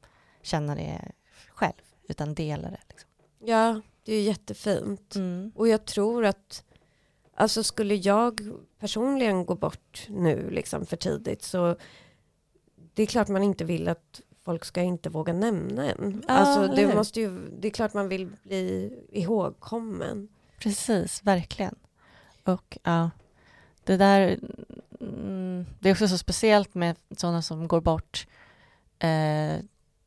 känna 0.42 0.74
det 0.74 1.12
själv, 1.48 1.82
utan 2.12 2.34
dela 2.34 2.70
det. 2.70 2.80
Liksom. 2.88 3.10
Ja, 3.44 3.80
det 4.04 4.14
är 4.14 4.22
jättefint. 4.22 5.16
Mm. 5.16 5.52
Och 5.54 5.68
jag 5.68 5.84
tror 5.84 6.24
att, 6.24 6.64
alltså 7.34 7.62
skulle 7.64 7.94
jag 7.94 8.40
personligen 8.78 9.46
gå 9.46 9.54
bort 9.54 10.06
nu 10.08 10.50
liksom 10.50 10.86
för 10.86 10.96
tidigt 10.96 11.42
så 11.42 11.76
det 12.94 13.02
är 13.02 13.06
klart 13.06 13.28
man 13.28 13.42
inte 13.42 13.64
vill 13.64 13.88
att 13.88 14.20
folk 14.44 14.64
ska 14.64 14.82
inte 14.82 15.08
våga 15.08 15.32
nämna 15.32 15.92
en. 15.92 16.24
Ja, 16.28 16.34
alltså 16.34 16.76
det 16.76 16.94
måste 16.94 17.20
ju, 17.20 17.50
det 17.58 17.68
är 17.68 17.72
klart 17.72 17.94
man 17.94 18.08
vill 18.08 18.30
bli 18.42 18.92
ihågkommen. 19.12 20.28
Precis, 20.58 21.22
verkligen. 21.22 21.74
Och 22.44 22.78
ja, 22.82 23.10
det 23.84 23.96
där, 23.96 24.38
mm, 25.00 25.66
det 25.80 25.88
är 25.88 25.92
också 25.92 26.08
så 26.08 26.18
speciellt 26.18 26.74
med 26.74 26.96
sådana 27.16 27.42
som 27.42 27.68
går 27.68 27.80
bort 27.80 28.26
eh, 28.98 29.56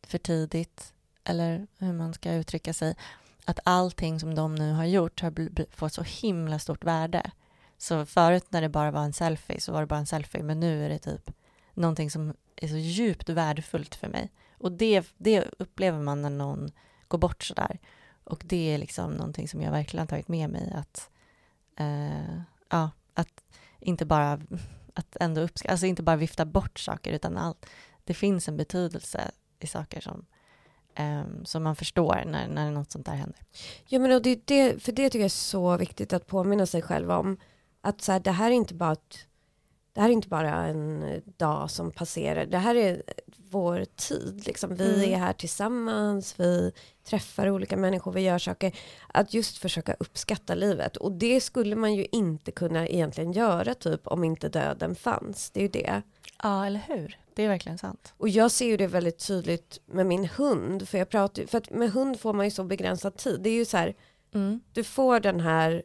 för 0.03 0.17
tidigt, 0.17 0.93
eller 1.25 1.67
hur 1.77 1.93
man 1.93 2.13
ska 2.13 2.33
uttrycka 2.33 2.73
sig, 2.73 2.95
att 3.45 3.59
allting 3.63 4.19
som 4.19 4.35
de 4.35 4.55
nu 4.55 4.73
har 4.73 4.85
gjort 4.85 5.21
har 5.21 5.33
fått 5.75 5.93
så 5.93 6.03
himla 6.03 6.59
stort 6.59 6.83
värde. 6.83 7.31
Så 7.77 8.05
förut 8.05 8.45
när 8.49 8.61
det 8.61 8.69
bara 8.69 8.91
var 8.91 9.03
en 9.03 9.13
selfie 9.13 9.61
så 9.61 9.71
var 9.71 9.81
det 9.81 9.87
bara 9.87 9.99
en 9.99 10.05
selfie, 10.05 10.43
men 10.43 10.59
nu 10.59 10.85
är 10.85 10.89
det 10.89 10.99
typ 10.99 11.31
någonting 11.73 12.11
som 12.11 12.33
är 12.55 12.67
så 12.67 12.77
djupt 12.77 13.29
värdefullt 13.29 13.95
för 13.95 14.07
mig. 14.07 14.31
Och 14.57 14.71
det, 14.71 15.13
det 15.17 15.45
upplever 15.59 15.99
man 15.99 16.21
när 16.21 16.29
någon 16.29 16.71
går 17.07 17.17
bort 17.17 17.43
sådär. 17.43 17.79
Och 18.23 18.43
det 18.45 18.73
är 18.73 18.77
liksom 18.77 19.11
någonting 19.11 19.47
som 19.47 19.61
jag 19.61 19.71
verkligen 19.71 20.07
tagit 20.07 20.27
med 20.27 20.49
mig 20.49 20.73
att, 20.75 21.09
eh, 21.75 22.41
ja, 22.69 22.91
att 23.13 23.43
inte 23.79 24.05
bara, 24.05 24.41
att 24.93 25.17
ändå 25.19 25.41
uppskatta, 25.41 25.71
alltså 25.71 25.85
inte 25.85 26.03
bara 26.03 26.15
vifta 26.15 26.45
bort 26.45 26.79
saker 26.79 27.13
utan 27.13 27.37
allt, 27.37 27.65
det 28.03 28.13
finns 28.13 28.47
en 28.47 28.57
betydelse 28.57 29.31
i 29.59 29.67
saker 29.67 30.01
som, 30.01 30.25
ehm, 30.95 31.45
som 31.45 31.63
man 31.63 31.75
förstår 31.75 32.23
när, 32.25 32.47
när 32.47 32.71
något 32.71 32.91
sånt 32.91 33.05
där 33.05 33.13
händer. 33.15 33.39
Ja 33.87 33.99
men 33.99 34.11
och 34.11 34.21
det, 34.21 34.47
det, 34.47 34.83
för 34.83 34.91
det 34.91 35.09
tycker 35.09 35.19
jag 35.19 35.25
är 35.25 35.29
så 35.29 35.77
viktigt 35.77 36.13
att 36.13 36.27
påminna 36.27 36.65
sig 36.65 36.81
själv 36.81 37.11
om. 37.11 37.37
Att 37.81 38.01
så 38.01 38.11
här, 38.11 38.19
det 38.19 38.31
här 38.31 38.51
är 38.51 38.55
inte 38.55 38.73
bara 38.73 38.91
ett, 38.91 39.17
det 39.93 40.01
här 40.01 40.09
är 40.09 40.13
inte 40.13 40.27
bara 40.27 40.65
en 40.67 41.05
dag 41.37 41.71
som 41.71 41.91
passerar. 41.91 42.45
Det 42.45 42.57
här 42.57 42.75
är 42.75 43.03
vår 43.49 43.85
tid. 43.95 44.43
Liksom. 44.45 44.75
Vi 44.75 44.95
Mm. 44.95 45.13
är 45.13 45.17
här 45.17 45.33
tillsammans, 45.33 46.35
vi 46.39 46.71
träffar 47.03 47.49
olika 47.49 47.77
människor, 47.77 48.11
vi 48.11 48.21
gör 48.21 48.39
saker. 48.39 48.75
Att 49.07 49.33
just 49.33 49.57
försöka 49.57 49.93
uppskatta 49.99 50.55
livet. 50.55 50.97
Och 50.97 51.11
det 51.11 51.41
skulle 51.41 51.75
man 51.75 51.93
ju 51.93 52.05
inte 52.11 52.51
kunna 52.51 52.87
egentligen 52.87 53.31
göra 53.31 53.73
typ 53.73 54.07
om 54.07 54.23
inte 54.23 54.49
döden 54.49 54.95
fanns. 54.95 55.51
Det 55.51 55.59
är 55.59 55.61
ju 55.61 55.69
det. 55.69 56.01
Ja, 56.43 56.65
eller 56.65 56.81
hur? 56.87 57.17
Det 57.35 57.43
är 57.43 57.47
verkligen 57.47 57.77
sant. 57.77 58.13
Och 58.17 58.29
jag 58.29 58.51
ser 58.51 58.65
ju 58.65 58.77
det 58.77 58.87
väldigt 58.87 59.27
tydligt 59.27 59.79
med 59.85 60.05
min 60.05 60.25
hund. 60.25 60.87
För, 60.87 60.97
jag 60.97 61.09
pratar, 61.09 61.45
för 61.45 61.57
att 61.57 61.69
med 61.69 61.91
hund 61.91 62.19
får 62.19 62.33
man 62.33 62.45
ju 62.45 62.51
så 62.51 62.63
begränsad 62.63 63.17
tid. 63.17 63.41
Det 63.41 63.49
är 63.49 63.53
ju 63.53 63.65
så 63.65 63.77
här, 63.77 63.95
Mm. 64.33 64.61
du 64.73 64.83
får 64.83 65.19
den 65.19 65.39
här 65.39 65.83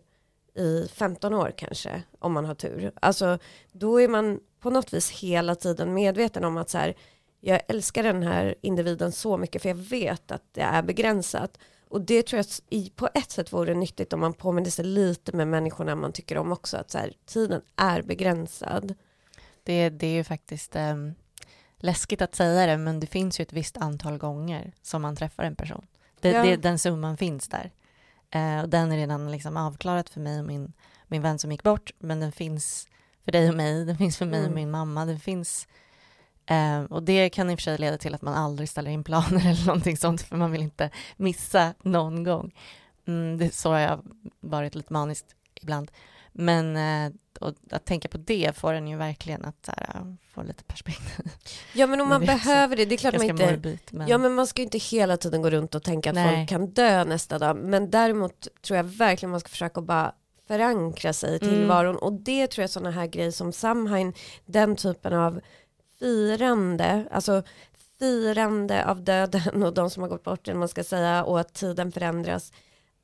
i 0.54 0.88
15 0.92 1.34
år 1.34 1.52
kanske, 1.56 2.02
om 2.18 2.32
man 2.32 2.44
har 2.44 2.54
tur. 2.54 2.92
Alltså, 3.02 3.38
då 3.72 4.00
är 4.00 4.08
man 4.08 4.40
på 4.60 4.70
något 4.70 4.92
vis 4.94 5.10
hela 5.10 5.54
tiden 5.54 5.94
medveten 5.94 6.44
om 6.44 6.56
att 6.56 6.70
så 6.70 6.78
här, 6.78 6.94
jag 7.40 7.60
älskar 7.68 8.02
den 8.02 8.22
här 8.22 8.54
individen 8.60 9.12
så 9.12 9.36
mycket 9.36 9.62
för 9.62 9.68
jag 9.68 9.76
vet 9.76 10.30
att 10.30 10.42
det 10.52 10.60
är 10.60 10.82
begränsat. 10.82 11.58
Och 11.88 12.00
det 12.00 12.22
tror 12.22 12.44
jag 12.68 12.96
på 12.96 13.08
ett 13.14 13.30
sätt 13.30 13.52
vore 13.52 13.74
nyttigt 13.74 14.12
om 14.12 14.20
man 14.20 14.32
påminner 14.32 14.70
sig 14.70 14.84
lite 14.84 15.36
med 15.36 15.48
människorna 15.48 15.94
man 15.94 16.12
tycker 16.12 16.38
om 16.38 16.52
också, 16.52 16.76
att 16.76 16.90
så 16.90 16.98
här, 16.98 17.12
tiden 17.26 17.62
är 17.76 18.02
begränsad. 18.02 18.94
Det, 19.62 19.88
det 19.88 20.06
är 20.06 20.14
ju 20.14 20.24
faktiskt 20.24 20.76
ehm, 20.76 21.14
läskigt 21.80 22.22
att 22.22 22.34
säga 22.34 22.66
det, 22.66 22.76
men 22.76 23.00
det 23.00 23.06
finns 23.06 23.40
ju 23.40 23.42
ett 23.42 23.52
visst 23.52 23.76
antal 23.76 24.18
gånger 24.18 24.72
som 24.82 25.02
man 25.02 25.16
träffar 25.16 25.44
en 25.44 25.56
person. 25.56 25.86
Det, 26.20 26.30
Ja. 26.30 26.42
det, 26.42 26.56
den 26.56 26.78
summan 26.78 27.16
finns 27.16 27.48
där. 27.48 27.70
Eh, 28.30 28.60
och 28.60 28.68
den 28.68 28.92
är 28.92 28.96
redan 28.96 29.32
liksom 29.32 29.56
avklarat 29.56 30.10
för 30.10 30.20
mig 30.20 30.38
och 30.38 30.44
min, 30.46 30.72
min 31.06 31.22
vän 31.22 31.38
som 31.38 31.52
gick 31.52 31.62
bort, 31.62 31.90
men 31.98 32.20
den 32.20 32.32
finns 32.32 32.88
för 33.24 33.32
dig 33.32 33.48
och 33.48 33.54
mig, 33.54 33.84
den 33.84 33.98
finns 33.98 34.16
för 34.16 34.26
mig 34.26 34.40
och 34.40 34.44
Mm. 34.46 34.54
min 34.54 34.70
mamma, 34.70 35.04
den 35.06 35.20
finns 35.20 35.68
eh, 36.46 36.80
och 36.82 37.02
det 37.02 37.30
kan 37.30 37.50
i 37.50 37.54
och 37.54 37.58
för 37.58 37.62
sig 37.62 37.78
leda 37.78 37.98
till 37.98 38.14
att 38.14 38.22
man 38.22 38.34
aldrig 38.34 38.68
ställer 38.68 38.90
in 38.90 39.04
planer 39.04 39.40
eller 39.50 39.66
någonting 39.66 39.96
sånt, 39.96 40.22
för 40.22 40.36
man 40.36 40.52
vill 40.52 40.62
inte 40.62 40.90
missa 41.16 41.74
någon 41.82 42.24
gång. 42.24 42.54
Mm, 43.06 43.38
det, 43.38 43.54
så 43.54 43.70
har 43.70 43.78
jag 43.78 44.00
varit 44.40 44.74
lite 44.74 44.92
maniskt 44.92 45.26
ibland. 45.54 45.90
Men 46.32 46.76
eh, 46.76 47.12
och 47.40 47.54
att 47.70 47.84
tänka 47.84 48.08
på 48.08 48.18
det 48.18 48.56
får 48.56 48.72
en 48.72 48.88
ju 48.88 48.96
verkligen 48.96 49.44
att 49.44 49.68
här, 49.76 50.16
få 50.34 50.42
lite 50.42 50.64
perspektiv. 50.64 51.30
Ja 51.72 51.86
men 51.86 52.00
om 52.00 52.08
man 52.08 52.22
också 52.22 52.34
behöver 52.36 52.76
det, 52.76 52.84
det 52.84 52.94
är 52.94 52.96
klart 52.96 53.16
man 53.16 53.26
inte 53.26 53.50
morbid. 53.50 53.78
Men, 53.90 54.08
Ja 54.08 54.18
men 54.18 54.34
man 54.34 54.46
ska 54.46 54.60
ju 54.62 54.64
inte 54.64 54.78
hela 54.78 55.16
tiden 55.16 55.42
gå 55.42 55.50
runt 55.50 55.74
och 55.74 55.82
tänka 55.82 56.10
att 56.10 56.14
Nej. 56.14 56.36
folk 56.36 56.48
kan 56.48 56.66
dö 56.70 57.04
nästa 57.04 57.38
dag. 57.38 57.56
Men 57.56 57.90
däremot 57.90 58.48
tror 58.62 58.76
jag 58.76 58.84
verkligen 58.84 59.30
man 59.30 59.40
ska 59.40 59.48
försöka 59.48 59.80
bara 59.80 60.12
förankra 60.48 61.12
sig 61.12 61.30
i 61.34 61.38
Mm. 61.42 61.54
tillvaron. 61.54 61.96
Och 61.96 62.12
det 62.12 62.46
tror 62.46 62.62
jag 62.62 62.70
sådana 62.70 62.90
här 62.90 63.06
grejer 63.06 63.30
som 63.30 63.52
Samhain, 63.52 64.12
den 64.46 64.76
typen 64.76 65.12
av 65.12 65.40
firande, 65.98 67.04
alltså 67.10 67.42
firande 67.98 68.84
av 68.86 69.04
döden 69.04 69.62
och 69.62 69.74
de 69.74 69.90
som 69.90 70.02
har 70.02 70.10
gått 70.10 70.22
bort, 70.24 70.48
eller 70.48 70.58
man 70.58 70.68
ska 70.68 70.84
säga, 70.84 71.24
och 71.24 71.40
att 71.40 71.54
tiden 71.54 71.92
förändras, 71.92 72.52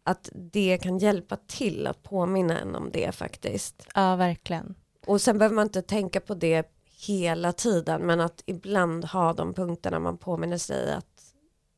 att 0.06 0.30
det 0.34 0.78
kan 0.78 0.98
hjälpa 0.98 1.36
till 1.46 1.86
att 1.86 2.02
påminna 2.02 2.60
en 2.60 2.74
om 2.74 2.90
det 2.92 3.14
faktiskt. 3.14 3.86
Ja, 3.94 4.16
verkligen. 4.16 4.74
Och 5.06 5.20
sen 5.20 5.38
behöver 5.38 5.56
man 5.56 5.66
inte 5.66 5.82
tänka 5.82 6.20
på 6.20 6.34
det 6.34 6.70
hela 7.06 7.52
tiden, 7.52 8.02
men 8.02 8.20
att 8.20 8.42
ibland 8.46 9.04
ha 9.04 9.32
de 9.32 9.54
punkterna 9.54 9.98
man 9.98 10.18
påminner 10.18 10.58
sig 10.58 10.92
att, 10.92 11.34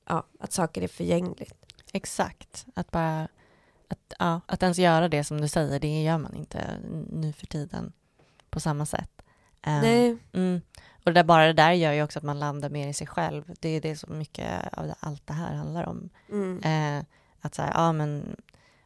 ja, 0.09 0.27
att 0.41 0.53
saker 0.53 0.83
är 0.83 0.89
förgängligt. 0.89 1.55
Exakt. 1.93 2.67
Att 2.75 2.91
bara 2.91 3.29
att, 3.89 4.13
ja, 4.19 4.41
att 4.47 4.63
ens 4.63 4.79
göra 4.79 5.09
det 5.09 5.25
som 5.25 5.41
du 5.41 5.49
säger, 5.49 5.81
det 5.81 6.03
gör 6.03 6.19
man 6.19 6.35
inte 6.35 6.79
nu 7.13 7.33
för 7.33 7.47
tiden 7.47 7.93
på 8.51 8.61
samma 8.61 8.87
sätt. 8.87 9.23
Eh, 9.63 9.81
Nej, 9.81 10.17
Mm. 10.33 10.61
Och 11.05 11.15
det 11.15 11.21
där, 11.21 11.25
bara 11.25 11.47
det 11.47 11.53
där 11.53 11.73
gör 11.73 11.93
ju 11.93 12.03
också 12.03 12.19
att 12.19 12.25
man 12.25 12.39
landar 12.39 12.71
mer 12.71 12.89
i 12.89 12.93
sig 12.93 13.07
själv. 13.07 13.55
Det 13.61 13.69
är 13.69 13.81
det 13.81 13.97
som 13.97 14.19
mycket 14.19 14.79
av 14.79 14.93
allt 15.01 15.27
det 15.27 15.33
här 15.33 15.55
handlar 15.55 15.87
om. 15.87 16.11
mm. 16.31 16.59
Eh, 16.99 17.05
att 17.49 17.55
säga, 17.55 17.73
ja 17.75 17.93
men 17.93 18.37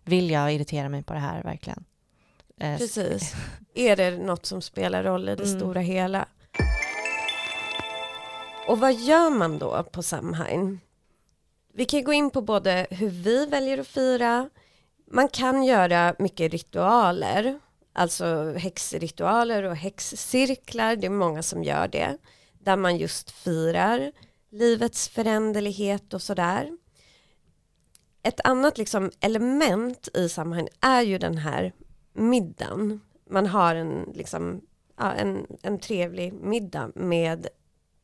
vill 0.05 0.31
jag 0.31 0.53
irritera 0.55 0.89
mig 0.89 1.03
på 1.03 1.13
det 1.13 1.19
här 1.21 1.43
verkligen? 1.43 1.85
Eh, 2.61 2.79
precis. 2.79 3.35
Är 3.75 3.97
det 3.97 4.11
något 4.19 4.47
som 4.47 4.63
spelar 4.63 5.03
roll 5.05 5.29
i 5.29 5.37
det 5.37 5.45
Mm. 5.45 5.59
stora 5.61 5.81
hela? 5.81 6.27
Och 8.67 8.79
vad 8.81 8.95
gör 8.95 9.31
man 9.31 9.59
då 9.59 9.83
på 9.83 10.03
Samhain? 10.03 10.81
Vi 11.75 11.85
kan 11.85 12.05
gå 12.05 12.13
in 12.13 12.31
på 12.31 12.41
både 12.43 12.87
hur 12.91 13.09
vi 13.11 13.47
väljer 13.47 13.79
att 13.79 13.87
fira, 13.87 14.51
man 15.11 15.29
kan 15.29 15.65
göra 15.65 16.15
mycket 16.19 16.53
ritualer, 16.53 17.61
alltså 17.93 18.55
häxritualer 18.59 19.63
och 19.63 19.77
häxcirklar, 19.77 20.97
det 20.97 21.07
är 21.07 21.11
många 21.11 21.43
som 21.43 21.65
gör 21.65 21.89
det, 21.89 22.17
där 22.59 22.77
man 22.77 22.97
just 22.97 23.31
firar 23.31 24.13
livets 24.51 25.09
föränderlighet 25.09 26.15
och 26.15 26.23
sådär. 26.23 26.79
Ett 28.23 28.41
annat 28.45 28.79
liksom 28.79 29.11
element 29.21 30.09
i 30.15 30.29
sammanhanget 30.29 30.75
är 30.81 31.03
ju 31.03 31.19
den 31.19 31.39
här 31.39 31.73
middagen. 32.13 33.01
Man 33.31 33.47
har 33.47 33.75
en, 33.75 34.13
liksom, 34.15 34.61
ja, 34.99 35.13
en, 35.13 35.47
en 35.63 35.79
trevlig 35.79 36.33
middag 36.33 36.91
med 36.95 37.47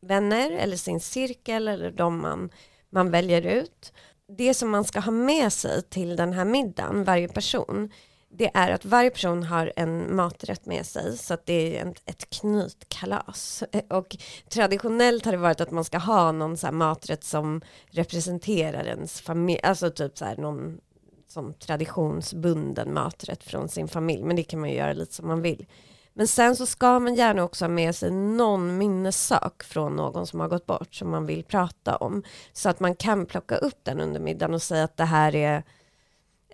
vänner 0.00 0.50
eller 0.50 0.76
sin 0.76 1.00
cirkel 1.00 1.68
eller 1.68 1.90
de 1.90 2.20
man, 2.20 2.50
man 2.90 3.10
väljer 3.10 3.46
ut. 3.46 3.92
Det 4.38 4.54
som 4.54 4.70
man 4.70 4.84
ska 4.84 5.00
ha 5.00 5.12
med 5.12 5.52
sig 5.52 5.82
till 5.82 6.16
den 6.16 6.32
här 6.32 6.44
middagen, 6.44 7.04
varje 7.04 7.28
person, 7.28 7.92
det 8.38 8.50
är 8.54 8.70
att 8.70 8.84
varje 8.84 9.10
person 9.10 9.42
har 9.42 9.72
en 9.76 10.16
maträtt 10.16 10.66
med 10.66 10.86
sig 10.86 11.18
så 11.18 11.34
att 11.34 11.46
det 11.46 11.78
är 11.78 11.94
ett 12.06 12.30
knytkalas. 12.30 13.64
Eh, 13.72 13.82
och 13.88 14.16
traditionellt 14.48 15.24
har 15.24 15.32
det 15.32 15.38
varit 15.38 15.60
att 15.60 15.70
man 15.70 15.84
ska 15.84 15.98
ha 15.98 16.32
någon 16.32 16.56
så 16.56 16.72
maträtt 16.72 17.24
som 17.24 17.60
representerar 17.90 18.84
ens 18.84 19.20
familj, 19.20 19.60
alltså 19.62 19.90
typ 19.90 20.18
så 20.18 20.24
här 20.24 20.36
någon 20.36 20.80
som 21.28 21.54
traditionsbunden 21.54 22.94
maträtt 22.94 23.44
från 23.44 23.68
sin 23.68 23.88
familj, 23.88 24.22
men 24.22 24.36
det 24.36 24.42
kan 24.42 24.60
man 24.60 24.70
ju 24.70 24.76
göra 24.76 24.92
lite 24.92 25.14
som 25.14 25.26
man 25.26 25.42
vill. 25.42 25.66
Men 26.12 26.28
sen 26.28 26.56
så 26.56 26.66
ska 26.66 26.98
man 26.98 27.14
gärna 27.14 27.44
också 27.44 27.64
ha 27.64 27.70
med 27.70 27.94
sig 27.94 28.10
någon 28.10 28.78
minnessak 28.78 29.62
från 29.62 29.96
någon 29.96 30.26
som 30.26 30.40
har 30.40 30.48
gått 30.48 30.66
bort 30.66 30.94
som 30.94 31.10
man 31.10 31.26
vill 31.26 31.44
prata 31.44 31.96
om. 31.96 32.22
Så 32.52 32.68
att 32.68 32.80
man 32.80 32.96
kan 32.96 33.26
plocka 33.26 33.56
upp 33.56 33.78
den 33.82 34.00
under 34.00 34.20
middagen 34.20 34.54
och 34.54 34.62
säga 34.62 34.84
att 34.84 34.96
det 34.96 35.04
här 35.04 35.34
är 35.34 35.62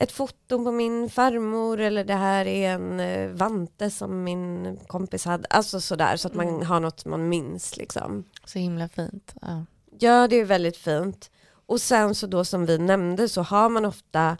ett 0.04 0.12
foto 0.12 0.64
på 0.64 0.72
min 0.72 1.10
farmor 1.10 1.80
eller 1.80 2.04
det 2.04 2.14
här 2.14 2.46
är 2.46 2.70
en 2.70 3.00
eh, 3.00 3.28
vante 3.30 3.90
som 3.90 4.24
min 4.24 4.76
kompis 4.86 5.24
hade. 5.24 5.46
Alltså 5.50 5.80
sådär 5.80 6.16
så 6.16 6.28
att 6.28 6.34
man 6.34 6.48
mm. 6.48 6.66
har 6.66 6.80
något 6.80 7.04
man 7.04 7.28
minns 7.28 7.76
liksom. 7.76 8.24
Så 8.44 8.58
himla 8.58 8.88
fint. 8.88 9.34
Ja. 9.40 9.64
ja, 9.98 10.28
det 10.28 10.36
är 10.36 10.44
väldigt 10.44 10.76
fint. 10.76 11.30
Och 11.66 11.80
sen 11.80 12.14
så 12.14 12.26
då 12.26 12.44
som 12.44 12.66
vi 12.66 12.78
nämnde 12.78 13.28
så 13.28 13.42
har 13.42 13.68
man 13.68 13.84
ofta 13.84 14.36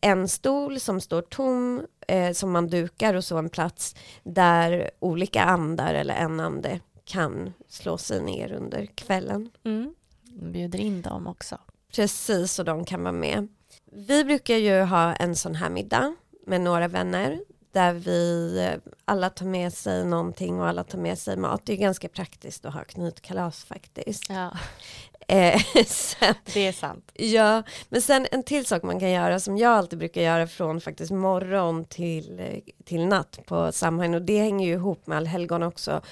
en 0.00 0.28
stol 0.28 0.80
som 0.80 1.00
står 1.00 1.22
tom 1.22 1.86
eh, 2.08 2.32
som 2.32 2.52
man 2.52 2.66
dukar 2.66 3.14
och 3.14 3.24
så 3.24 3.38
en 3.38 3.48
plats 3.48 3.94
där 4.22 4.90
olika 4.98 5.42
andar 5.42 5.94
eller 5.94 6.14
en 6.14 6.40
ande 6.40 6.80
kan 7.04 7.52
slå 7.68 7.98
sig 7.98 8.22
ner 8.22 8.52
under 8.52 8.86
kvällen. 8.86 9.50
Mm. 9.64 9.94
Bjuder 10.24 10.78
in 10.78 11.02
dem 11.02 11.26
också. 11.26 11.58
Precis, 11.94 12.58
och 12.58 12.64
de 12.64 12.84
kan 12.84 13.02
vara 13.02 13.12
med. 13.12 13.48
Vi 13.98 14.24
brukar 14.24 14.56
ju 14.56 14.80
ha 14.80 15.14
en 15.14 15.36
sån 15.36 15.54
här 15.54 15.70
middag 15.70 16.14
med 16.46 16.60
några 16.60 16.88
vänner 16.88 17.40
där 17.72 17.92
vi 17.92 18.76
alla 19.04 19.30
tar 19.30 19.46
med 19.46 19.72
sig 19.72 20.04
någonting 20.04 20.60
och 20.60 20.68
alla 20.68 20.84
tar 20.84 20.98
med 20.98 21.18
sig 21.18 21.36
mat. 21.36 21.62
Det 21.64 21.72
är 21.72 21.76
ganska 21.76 22.08
praktiskt 22.08 22.64
att 22.64 22.74
ha 22.74 22.84
knytkalas 22.84 23.64
faktiskt. 23.64 24.28
Ja. 24.28 24.50
Eh, 25.28 25.60
sen, 25.86 26.34
det 26.54 26.66
är 26.66 26.72
sant. 26.72 27.10
Ja, 27.14 27.62
men 27.88 28.02
sen 28.02 28.26
en 28.30 28.42
till 28.42 28.66
sak 28.66 28.82
man 28.82 29.00
kan 29.00 29.10
göra 29.10 29.40
som 29.40 29.58
jag 29.58 29.72
alltid 29.72 29.98
brukar 29.98 30.20
göra 30.20 30.46
från 30.46 30.80
faktiskt 30.80 31.12
morgon 31.12 31.84
till, 31.84 32.40
eh, 32.40 32.58
till 32.84 33.06
natt 33.06 33.38
på 33.46 33.72
Samhain 33.72 34.14
och 34.14 34.22
det 34.22 34.38
hänger 34.38 34.66
ju 34.66 34.72
ihop 34.72 35.06
med 35.06 35.16
allhelgon 35.16 35.62
också. 35.62 36.02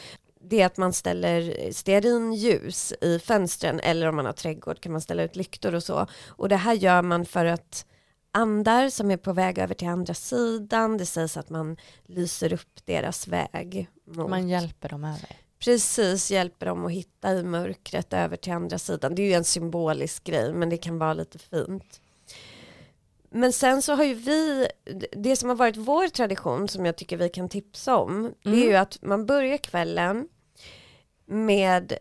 Det 0.49 0.61
är 0.61 0.67
att 0.67 0.77
man 0.77 0.93
ställer 0.93 1.73
stearinljus 1.73 2.93
i 3.01 3.19
fönstren 3.19 3.81
eller 3.81 4.09
om 4.09 4.17
man 4.17 4.27
har 4.27 4.33
trädgård 4.33 4.81
kan 4.81 4.93
man 4.93 5.01
ställa 5.01 5.23
ut 5.23 5.37
lyktor 5.37 5.75
och 5.75 5.83
så. 5.83 6.07
Och 6.29 6.49
det 6.49 6.57
här 6.57 6.75
gör 6.75 7.03
man 7.03 7.25
för 7.25 7.45
att 7.45 7.87
andar 8.33 8.89
som 8.89 9.11
är 9.11 9.17
på 9.17 9.33
väg 9.33 9.59
över 9.59 9.75
till 9.75 9.89
andra 9.89 10.15
sidan, 10.15 10.99
det 10.99 11.07
sägs 11.07 11.37
att 11.37 11.51
man 11.51 11.77
lyser 12.07 12.53
upp 12.53 12.85
deras 12.85 13.29
väg. 13.29 13.89
Mot. 14.07 14.31
Man 14.31 14.49
hjälper 14.49 14.89
dem 14.89 15.05
över 15.05 15.45
precis 15.65 16.31
hjälper 16.31 16.67
dem 16.67 16.87
att 16.87 16.93
hitta 16.93 17.33
i 17.33 17.43
mörkret 17.43 18.13
över 18.13 18.37
till 18.37 18.53
andra 18.53 18.79
sidan. 18.79 19.15
Det 19.15 19.23
är 19.23 19.27
ju 19.27 19.33
en 19.33 19.45
symbolisk 19.45 20.25
grej 20.25 20.53
men 20.53 20.71
det 20.71 20.77
kan 20.77 20.99
vara 20.99 21.15
lite 21.15 21.39
fint. 21.39 22.01
Men 23.31 23.53
sen 23.53 23.83
så 23.83 23.95
har 23.95 24.05
ju 24.05 24.15
vi, 24.15 24.69
det 25.13 25.37
som 25.37 25.49
har 25.49 25.57
varit 25.57 25.77
vår 25.77 26.09
tradition 26.09 26.69
som 26.69 26.87
jag 26.87 26.97
tycker 26.97 27.17
vi 27.17 27.29
kan 27.29 27.49
tipsa 27.49 27.97
om, 27.97 28.19
mm. 28.19 28.33
det 28.43 28.51
är 28.51 28.55
mm. 28.55 28.69
ju 28.69 28.75
att 28.75 28.99
man 29.03 29.27
börjar 29.27 29.57
kvällen 29.57 30.29
med 31.27 31.93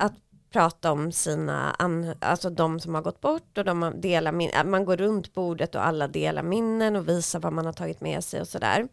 att 0.00 0.14
prata 0.52 0.92
om 0.92 1.12
sina, 1.12 1.76
alltså 2.20 2.50
de 2.50 2.80
som 2.80 2.94
har 2.94 3.02
gått 3.02 3.20
bort 3.20 3.58
och 3.58 3.64
de 3.64 3.92
delar 3.96 4.32
min, 4.32 4.50
man 4.64 4.84
går 4.84 4.96
runt 4.96 5.34
bordet 5.34 5.74
och 5.74 5.86
alla 5.86 6.08
delar 6.08 6.42
minnen 6.42 6.96
och 6.96 7.08
visar 7.08 7.40
vad 7.40 7.52
man 7.52 7.66
har 7.66 7.72
tagit 7.72 8.00
med 8.00 8.24
sig 8.24 8.40
och 8.40 8.48
sådär. 8.48 8.88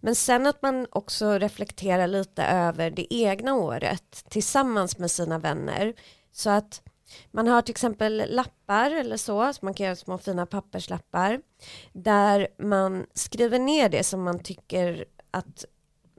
Men 0.00 0.14
sen 0.14 0.46
att 0.46 0.62
man 0.62 0.86
också 0.90 1.38
reflekterar 1.38 2.06
lite 2.06 2.44
över 2.44 2.90
det 2.90 3.14
egna 3.14 3.54
året 3.54 4.24
tillsammans 4.28 4.98
med 4.98 5.10
sina 5.10 5.38
vänner. 5.38 5.94
Så 6.32 6.50
att 6.50 6.82
man 7.30 7.48
har 7.48 7.62
till 7.62 7.72
exempel 7.72 8.24
lappar 8.28 8.90
eller 8.90 9.16
så, 9.16 9.52
så 9.52 9.64
man 9.64 9.74
kan 9.74 9.86
göra 9.86 9.96
små 9.96 10.18
fina 10.18 10.46
papperslappar 10.46 11.40
där 11.92 12.48
man 12.58 13.06
skriver 13.14 13.58
ner 13.58 13.88
det 13.88 14.04
som 14.04 14.22
man 14.22 14.38
tycker 14.38 15.04
att 15.30 15.64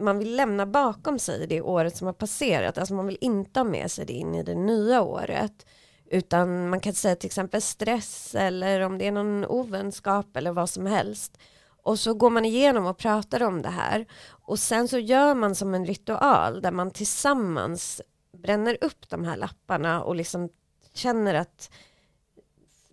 man 0.04 0.20
vill 0.20 0.36
lämna 0.36 0.66
bakom 0.66 1.20
sig 1.20 1.48
det 1.48 1.62
året 1.62 1.98
som 1.98 2.08
har 2.08 2.14
passerat. 2.14 2.78
Alltså 2.78 2.94
man 2.94 3.08
vill 3.08 3.18
inte 3.22 3.60
ha 3.60 3.64
med 3.66 3.92
sig 3.92 4.06
det 4.06 4.14
in 4.14 4.36
i 4.36 4.44
det 4.44 4.56
nya 4.56 5.02
året. 5.02 5.66
Utan 6.06 6.70
man 6.70 6.80
kan 6.80 6.94
säga 6.94 7.16
till 7.16 7.28
exempel 7.28 7.62
stress 7.62 8.36
eller 8.36 8.80
om 8.80 8.98
det 8.98 9.08
är 9.08 9.12
någon 9.12 9.46
ovänskap 9.46 10.38
eller 10.38 10.52
vad 10.52 10.70
som 10.70 10.86
helst. 10.86 11.38
Och 11.84 12.00
så 12.00 12.14
går 12.14 12.30
man 12.30 12.46
igenom 12.46 12.86
och 12.86 12.98
pratar 12.98 13.44
om 13.44 13.62
det 13.62 13.70
här. 13.70 14.06
Och 14.30 14.60
sen 14.60 14.88
så 14.88 14.98
gör 14.98 15.36
man 15.36 15.56
som 15.56 15.74
en 15.74 15.86
ritual 15.86 16.62
där 16.62 16.72
man 16.72 16.92
tillsammans 16.92 18.02
bränner 18.38 18.78
upp 18.82 19.10
de 19.10 19.24
här 19.24 19.38
lapparna 19.38 20.04
och 20.04 20.16
liksom 20.16 20.50
känner 20.94 21.34
att 21.34 21.70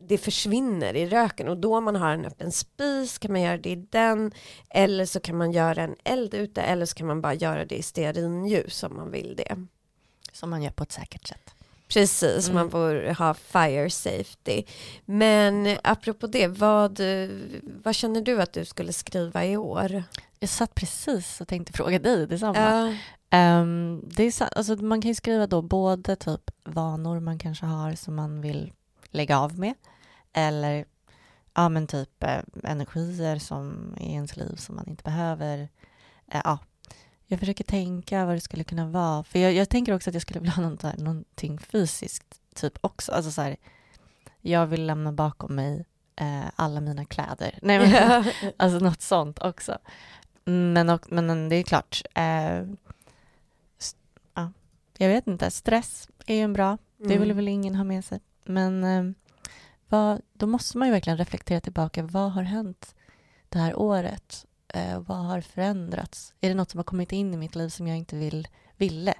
det 0.08 0.18
försvinner 0.18 0.96
i 0.96 1.06
röken 1.06 1.48
och 1.48 1.56
då 1.56 1.80
man 1.80 1.96
har 1.96 2.10
en 2.10 2.24
öppen 2.24 2.52
spis 2.52 3.18
kan 3.18 3.32
man 3.32 3.42
göra 3.42 3.58
det 3.58 3.70
i 3.70 3.76
den 3.76 4.32
eller 4.70 5.06
så 5.06 5.20
kan 5.20 5.36
man 5.36 5.52
göra 5.52 5.82
en 5.82 5.96
eld 6.04 6.34
ute 6.34 6.62
eller 6.62 6.86
så 6.86 6.94
kan 6.94 7.06
man 7.06 7.20
bara 7.20 7.34
göra 7.34 7.64
det 7.64 7.76
i 7.76 7.82
stearinljus 7.82 8.82
om 8.82 8.96
man 8.96 9.10
vill 9.10 9.34
det. 9.36 9.66
Som 10.32 10.50
man 10.50 10.62
gör 10.62 10.70
på 10.70 10.82
ett 10.82 10.92
säkert 10.92 11.26
sätt. 11.28 11.54
Precis, 11.88 12.48
mm. 12.48 12.54
man 12.54 12.70
får 12.70 13.14
ha 13.14 13.34
fire 13.34 13.90
safety. 13.90 14.62
Men 15.04 15.76
apropå 15.82 16.26
det, 16.26 16.46
vad, 16.46 17.00
vad 17.84 17.94
känner 17.94 18.20
du 18.20 18.42
att 18.42 18.52
du 18.52 18.64
skulle 18.64 18.92
skriva 18.92 19.44
i 19.44 19.56
år? 19.56 20.02
Jag 20.38 20.48
satt 20.48 20.74
precis 20.74 21.40
och 21.40 21.48
tänkte 21.48 21.72
fråga 21.72 21.98
dig 21.98 22.26
detsamma. 22.26 22.88
Uh. 22.88 22.94
Um, 23.32 24.08
det 24.08 24.24
är, 24.24 24.58
alltså, 24.58 24.76
man 24.76 25.02
kan 25.02 25.08
ju 25.08 25.14
skriva 25.14 25.46
då 25.46 25.62
både 25.62 26.16
typ 26.16 26.50
vanor 26.64 27.20
man 27.20 27.38
kanske 27.38 27.66
har 27.66 27.94
som 27.94 28.14
man 28.14 28.40
vill 28.40 28.72
lägga 29.10 29.38
av 29.38 29.58
med. 29.58 29.74
Eller 30.32 30.84
ja, 31.54 31.68
men 31.68 31.86
typ 31.86 32.22
eh, 32.22 32.40
energier 32.64 33.38
som 33.38 33.94
i 34.00 34.12
ens 34.12 34.36
liv 34.36 34.56
som 34.56 34.76
man 34.76 34.88
inte 34.88 35.04
behöver. 35.04 35.68
Eh, 36.32 36.40
ja. 36.44 36.58
Jag 37.26 37.40
försöker 37.40 37.64
tänka 37.64 38.26
vad 38.26 38.36
det 38.36 38.40
skulle 38.40 38.64
kunna 38.64 38.86
vara. 38.86 39.24
För 39.24 39.38
jag, 39.38 39.52
jag 39.52 39.68
tänker 39.68 39.94
också 39.94 40.10
att 40.10 40.14
jag 40.14 40.22
skulle 40.22 40.40
vilja 40.40 40.54
ha 40.54 40.62
något 40.62 40.80
där, 40.80 40.96
någonting 40.96 41.58
fysiskt 41.58 42.40
typ 42.54 42.78
också. 42.80 43.12
Alltså 43.12 43.30
så 43.30 43.42
här, 43.42 43.56
jag 44.40 44.66
vill 44.66 44.86
lämna 44.86 45.12
bakom 45.12 45.54
mig 45.54 45.84
eh, 46.16 46.44
alla 46.56 46.80
mina 46.80 47.04
kläder. 47.04 47.58
Nej, 47.62 47.78
men, 47.78 48.24
alltså 48.56 48.78
något 48.78 49.02
sånt 49.02 49.38
också. 49.38 49.78
Men, 50.44 50.88
och, 50.90 51.12
men 51.12 51.48
det 51.48 51.56
är 51.56 51.62
klart. 51.62 52.02
Eh, 52.14 52.64
ja, 54.34 54.52
jag 54.98 55.08
vet 55.08 55.26
inte. 55.26 55.50
Stress 55.50 56.08
är 56.26 56.34
ju 56.34 56.42
en 56.42 56.52
bra. 56.52 56.78
Det 56.96 57.18
vill 57.18 57.30
mm. 57.30 57.36
väl 57.36 57.48
ingen 57.48 57.74
ha 57.74 57.84
med 57.84 58.04
sig. 58.04 58.20
Men 58.44 58.84
eh, 58.84 59.12
vad, 59.90 60.22
då 60.32 60.46
måste 60.46 60.78
man 60.78 60.88
ju 60.88 60.92
verkligen 60.92 61.16
reflektera 61.16 61.60
tillbaka. 61.60 62.02
Vad 62.02 62.32
har 62.32 62.42
hänt 62.42 62.94
det 63.48 63.58
här 63.58 63.78
året? 63.78 64.46
Eh, 64.68 65.00
vad 65.00 65.18
har 65.18 65.40
förändrats? 65.40 66.34
Är 66.40 66.48
det 66.48 66.54
något 66.54 66.70
som 66.70 66.78
har 66.78 66.84
kommit 66.84 67.12
in 67.12 67.34
i 67.34 67.36
mitt 67.36 67.54
liv 67.54 67.68
som 67.68 67.86
jag 67.86 67.96
inte 67.96 68.16
vill, 68.16 68.48
ville? 68.76 69.14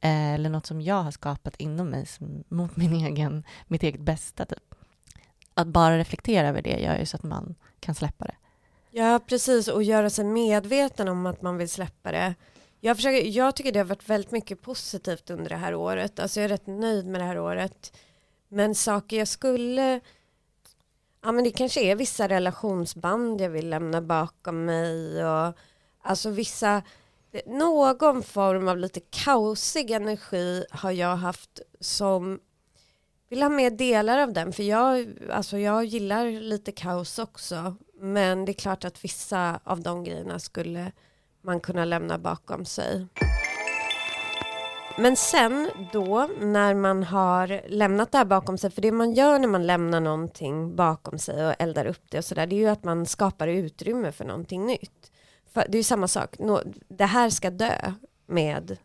Eh, 0.00 0.34
eller 0.34 0.50
något 0.50 0.66
som 0.66 0.80
jag 0.80 1.02
har 1.02 1.10
skapat 1.10 1.56
inom 1.56 1.90
mig 1.90 2.06
som, 2.06 2.44
mot 2.48 2.76
min 2.76 2.92
egen, 3.06 3.44
mitt 3.66 3.82
eget 3.82 4.00
bästa? 4.00 4.44
Typ. 4.44 4.74
Att 5.54 5.66
bara 5.66 5.98
reflektera 5.98 6.48
över 6.48 6.62
det 6.62 6.80
gör 6.80 6.98
ju 6.98 7.06
så 7.06 7.16
att 7.16 7.22
man 7.22 7.54
kan 7.80 7.94
släppa 7.94 8.24
det. 8.24 8.36
Ja, 8.90 9.20
precis. 9.26 9.68
Och 9.68 9.82
göra 9.82 10.10
sig 10.10 10.24
medveten 10.24 11.08
om 11.08 11.26
att 11.26 11.42
man 11.42 11.56
vill 11.56 11.68
släppa 11.68 12.12
det. 12.12 12.34
Jag, 12.80 12.96
försöker, 12.96 13.28
jag 13.28 13.56
tycker 13.56 13.72
det 13.72 13.78
har 13.78 13.86
varit 13.86 14.08
väldigt 14.08 14.30
mycket 14.30 14.62
positivt 14.62 15.30
under 15.30 15.50
det 15.50 15.56
här 15.56 15.74
året. 15.74 16.18
Alltså 16.18 16.40
jag 16.40 16.44
är 16.44 16.48
rätt 16.48 16.66
nöjd 16.66 17.06
med 17.06 17.20
det 17.20 17.24
här 17.24 17.38
året. 17.38 17.92
Men 18.48 18.74
saker 18.74 19.18
jag 19.18 19.28
skulle, 19.28 20.00
ja 21.22 21.32
men 21.32 21.44
det 21.44 21.50
kanske 21.50 21.80
är 21.80 21.96
vissa 21.96 22.28
relationsband 22.28 23.40
jag 23.40 23.50
vill 23.50 23.70
lämna 23.70 24.00
bakom 24.02 24.64
mig 24.64 25.24
och 25.24 25.54
alltså 26.02 26.30
vissa, 26.30 26.82
någon 27.46 28.22
form 28.22 28.68
av 28.68 28.78
lite 28.78 29.00
kaosig 29.00 29.90
energi 29.90 30.64
har 30.70 30.90
jag 30.90 31.16
haft 31.16 31.60
som 31.80 32.40
vill 33.28 33.42
ha 33.42 33.48
med 33.48 33.72
delar 33.72 34.18
av 34.18 34.32
den 34.32 34.52
för 34.52 34.62
jag, 34.62 35.06
alltså 35.30 35.58
jag 35.58 35.84
gillar 35.84 36.26
lite 36.26 36.72
kaos 36.72 37.18
också 37.18 37.76
men 37.94 38.44
det 38.44 38.52
är 38.52 38.54
klart 38.54 38.84
att 38.84 39.04
vissa 39.04 39.60
av 39.64 39.80
de 39.80 40.04
grejerna 40.04 40.38
skulle 40.38 40.92
man 41.42 41.60
kunna 41.60 41.84
lämna 41.84 42.18
bakom 42.18 42.64
sig. 42.64 43.06
Men 44.98 45.16
sen 45.16 45.70
då 45.92 46.28
när 46.40 46.74
man 46.74 47.02
har 47.02 47.68
lämnat 47.68 48.12
det 48.12 48.18
här 48.18 48.24
bakom 48.24 48.58
sig, 48.58 48.70
för 48.70 48.82
det 48.82 48.92
man 48.92 49.12
gör 49.12 49.38
när 49.38 49.48
man 49.48 49.66
lämnar 49.66 50.00
någonting 50.00 50.76
bakom 50.76 51.18
sig 51.18 51.46
och 51.46 51.54
eldar 51.58 51.86
upp 51.86 52.02
det 52.10 52.18
och 52.18 52.24
sådär, 52.24 52.46
det 52.46 52.56
är 52.56 52.60
ju 52.60 52.68
att 52.68 52.84
man 52.84 53.06
skapar 53.06 53.48
utrymme 53.48 54.12
för 54.12 54.24
någonting 54.24 54.66
nytt. 54.66 55.12
För 55.52 55.64
det 55.68 55.76
är 55.76 55.80
ju 55.80 55.82
samma 55.82 56.08
sak, 56.08 56.36
det 56.88 57.04
här 57.04 57.30
ska 57.30 57.50
dö 57.50 57.92
med 58.26 58.76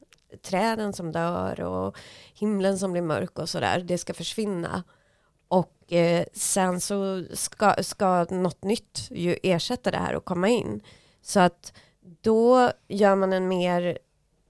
träden 0.41 0.93
som 0.93 1.11
dör 1.11 1.61
och 1.61 1.97
himlen 2.33 2.79
som 2.79 2.91
blir 2.91 3.01
mörk 3.01 3.39
och 3.39 3.49
sådär, 3.49 3.79
det 3.79 3.97
ska 3.97 4.13
försvinna. 4.13 4.83
Och 5.47 5.93
eh, 5.93 6.25
sen 6.33 6.81
så 6.81 7.23
ska, 7.33 7.75
ska 7.81 8.23
något 8.23 8.63
nytt 8.63 9.07
ju 9.11 9.37
ersätta 9.43 9.91
det 9.91 9.97
här 9.97 10.15
och 10.15 10.25
komma 10.25 10.47
in. 10.47 10.81
Så 11.21 11.39
att 11.39 11.73
då 12.21 12.71
gör 12.87 13.15
man 13.15 13.33
en 13.33 13.47
mer 13.47 13.97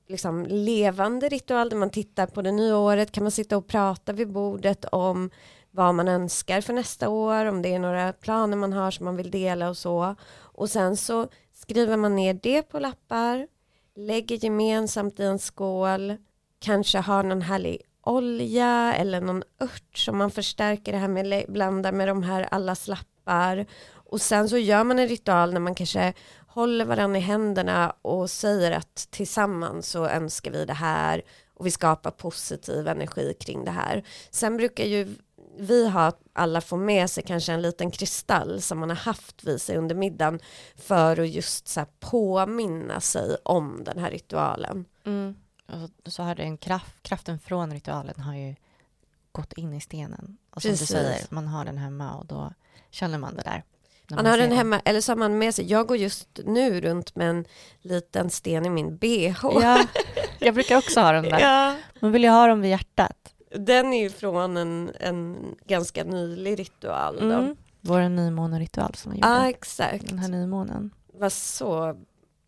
liksom, 0.10 0.46
levande 0.46 1.30
ritual 1.30 1.70
där 1.70 1.78
man 1.78 1.90
tittar 1.90 2.28
på 2.28 2.42
det 2.42 2.52
nya 2.52 2.78
året, 2.78 3.12
kan 3.12 3.24
man 3.24 3.32
sitta 3.32 3.58
och 3.58 3.68
prata 3.68 4.14
vid 4.14 4.32
bordet 4.32 4.86
om 4.86 5.30
vad 5.72 5.96
man 5.96 6.08
önskar 6.08 6.62
för 6.62 6.74
nästa 6.74 7.10
år, 7.10 7.46
om 7.46 7.62
det 7.62 7.74
är 7.74 7.80
några 7.80 8.14
planer 8.14 8.58
man 8.58 8.74
har 8.74 8.92
som 8.92 9.06
man 9.06 9.16
vill 9.16 9.32
dela 9.32 9.70
och 9.70 9.78
så. 9.78 10.16
Och 10.32 10.70
sen 10.70 10.98
så 10.98 11.28
skriver 11.54 11.98
man 11.98 12.16
ner 12.16 12.34
det 12.34 12.62
på 12.62 12.80
lappar, 12.80 13.48
lägger 13.96 14.44
gemensamt 14.44 15.20
i 15.20 15.24
en 15.24 15.40
skål, 15.40 16.16
kanske 16.60 16.98
har 16.98 17.24
någon 17.24 17.42
härlig 17.42 17.82
olja 18.02 18.94
eller 18.94 19.22
någon 19.22 19.44
ört 19.60 19.98
som 19.98 20.18
man 20.18 20.32
förstärker 20.32 20.92
det 20.92 20.98
här 20.98 21.08
med, 21.08 21.46
blandar 21.48 21.92
med 21.92 22.08
de 22.08 22.24
här 22.24 22.48
allas 22.52 22.88
lappar. 22.88 23.66
Och 23.92 24.22
sen 24.22 24.50
så 24.50 24.58
gör 24.58 24.84
man 24.84 25.00
en 25.00 25.08
ritual 25.08 25.54
när 25.54 25.60
man 25.60 25.76
kanske 25.76 26.14
håller 26.60 26.86
varandra 26.86 27.20
i 27.20 27.22
händerna 27.22 27.96
och 28.02 28.30
säger 28.30 28.72
att 28.72 29.08
tillsammans 29.10 29.90
så 29.90 30.06
önskar 30.06 30.52
vi 30.52 30.66
det 30.66 30.74
här 30.74 31.22
och 31.54 31.66
vi 31.66 31.72
skapar 31.72 32.12
positiv 32.12 32.88
energi 32.88 33.34
kring 33.40 33.66
det 33.66 33.72
här. 33.72 34.04
Sen 34.32 34.58
brukar 34.58 34.86
ju 34.86 35.16
vi 35.58 35.90
ha 35.90 36.12
alla 36.34 36.62
få 36.62 36.78
med 36.78 37.10
sig 37.10 37.24
kanske 37.24 37.54
en 37.54 37.62
liten 37.62 37.92
kristall 37.92 38.62
som 38.62 38.80
man 38.80 38.90
har 38.90 38.98
haft 38.98 39.44
vid 39.44 39.62
sig 39.62 39.78
under 39.78 39.96
middagen 39.96 40.40
för 40.76 41.20
att 41.20 41.30
just 41.30 41.68
så 41.68 41.86
påminna 42.00 43.02
sig 43.02 43.38
om 43.44 43.84
den 43.84 44.00
här 44.00 44.12
ritualen. 44.12 44.86
Mm. 45.06 45.36
Och 45.68 46.12
så 46.12 46.24
har 46.24 46.36
den 46.36 46.58
kraft, 46.58 46.96
kraften 47.02 47.40
från 47.40 47.74
ritualen 47.74 48.20
har 48.20 48.36
ju 48.36 48.56
gått 49.32 49.54
in 49.54 49.74
i 49.74 49.82
stenen. 49.82 50.38
Och 50.50 50.62
som 50.62 50.72
Precis. 50.72 50.88
du 50.88 50.94
säger, 50.94 51.26
man 51.30 51.48
har 51.48 51.66
den 51.66 51.78
hemma 51.78 52.16
och 52.16 52.26
då 52.26 52.54
känner 52.90 53.18
man 53.18 53.36
det 53.36 53.42
där. 53.42 53.64
Man, 54.16 54.26
har 54.26 54.38
den 54.38 54.52
hemma, 54.52 54.82
eller 54.86 55.02
så 55.02 55.12
har 55.12 55.18
man 55.18 55.38
med 55.38 55.56
sig, 55.56 55.66
jag 55.66 55.88
går 55.88 55.98
just 55.98 56.40
nu 56.46 56.82
runt 56.82 57.16
med 57.16 57.30
en 57.30 57.46
liten 57.82 58.30
sten 58.30 58.66
i 58.66 58.70
min 58.70 58.98
bh. 58.98 59.38
Ja, 59.44 59.86
jag 60.40 60.54
brukar 60.54 60.78
också 60.78 61.00
ha 61.00 61.12
den 61.12 61.24
där. 61.24 61.40
Ja. 61.40 61.76
Man 62.00 62.12
vill 62.12 62.24
ju 62.24 62.30
ha 62.30 62.48
dem 62.48 62.62
vid 62.62 62.72
hjärtat. 62.72 63.34
Den 63.56 63.94
är 63.94 64.04
ju 64.04 64.10
från 64.10 64.58
en, 64.58 64.92
en 65.00 65.38
ganska 65.66 66.04
nylig 66.04 66.60
ritual. 66.60 67.18
Då. 67.20 67.26
Mm. 67.26 67.56
Vår 67.82 68.10
nymåneritual 68.10 68.96
som 68.96 69.12
vi 69.12 69.18
gjorde. 69.18 69.28
Ja, 69.28 69.50
exakt. 69.50 70.08
Den 70.08 70.20
här 70.20 70.30
nymånen. 70.30 70.92
Var 71.14 71.30
så 71.30 71.96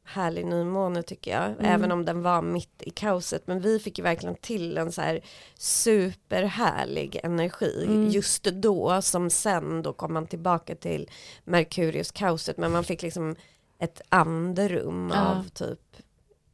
härlig 0.03 0.45
nymåne 0.45 1.03
tycker 1.03 1.31
jag, 1.31 1.45
mm. 1.45 1.65
även 1.65 1.91
om 1.91 2.05
den 2.05 2.21
var 2.21 2.41
mitt 2.41 2.83
i 2.83 2.89
kaoset. 2.89 3.47
Men 3.47 3.59
vi 3.59 3.79
fick 3.79 3.97
ju 3.97 4.03
verkligen 4.03 4.35
till 4.35 4.77
en 4.77 4.91
så 4.91 5.01
här 5.01 5.21
superhärlig 5.57 7.19
energi 7.23 7.83
mm. 7.87 8.09
just 8.09 8.43
då, 8.43 9.01
som 9.01 9.29
sen 9.29 9.81
då 9.81 9.93
kom 9.93 10.13
man 10.13 10.27
tillbaka 10.27 10.75
till 10.75 11.09
Merkurius 11.43 12.11
kaoset, 12.11 12.57
men 12.57 12.71
man 12.71 12.83
fick 12.83 13.01
liksom 13.01 13.35
ett 13.79 14.01
andrum 14.09 15.11
ja. 15.13 15.25
av 15.25 15.49
typ 15.49 15.97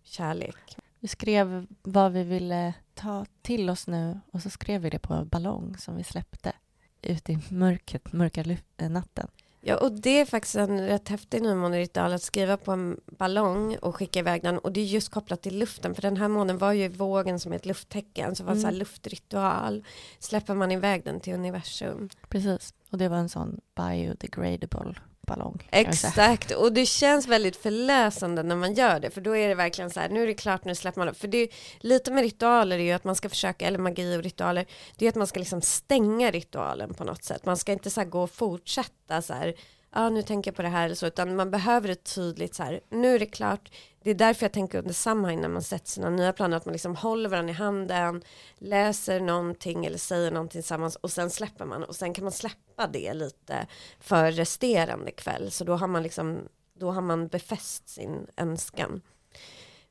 kärlek. 0.04 0.78
Vi 1.00 1.08
skrev 1.08 1.68
vad 1.82 2.12
vi 2.12 2.24
ville 2.24 2.74
ta 2.94 3.26
till 3.42 3.70
oss 3.70 3.88
nu 3.88 4.20
och 4.32 4.42
så 4.42 4.50
skrev 4.50 4.82
vi 4.82 4.90
det 4.90 5.00
på 5.00 5.14
en 5.14 5.28
ballong 5.28 5.78
som 5.78 5.96
vi 5.96 6.04
släppte 6.04 6.54
ut 7.02 7.30
i 7.30 7.40
mörkret, 7.50 8.14
mörka 8.14 8.44
natten. 8.78 9.28
Ja, 9.68 9.78
och 9.78 9.92
det 9.92 10.20
är 10.20 10.26
faktiskt 10.26 10.56
en 10.56 10.88
rätt 10.88 11.10
häftig 11.10 11.42
nymåneritual 11.42 12.14
att 12.14 12.22
skriva 12.22 12.58
på 12.58 12.72
en 12.72 13.00
ballong 13.06 13.78
och 13.78 13.96
skicka 13.96 14.20
iväg 14.20 14.44
den. 14.44 14.58
Och 14.58 14.72
det 14.72 14.82
är 14.82 14.86
just 14.86 15.10
kopplat 15.10 15.42
till 15.42 15.60
luften, 15.60 15.96
för 15.96 16.02
den 16.02 16.18
här 16.18 16.28
månen 16.28 16.58
var 16.58 16.72
ju 16.72 16.88
vågen 16.88 17.40
som 17.40 17.54
ett 17.54 17.66
lufttecken, 17.66 18.36
så 18.36 18.44
var 18.44 18.52
en 18.52 18.60
mm. 18.60 18.76
luftritual. 18.76 19.86
Släpper 20.20 20.54
man 20.54 20.72
iväg 20.72 21.04
den 21.04 21.20
till 21.20 21.34
universum. 21.34 22.10
Precis, 22.30 22.74
och 22.92 22.98
det 22.98 23.10
var 23.10 23.18
en 23.18 23.30
sån 23.30 23.60
biodegradable 23.76 24.96
ballong. 25.28 25.68
Exakt, 25.72 26.52
och 26.52 26.74
det 26.74 26.86
känns 26.86 27.28
väldigt 27.28 27.56
förlösande 27.56 28.44
när 28.44 28.56
man 28.56 28.74
gör 28.74 29.00
det, 29.00 29.10
för 29.10 29.22
då 29.22 29.36
är 29.36 29.48
det 29.48 29.56
verkligen 29.56 29.90
så 29.90 30.00
här, 30.00 30.10
nu 30.10 30.24
är 30.24 30.28
det 30.28 30.34
klart, 30.34 30.66
nu 30.66 30.76
släpper 30.76 31.06
man 31.06 31.16
För 31.16 31.28
det 31.28 31.38
är 31.38 31.50
lite 31.80 32.12
med 32.12 32.24
ritualer 32.24 32.80
är 32.80 32.84
ju 32.84 32.92
att 32.92 33.04
man 33.04 33.16
ska 33.16 33.30
försöka, 33.30 33.68
eller 33.68 33.80
magi 33.80 34.18
och 34.18 34.24
ritualer, 34.24 34.66
det 34.96 35.06
är 35.06 35.10
att 35.10 35.16
man 35.16 35.28
ska 35.28 35.40
liksom 35.40 35.62
stänga 35.62 36.32
ritualen 36.32 36.94
på 36.94 37.04
något 37.04 37.24
sätt. 37.24 37.46
Man 37.46 37.58
ska 37.58 37.72
inte 37.72 37.90
så 37.90 38.04
gå 38.04 38.24
och 38.24 38.32
fortsätta 38.32 39.22
så 39.22 39.34
här, 39.34 39.56
ah, 40.00 40.10
nu 40.10 40.22
tänker 40.22 40.52
jag 40.52 40.56
på 40.56 40.62
det 40.62 40.68
här 40.68 40.86
eller 40.86 40.96
så, 40.96 41.08
utan 41.08 41.36
man 41.36 41.52
behöver 41.52 41.90
ett 41.90 42.16
tydligt 42.16 42.56
så 42.56 42.64
här, 42.64 42.82
nu 42.90 43.16
är 43.16 43.20
det 43.20 43.26
klart, 43.26 43.72
det 44.04 44.10
är 44.10 44.16
därför 44.16 44.44
jag 44.44 44.54
tänker 44.54 44.78
under 44.78 44.94
sammanhang 44.94 45.42
när 45.42 45.50
man 45.50 45.62
sätter 45.62 45.90
sina 45.90 46.10
nya 46.10 46.34
planer, 46.34 46.58
att 46.58 46.66
man 46.66 46.72
liksom 46.72 46.96
håller 46.96 47.30
varandra 47.30 47.52
i 47.52 47.56
handen, 47.56 48.24
läser 48.58 49.20
någonting 49.20 49.86
eller 49.86 49.98
säger 49.98 50.32
någonting 50.32 50.62
tillsammans 50.62 50.96
och 50.96 51.12
sen 51.12 51.30
släpper 51.30 51.66
man 51.66 51.84
och 51.84 51.96
sen 51.96 52.14
kan 52.14 52.24
man 52.24 52.32
släppa 52.32 52.88
det 52.88 53.14
lite 53.14 53.68
för 54.00 54.32
resterande 54.32 55.12
kväll, 55.12 55.52
så 55.52 55.64
då 55.64 55.76
har 55.76 55.88
man 55.88 56.04
liksom, 56.04 56.40
då 56.80 56.92
har 56.92 57.02
man 57.02 57.28
befäst 57.28 57.90
sin 57.90 58.28
önskan. 58.38 59.02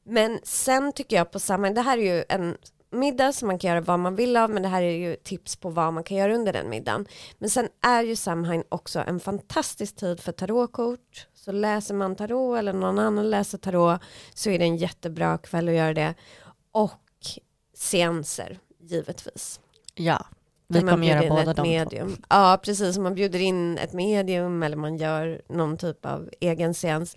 Men 0.03 0.41
sen 0.43 0.93
tycker 0.93 1.17
jag 1.17 1.31
på 1.31 1.41
samma, 1.41 1.71
det 1.71 1.81
här 1.81 1.99
är 1.99 2.17
ju 2.17 2.25
en 2.29 2.57
middag 2.91 3.33
som 3.33 3.49
man 3.49 3.59
kan 3.59 3.71
göra 3.71 3.81
vad 3.81 3.99
man 3.99 4.17
vill 4.17 4.37
av 4.37 4.51
men 4.51 4.63
det 4.63 4.69
här 4.69 4.83
är 4.83 4.97
ju 4.97 5.17
tips 5.17 5.57
på 5.57 5.71
vad 5.71 5.93
man 5.93 6.05
kan 6.05 6.17
göra 6.17 6.35
under 6.35 6.53
den 6.53 6.71
middagen. 6.71 7.07
Men 7.39 7.51
sen 7.51 7.69
är 7.83 8.03
ju 8.03 8.17
Samhain 8.17 8.65
också 8.69 9.05
en 9.07 9.21
fantastisk 9.21 9.97
tid 9.97 10.21
för 10.21 10.33
tarotkort. 10.33 11.27
Så 11.35 11.53
läser 11.53 11.95
man 11.95 12.17
tarot 12.17 12.59
eller 12.59 12.73
någon 12.73 12.99
annan 12.99 13.31
läser 13.31 13.59
tarot 13.59 14.01
så 14.35 14.51
är 14.51 14.59
det 14.59 14.65
en 14.65 14.77
jättebra 14.77 15.39
kväll 15.39 15.69
att 15.69 15.75
göra 15.75 15.95
det. 15.95 16.15
Och 16.73 17.01
seanser 17.75 18.59
givetvis. 18.81 19.61
Ja, 19.95 20.27
vi 20.69 20.81
kommer 20.81 21.07
göra 21.07 21.29
båda 21.29 21.55
de 21.55 21.63
medium. 21.63 22.17
Två. 22.17 22.23
Ja, 22.29 22.61
precis. 22.63 22.99
Man 22.99 23.15
bjuder 23.15 23.39
in 23.39 23.79
ett 23.79 23.93
medium 23.93 24.63
eller 24.63 24.77
man 24.77 24.97
gör 24.97 25.43
någon 25.49 25.77
typ 25.77 26.07
av 26.07 26.31
egen 26.41 26.75
seans 26.75 27.17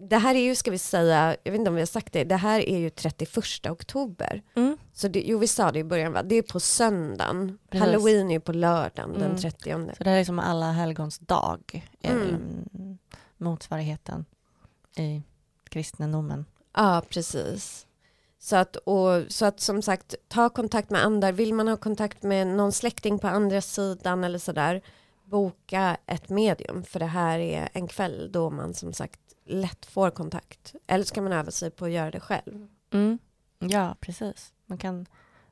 det 0.00 0.16
här 0.16 0.34
är 0.34 0.40
ju, 0.40 0.54
ska 0.54 0.70
vi 0.70 0.78
säga, 0.78 1.36
jag 1.42 1.52
vet 1.52 1.58
inte 1.58 1.68
om 1.68 1.74
vi 1.74 1.80
har 1.80 1.86
sagt 1.86 2.12
det, 2.12 2.24
det 2.24 2.36
här 2.36 2.68
är 2.68 2.78
ju 2.78 2.90
31 2.90 3.66
oktober. 3.66 4.42
Mm. 4.56 4.76
Så 4.92 5.08
det, 5.08 5.20
jo, 5.20 5.38
vi 5.38 5.48
sa 5.48 5.72
det 5.72 5.78
i 5.78 5.84
början, 5.84 6.12
va? 6.12 6.22
det 6.22 6.34
är 6.34 6.42
på 6.42 6.60
söndagen. 6.60 7.58
Precis. 7.70 7.86
Halloween 7.86 8.30
är 8.30 8.34
ju 8.34 8.40
på 8.40 8.52
lördagen, 8.52 9.10
mm. 9.10 9.20
den 9.20 9.38
30. 9.38 9.72
Så 9.96 10.04
det 10.04 10.10
här 10.10 10.16
är 10.16 10.24
som 10.24 10.38
alla 10.38 10.72
helgons 10.72 11.18
dag, 11.18 11.88
mm. 12.02 12.98
motsvarigheten 13.36 14.24
i 14.96 15.22
kristendomen. 15.68 16.44
Ja, 16.76 17.02
precis. 17.08 17.86
Så 18.38 18.56
att, 18.56 18.76
och, 18.76 19.22
så 19.28 19.46
att 19.46 19.60
som 19.60 19.82
sagt, 19.82 20.14
ta 20.28 20.48
kontakt 20.48 20.90
med 20.90 21.04
andra. 21.04 21.32
Vill 21.32 21.54
man 21.54 21.68
ha 21.68 21.76
kontakt 21.76 22.22
med 22.22 22.46
någon 22.46 22.72
släkting 22.72 23.18
på 23.18 23.28
andra 23.28 23.60
sidan 23.60 24.24
eller 24.24 24.38
sådär, 24.38 24.82
boka 25.24 25.96
ett 26.06 26.28
medium. 26.28 26.84
För 26.84 27.00
det 27.00 27.06
här 27.06 27.38
är 27.38 27.68
en 27.72 27.88
kväll 27.88 28.32
då 28.32 28.50
man 28.50 28.74
som 28.74 28.92
sagt 28.92 29.20
lätt 29.48 29.86
får 29.86 30.10
kontakt. 30.10 30.74
Eller 30.86 31.04
så 31.04 31.14
kan 31.14 31.24
man 31.24 31.32
öva 31.32 31.50
sig 31.50 31.70
på 31.70 31.84
att 31.84 31.90
göra 31.90 32.10
det 32.10 32.20
själv. 32.20 32.68
Mm. 32.92 33.18
Ja, 33.58 33.96
precis. 34.00 34.52
Man 34.66 34.78
kan, 34.78 35.06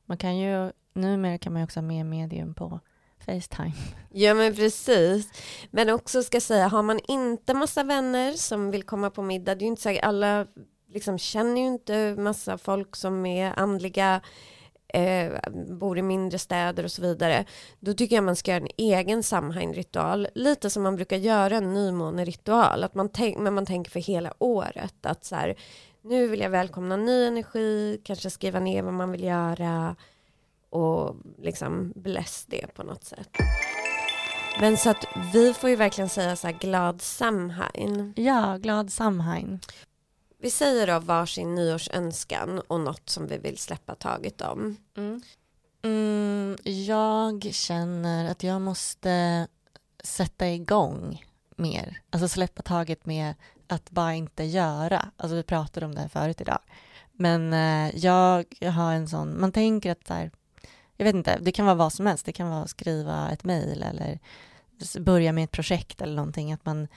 man 0.05 0.17
kan 0.17 0.37
ju, 0.37 0.71
numera 0.93 1.37
kan 1.37 1.53
man 1.53 1.59
ju 1.59 1.63
också 1.63 1.79
ha 1.79 1.87
med 1.87 2.05
medium 2.05 2.53
på 2.53 2.79
Facetime. 3.19 3.73
Ja 4.11 4.33
men 4.33 4.55
precis. 4.55 5.29
Men 5.71 5.89
också 5.89 6.23
ska 6.23 6.41
säga, 6.41 6.67
har 6.67 6.83
man 6.83 6.99
inte 7.07 7.53
massa 7.53 7.83
vänner 7.83 8.33
som 8.33 8.71
vill 8.71 8.83
komma 8.83 9.09
på 9.09 9.21
middag, 9.21 9.55
det 9.55 9.59
är 9.59 9.65
ju 9.65 9.69
inte 9.69 9.81
säkert, 9.81 10.03
alla 10.03 10.47
liksom 10.87 11.17
känner 11.17 11.61
ju 11.61 11.67
inte 11.67 12.15
massa 12.17 12.57
folk 12.57 12.95
som 12.95 13.25
är 13.25 13.59
andliga 13.59 14.21
eh, 14.87 15.33
bor 15.69 15.97
i 15.97 16.01
mindre 16.01 16.39
städer 16.39 16.83
och 16.83 16.91
så 16.91 17.01
vidare, 17.01 17.45
då 17.79 17.93
tycker 17.93 18.15
jag 18.15 18.23
man 18.23 18.35
ska 18.35 18.51
göra 18.51 18.63
en 18.63 18.69
egen 18.77 19.23
Samhain-ritual, 19.23 20.27
lite 20.35 20.69
som 20.69 20.83
man 20.83 20.95
brukar 20.95 21.17
göra 21.17 21.57
en 21.57 21.73
nymåneritual, 21.73 22.83
att 22.83 22.95
man, 22.95 23.09
tänk, 23.09 23.37
men 23.37 23.53
man 23.53 23.65
tänker 23.65 23.91
för 23.91 23.99
hela 23.99 24.33
året, 24.37 25.05
att 25.05 25.25
så 25.25 25.35
här, 25.35 25.55
nu 26.01 26.27
vill 26.27 26.39
jag 26.39 26.49
välkomna 26.49 26.97
ny 26.97 27.25
energi, 27.25 28.01
kanske 28.03 28.29
skriva 28.29 28.59
ner 28.59 28.83
vad 28.83 28.93
man 28.93 29.11
vill 29.11 29.23
göra 29.23 29.95
och 30.69 31.15
liksom 31.41 31.93
bless 31.95 32.45
det 32.45 32.73
på 32.73 32.83
något 32.83 33.03
sätt. 33.03 33.29
Men 34.59 34.77
så 34.77 34.89
att 34.89 35.05
vi 35.33 35.53
får 35.53 35.69
ju 35.69 35.75
verkligen 35.75 36.09
säga 36.09 36.35
så 36.35 36.47
här 36.47 36.53
glad 36.53 37.01
Samhain. 37.01 38.13
Ja, 38.15 38.57
glad 38.57 38.91
Samhain 38.91 39.59
vi 40.39 40.49
säger 40.49 40.87
då 40.87 40.99
varsin 40.99 41.55
nyårsönskan 41.55 42.59
och 42.59 42.79
något 42.79 43.09
som 43.09 43.27
vi 43.27 43.37
vill 43.37 43.57
släppa 43.57 43.95
taget 43.95 44.41
om. 44.41 44.77
Mm. 44.97 45.21
Mm, 45.81 46.57
jag 46.63 47.47
känner 47.53 48.31
att 48.31 48.43
jag 48.43 48.61
måste 48.61 49.47
sätta 50.03 50.49
igång 50.49 51.25
mer. 51.55 52.01
Alltså 52.09 52.27
släppa 52.27 52.61
taget 52.61 53.05
med 53.05 53.33
att 53.67 53.91
bara 53.91 54.13
inte 54.13 54.43
göra. 54.43 55.11
Alltså 55.17 55.35
vi 55.35 55.43
pratade 55.43 55.85
om 55.85 55.95
det 55.95 56.01
här 56.01 56.07
förut 56.07 56.41
idag. 56.41 56.59
Men 57.11 57.53
eh, 57.53 57.95
jag 57.95 58.45
har 58.61 58.93
en 58.93 59.07
sån, 59.07 59.39
man 59.39 59.51
tänker 59.51 59.91
att 59.91 60.07
så 60.07 60.13
här, 60.13 60.31
jag 60.97 61.05
vet 61.05 61.15
inte, 61.15 61.37
det 61.41 61.51
kan 61.51 61.65
vara 61.65 61.75
vad 61.75 61.93
som 61.93 62.05
helst. 62.05 62.25
Det 62.25 62.31
kan 62.31 62.49
vara 62.49 62.63
att 62.63 62.69
skriva 62.69 63.31
ett 63.31 63.43
mejl 63.43 63.83
eller 63.83 64.19
börja 64.99 65.31
med 65.31 65.43
ett 65.43 65.51
projekt 65.51 66.01
eller 66.01 66.15
någonting. 66.15 66.53
Att 66.53 66.65
man, 66.65 66.87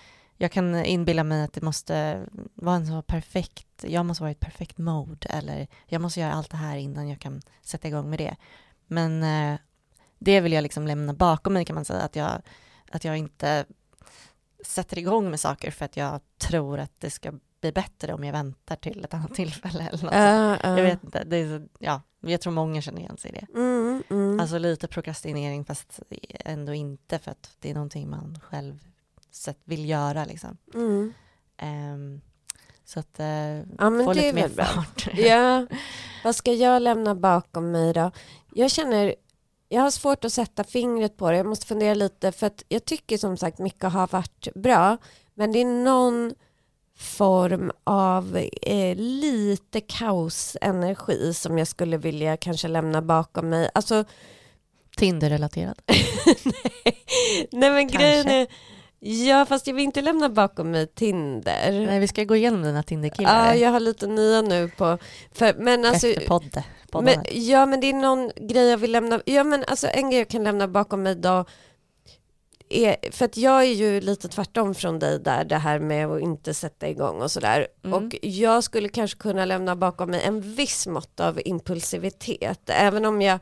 jag 0.43 0.53
kan 0.53 0.85
inbilla 0.85 1.25
mig 1.25 1.43
att 1.43 1.53
det 1.53 1.63
måste 1.63 2.27
vara 2.55 2.77
en 2.77 2.87
så 2.87 3.03
perfekt, 3.03 3.85
jag 3.87 4.07
måste 4.07 4.23
vara 4.23 4.31
i 4.31 4.33
ett 4.33 4.41
perfekt 4.41 4.79
mode 4.79 5.29
eller 5.29 5.67
jag 5.87 6.01
måste 6.01 6.21
göra 6.21 6.33
allt 6.33 6.51
det 6.51 6.57
här 6.57 6.77
innan 6.77 7.09
jag 7.09 7.19
kan 7.19 7.43
sätta 7.63 7.89
igång 7.89 8.11
med 8.11 8.19
det. 8.19 8.37
Men 8.87 9.23
eh, 9.23 9.61
det 10.19 10.41
vill 10.41 10.53
jag 10.53 10.63
liksom 10.63 10.87
lämna 10.87 11.15
bakom 11.15 11.53
mig 11.53 11.65
kan 11.65 11.75
man 11.75 11.85
säga, 11.85 12.01
att 12.01 12.17
jag, 12.17 12.43
att 12.91 13.05
jag 13.05 13.17
inte 13.17 13.65
sätter 14.65 14.99
igång 14.99 15.31
med 15.31 15.41
saker 15.41 15.71
för 15.71 15.85
att 15.85 15.97
jag 15.97 16.21
tror 16.39 16.79
att 16.79 16.93
det 16.99 17.11
ska 17.11 17.33
bli 17.61 17.73
bättre 17.73 18.15
om 18.15 18.25
jag 18.25 18.33
väntar 18.33 18.77
till 18.77 19.05
ett 19.05 19.15
annat 19.15 19.35
tillfälle 19.35 19.89
eller 19.89 20.05
något. 20.05 20.15
Uh, 20.15 20.71
uh. 20.71 20.79
Jag 20.79 20.85
vet 20.85 21.05
inte, 21.05 21.25
det 21.25 21.37
är 21.37 21.69
ja, 21.79 22.03
jag 22.21 22.41
tror 22.41 22.53
många 22.53 22.83
känner 22.83 23.01
igen 23.01 23.17
sig 23.17 23.31
i 23.31 23.35
det. 23.35 23.59
Mm, 23.59 24.03
mm. 24.11 24.41
Alltså 24.41 24.59
lite 24.59 24.89
prokrastinering 24.89 25.65
fast 25.65 26.01
ändå 26.31 26.75
inte 26.75 27.19
för 27.19 27.31
att 27.31 27.57
det 27.59 27.71
är 27.71 27.75
någonting 27.75 28.11
man 28.11 28.39
själv 28.43 28.79
vill 29.65 29.89
göra 29.89 30.25
liksom. 30.25 30.57
Mm. 30.75 31.13
Um, 31.63 32.21
så 32.85 33.01
att 33.01 33.21
uh, 33.21 33.27
ja, 33.79 34.05
få 34.05 34.13
lite 34.13 34.33
mer 34.33 34.49
fart. 34.49 35.09
ja, 35.15 35.67
vad 36.25 36.37
ska 36.37 36.53
jag 36.53 36.83
lämna 36.83 37.15
bakom 37.15 37.71
mig 37.71 37.93
då? 37.93 38.11
Jag 38.55 38.71
känner, 38.71 39.15
jag 39.69 39.83
har 39.83 39.91
svårt 39.91 40.25
att 40.25 40.33
sätta 40.33 40.65
fingret 40.65 41.17
på 41.17 41.31
det. 41.31 41.37
Jag 41.37 41.47
måste 41.47 41.67
fundera 41.67 41.95
lite 41.95 42.33
för 42.33 42.47
att 42.47 42.65
jag 42.69 42.85
tycker 42.85 43.19
som 43.19 43.37
sagt 43.37 43.59
mycket 43.59 43.93
har 43.93 44.07
varit 44.07 44.49
bra. 44.55 44.97
Men 45.35 45.53
det 45.53 45.59
är 45.59 45.85
någon 45.85 46.35
form 46.97 47.73
av 47.85 48.37
eh, 48.63 48.97
lite 48.97 49.81
kaosenergi 49.81 51.35
som 51.35 51.59
jag 51.59 51.69
skulle 51.69 51.97
vilja 51.97 52.37
kanske 52.37 52.69
lämna 52.69 53.03
bakom 53.03 53.49
mig. 53.49 53.71
Alltså, 53.75 54.05
Tinder-relaterad? 54.97 55.83
nej. 55.87 57.05
nej, 57.53 57.71
men 57.71 57.89
kanske. 57.89 57.99
grejen 57.99 58.29
är 58.29 58.47
Ja, 59.03 59.47
fast 59.47 59.67
jag 59.67 59.75
vill 59.75 59.85
inte 59.85 60.03
lämna 60.03 60.29
bakom 60.29 60.71
mig 60.71 60.87
Tinder. 60.87 61.87
Nej, 61.87 62.01
vi 62.01 62.09
ska 62.09 62.25
gå 62.25 62.37
igenom 62.37 62.63
dina 62.63 62.83
Tinder-killar. 62.83 63.47
Ja, 63.47 63.55
jag 63.55 63.71
har 63.71 63.81
lite 63.81 64.07
nya 64.07 64.43
nu 64.43 64.69
på... 64.69 64.99
För, 65.33 65.55
men 65.55 65.85
alltså, 65.85 66.07
Efter 66.07 66.27
podd, 66.27 66.63
men, 67.03 67.25
Ja, 67.31 67.67
men 67.67 67.81
det 67.81 67.87
är 67.87 67.93
någon 67.93 68.31
grej 68.37 68.69
jag 68.69 68.79
vill 68.79 68.93
lämna... 68.93 69.21
Ja, 69.25 69.45
men 69.45 69.65
alltså 69.67 69.87
en 69.87 70.11
grej 70.11 70.19
jag 70.21 70.29
kan 70.29 70.45
lämna 70.45 70.69
bakom 70.69 71.03
mig 71.03 71.15
då 71.15 71.45
är, 72.71 73.13
för 73.13 73.25
att 73.25 73.37
jag 73.37 73.61
är 73.63 73.73
ju 73.73 74.01
lite 74.01 74.29
tvärtom 74.29 74.75
från 74.75 74.99
dig 74.99 75.21
där, 75.21 75.45
det 75.45 75.57
här 75.57 75.79
med 75.79 76.07
att 76.07 76.21
inte 76.21 76.55
sätta 76.55 76.89
igång 76.89 77.23
och 77.23 77.31
sådär. 77.31 77.67
Mm. 77.85 77.95
Och 77.95 78.17
jag 78.23 78.65
skulle 78.65 78.89
kanske 78.89 79.19
kunna 79.19 79.45
lämna 79.45 79.77
bakom 79.77 80.11
mig 80.11 80.23
en 80.25 80.41
viss 80.41 80.87
mått 80.87 81.21
av 81.21 81.41
impulsivitet. 81.45 82.61
Även 82.67 83.05
om 83.05 83.23
jag 83.23 83.39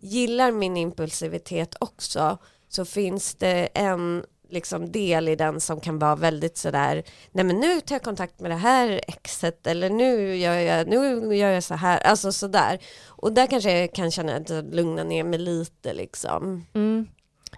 gillar 0.00 0.52
min 0.52 0.76
impulsivitet 0.76 1.76
också 1.80 2.38
så 2.68 2.84
finns 2.84 3.34
det 3.34 3.68
en 3.74 4.24
liksom 4.52 4.92
del 4.92 5.28
i 5.28 5.36
den 5.36 5.60
som 5.60 5.80
kan 5.80 5.98
vara 5.98 6.16
väldigt 6.16 6.56
sådär, 6.56 7.02
nej 7.32 7.44
men 7.44 7.60
nu 7.60 7.80
tar 7.80 7.94
jag 7.94 8.02
kontakt 8.02 8.40
med 8.40 8.50
det 8.50 8.56
här 8.56 9.00
exet 9.08 9.66
eller 9.66 9.90
nu 9.90 10.36
gör 10.36 10.54
jag, 10.54 10.88
nu 10.88 11.36
gör 11.36 11.50
jag 11.50 11.64
så 11.64 11.74
här, 11.74 11.98
alltså 11.98 12.32
sådär. 12.32 12.78
Och 13.06 13.32
där 13.32 13.46
kanske 13.46 13.78
jag 13.80 13.94
kan 13.94 14.10
känna 14.10 14.36
att 14.36 14.50
jag 14.50 14.74
lugnar 14.74 15.04
ner 15.04 15.24
mig 15.24 15.38
lite 15.38 15.94
liksom. 15.94 16.66
Mm. 16.74 17.08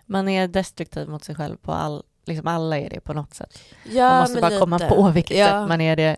Man 0.06 0.28
är 0.28 0.48
destruktiv 0.48 1.08
mot 1.08 1.24
sig 1.24 1.34
själv 1.34 1.56
på 1.56 1.72
all, 1.72 2.02
liksom 2.26 2.46
alla 2.46 2.78
är 2.78 2.90
det 2.90 3.00
på 3.00 3.12
något 3.12 3.34
sätt. 3.34 3.58
Ja, 3.84 4.10
man 4.10 4.20
måste 4.20 4.40
bara 4.40 4.48
lite. 4.48 4.60
komma 4.60 4.78
på 4.78 5.10
vilket 5.10 5.36
ja. 5.36 5.46
sätt 5.46 5.68
man 5.68 5.80
är 5.80 5.96
det 5.96 6.16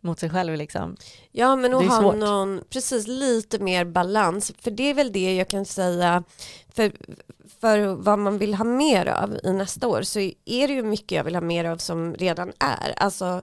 mot 0.00 0.18
sig 0.18 0.30
själv 0.30 0.56
liksom. 0.56 0.96
Ja 1.30 1.56
men 1.56 1.74
att 1.74 1.86
ha 1.86 2.12
någon, 2.12 2.60
precis 2.70 3.06
lite 3.06 3.58
mer 3.58 3.84
balans, 3.84 4.52
för 4.58 4.70
det 4.70 4.90
är 4.90 4.94
väl 4.94 5.12
det 5.12 5.34
jag 5.34 5.48
kan 5.48 5.64
säga, 5.64 6.24
för, 6.74 6.92
för 7.62 7.94
vad 7.94 8.18
man 8.18 8.38
vill 8.38 8.54
ha 8.54 8.64
mer 8.64 9.06
av 9.06 9.38
i 9.44 9.52
nästa 9.52 9.88
år 9.88 10.02
så 10.02 10.18
är 10.44 10.68
det 10.68 10.74
ju 10.74 10.82
mycket 10.82 11.16
jag 11.16 11.24
vill 11.24 11.34
ha 11.34 11.40
mer 11.40 11.64
av 11.64 11.76
som 11.76 12.14
redan 12.14 12.52
är. 12.58 12.94
Alltså 12.96 13.42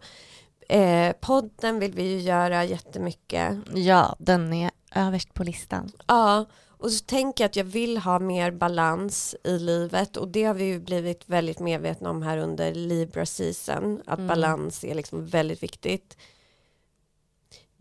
eh, 0.69 1.11
podden 1.19 1.79
vill 1.79 1.93
vi 1.93 2.03
ju 2.03 2.19
göra 2.19 2.65
jättemycket. 2.65 3.57
Ja, 3.73 4.15
den 4.19 4.53
är 4.53 4.71
överst 4.95 5.33
på 5.33 5.43
listan. 5.43 5.91
Ja, 6.07 6.45
och 6.67 6.91
så 6.91 7.05
tänker 7.05 7.43
jag 7.43 7.49
att 7.49 7.55
jag 7.55 7.63
vill 7.63 7.97
ha 7.97 8.19
mer 8.19 8.51
balans 8.51 9.35
i 9.43 9.59
livet 9.59 10.17
och 10.17 10.27
det 10.27 10.43
har 10.43 10.53
vi 10.53 10.63
ju 10.63 10.79
blivit 10.79 11.29
väldigt 11.29 11.59
medvetna 11.59 12.09
om 12.09 12.21
här 12.21 12.37
under 12.37 12.73
Libra 12.73 13.25
season, 13.25 14.01
att 14.05 14.19
mm. 14.19 14.27
balans 14.27 14.83
är 14.83 14.95
liksom 14.95 15.25
väldigt 15.25 15.63
viktigt. 15.63 16.17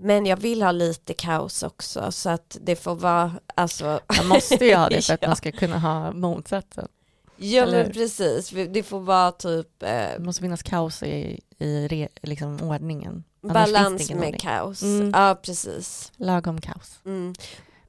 Men 0.01 0.27
jag 0.27 0.37
vill 0.37 0.63
ha 0.63 0.73
lite 0.73 1.15
kaos 1.15 1.63
också 1.63 2.13
så 2.13 2.31
att 2.31 2.57
det 2.61 2.77
får 2.77 2.95
vara, 2.95 3.33
alltså. 3.55 4.01
Man 4.17 4.27
måste 4.27 4.65
ju 4.65 4.75
ha 4.75 4.89
det 4.89 5.07
för 5.07 5.15
att 5.15 5.23
ja. 5.23 5.29
man 5.29 5.37
ska 5.37 5.53
kunna 5.53 5.79
ha 5.79 6.13
motsatsen. 6.13 6.89
Ja 7.37 7.63
Eller? 7.63 7.83
men 7.83 7.93
precis, 7.93 8.51
det 8.51 8.83
får 8.83 9.01
vara 9.01 9.33
typ. 9.33 9.83
Eh, 9.83 9.89
det 9.89 10.19
måste 10.19 10.43
finnas 10.43 10.63
kaos 10.63 11.03
i, 11.03 11.41
i 11.59 11.89
re, 11.89 12.09
liksom 12.23 12.63
ordningen. 12.63 13.25
balans 13.41 14.11
med 14.11 14.19
ordning. 14.19 14.41
kaos, 14.41 14.83
mm. 14.83 15.11
ja 15.15 15.39
precis. 15.43 16.13
Lagom 16.17 16.61
kaos. 16.61 17.01
Mm. 17.05 17.35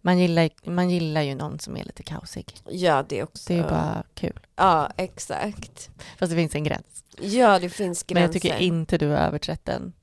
Man, 0.02 0.20
gillar, 0.20 0.50
man 0.64 0.90
gillar 0.90 1.22
ju 1.22 1.36
någon 1.36 1.60
som 1.60 1.78
är 1.78 1.84
lite 1.84 2.04
kaosig. 2.04 2.54
Ja 2.70 3.06
det 3.10 3.24
också. 3.24 3.54
Det 3.54 3.60
är 3.60 3.64
bara 3.64 4.04
kul. 4.14 4.40
Ja 4.56 4.92
exakt. 4.98 5.90
Fast 6.20 6.30
det 6.30 6.36
finns 6.36 6.56
en 6.56 6.64
gräns. 6.64 7.04
Ja 7.22 7.60
det 7.60 7.70
finns 7.70 8.04
gränser. 8.04 8.14
Men 8.14 8.24
jag 8.24 8.32
tycker 8.32 8.58
inte 8.58 8.98
du 8.98 9.08
har 9.08 9.18
överträtt 9.18 9.66
den 9.66 9.94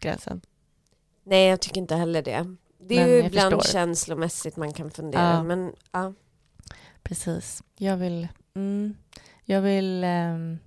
gränsen. 0.00 0.40
Nej, 1.28 1.48
jag 1.48 1.60
tycker 1.60 1.80
inte 1.80 1.94
heller 1.94 2.22
det. 2.22 2.56
Det 2.78 2.94
är 2.94 3.00
men 3.00 3.10
ju 3.10 3.24
ibland 3.24 3.54
förstår. 3.54 3.72
känslomässigt 3.72 4.56
man 4.56 4.72
kan 4.72 4.90
fundera, 4.90 5.22
ja. 5.22 5.42
men 5.42 5.72
ja. 5.92 6.12
Precis. 7.02 7.62
Jag 7.76 7.96
vill, 7.96 8.28
mm, 8.54 8.96
jag 9.44 9.60
vill 9.60 10.04
um, 10.04 10.58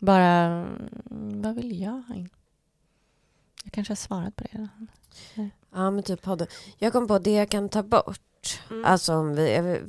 bara, 0.00 0.66
vad 1.42 1.54
vill 1.54 1.80
jag? 1.80 2.28
Jag 3.64 3.72
kanske 3.72 3.90
har 3.90 3.96
svarat 3.96 4.36
på 4.36 4.44
det. 4.52 4.68
Ja, 5.72 5.90
men 5.90 6.02
typ 6.02 6.22
podden. 6.22 6.46
Jag 6.78 6.92
kom 6.92 7.08
på 7.08 7.18
det 7.18 7.32
jag 7.32 7.48
kan 7.48 7.68
ta 7.68 7.82
bort. 7.82 8.20
Mm. 8.70 8.84
Alltså 8.84 9.14
om 9.14 9.34
vi, 9.34 9.80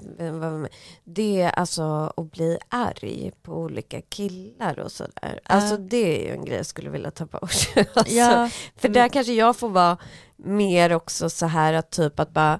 det 1.04 1.42
är 1.42 1.50
alltså 1.50 2.14
att 2.18 2.32
bli 2.32 2.58
arg 2.70 3.32
på 3.42 3.54
olika 3.54 4.02
killar 4.02 4.80
och 4.80 4.92
sådär. 4.92 5.40
Alltså 5.44 5.78
det 5.78 6.20
är 6.20 6.28
ju 6.28 6.34
en 6.34 6.46
grej 6.46 6.58
jag 6.58 6.66
skulle 6.66 6.90
vilja 6.90 7.12
ta 7.12 7.26
bort. 7.26 7.42
alltså, 7.94 8.14
ja. 8.16 8.50
För 8.76 8.90
där 8.90 9.10
kanske 9.10 9.34
jag 9.34 9.58
får 9.58 9.70
vara 9.70 9.98
mer 10.36 10.94
också 10.94 11.30
så 11.30 11.46
här 11.46 11.74
att 11.74 11.90
typ 11.92 12.20
att 12.20 12.32
bara, 12.34 12.60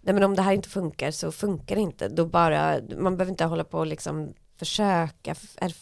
nej 0.00 0.14
men 0.14 0.22
om 0.22 0.36
det 0.36 0.42
här 0.42 0.52
inte 0.52 0.68
funkar 0.68 1.10
så 1.10 1.32
funkar 1.32 1.74
det 1.74 1.82
inte. 1.82 2.08
Då 2.08 2.26
bara, 2.26 2.76
man 2.98 3.16
behöver 3.16 3.30
inte 3.30 3.44
hålla 3.44 3.64
på 3.64 3.78
och 3.78 3.86
liksom 3.86 4.34
försöka 4.58 5.34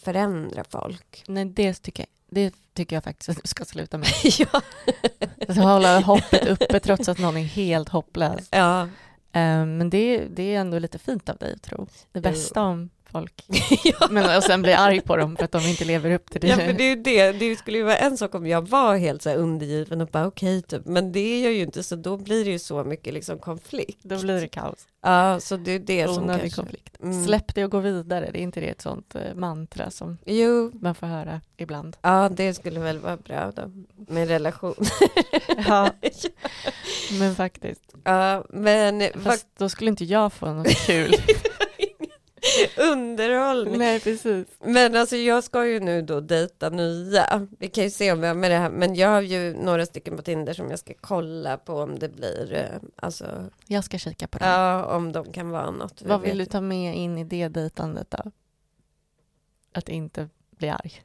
förändra 0.03 0.63
folk. 0.69 1.23
Nej 1.27 1.45
det 1.45 1.73
tycker 1.73 2.03
jag 2.03 2.09
det 2.31 2.53
tycker 2.73 2.95
jag 2.95 3.03
faktiskt 3.03 3.29
att 3.29 3.43
du 3.43 3.47
ska 3.47 3.65
sluta 3.65 3.97
med. 3.97 4.07
ja. 4.39 4.61
Att 5.47 5.57
hålla 5.57 5.99
hoppet 5.99 6.47
uppe 6.47 6.79
trots 6.79 7.09
att 7.09 7.19
någon 7.19 7.37
är 7.37 7.43
helt 7.43 7.89
hopplös. 7.89 8.47
Ja. 8.51 8.87
Um, 9.33 9.77
men 9.77 9.89
det, 9.89 10.25
det 10.27 10.55
är 10.55 10.59
ändå 10.59 10.79
lite 10.79 10.99
fint 10.99 11.29
av 11.29 11.37
dig 11.37 11.53
att 11.53 11.61
tro. 11.61 11.87
Det 12.11 12.21
bästa 12.21 12.61
om 12.61 12.89
folk. 13.11 13.45
ja. 13.83 14.07
Men 14.09 14.37
och 14.37 14.43
sen 14.43 14.61
bli 14.61 14.73
arg 14.73 15.01
på 15.01 15.17
dem 15.17 15.35
för 15.35 15.45
att 15.45 15.51
de 15.51 15.61
inte 15.61 15.85
lever 15.85 16.11
upp 16.11 16.31
till 16.31 16.41
det. 16.41 16.47
Ja, 16.47 16.55
för 16.55 16.73
det 16.73 16.83
är 16.83 16.95
det. 16.95 17.31
Det 17.31 17.55
skulle 17.55 17.77
ju 17.77 17.83
vara 17.83 17.97
en 17.97 18.17
sak 18.17 18.35
om 18.35 18.47
jag 18.47 18.67
var 18.67 18.97
helt 18.97 19.21
så 19.21 19.29
här 19.29 19.37
undergiven 19.37 20.01
och 20.01 20.07
bara 20.07 20.27
okej, 20.27 20.57
okay, 20.57 20.79
typ. 20.79 20.85
Men 20.85 21.11
det 21.11 21.19
är 21.19 21.43
jag 21.43 21.53
ju 21.53 21.61
inte, 21.61 21.83
så 21.83 21.95
då 21.95 22.17
blir 22.17 22.45
det 22.45 22.51
ju 22.51 22.59
så 22.59 22.83
mycket 22.83 23.13
liksom 23.13 23.39
konflikt. 23.39 23.99
Då 24.03 24.19
blir 24.19 24.41
det 24.41 24.47
kaos. 24.47 24.87
Ja, 25.01 25.39
så 25.39 25.57
det 25.57 25.71
är 25.71 25.79
det 25.79 26.07
Onödig 26.07 26.15
som 26.15 26.27
kanske... 26.27 26.61
konflikt. 26.61 26.97
Mm. 27.03 27.25
Släpp 27.25 27.55
det 27.55 27.65
och 27.65 27.71
gå 27.71 27.79
vidare. 27.79 28.29
Det 28.31 28.39
är 28.39 28.43
inte 28.43 28.59
det 28.59 28.69
ett 28.69 28.81
sånt 28.81 29.15
uh, 29.15 29.35
mantra 29.35 29.91
som 29.91 30.17
jo. 30.25 30.71
man 30.73 30.95
får 30.95 31.07
höra 31.07 31.41
ibland? 31.57 31.97
Ja, 32.01 32.29
det 32.31 32.53
skulle 32.53 32.79
väl 32.79 32.99
vara 32.99 33.17
bra 33.17 33.51
då 33.55 33.71
med 33.95 34.27
relation. 34.27 34.75
ja, 35.67 35.89
men 37.19 37.35
faktiskt. 37.35 37.95
Ja, 38.03 38.45
men 38.49 39.03
fast 39.23 39.47
då 39.57 39.69
skulle 39.69 39.89
inte 39.89 40.05
jag 40.05 40.33
få 40.33 40.53
något 40.53 40.67
kul. 40.67 41.13
Underhållning. 42.91 43.77
Nej, 43.77 43.99
precis. 43.99 44.47
Men 44.59 44.95
alltså 44.95 45.15
jag 45.15 45.43
ska 45.43 45.65
ju 45.65 45.79
nu 45.79 46.01
då 46.01 46.19
dejta 46.19 46.69
nya. 46.69 47.47
Vi 47.59 47.67
kan 47.67 47.83
ju 47.83 47.89
se 47.89 48.11
om 48.11 48.21
vi 48.21 48.27
har 48.27 48.33
med 48.33 48.51
det 48.51 48.57
här. 48.57 48.69
Men 48.69 48.95
jag 48.95 49.09
har 49.09 49.21
ju 49.21 49.53
några 49.53 49.85
stycken 49.85 50.17
på 50.17 50.23
Tinder 50.23 50.53
som 50.53 50.69
jag 50.69 50.79
ska 50.79 50.93
kolla 51.01 51.57
på 51.57 51.73
om 51.73 51.99
det 51.99 52.09
blir, 52.09 52.53
eh, 52.53 52.89
alltså. 52.95 53.25
Jag 53.67 53.83
ska 53.83 53.97
kika 53.97 54.27
på 54.27 54.37
det. 54.37 54.45
Ja, 54.45 54.85
om 54.85 55.11
de 55.11 55.31
kan 55.33 55.49
vara 55.49 55.71
något. 55.71 56.01
Vad 56.01 56.21
vill 56.21 56.37
du 56.37 56.45
ta 56.45 56.61
med 56.61 56.95
in 56.95 57.17
i 57.17 57.23
det 57.23 57.47
dejtandet 57.47 58.11
då? 58.11 58.31
Att 59.73 59.89
inte 59.89 60.29
bli 60.57 60.69
arg? 60.69 61.01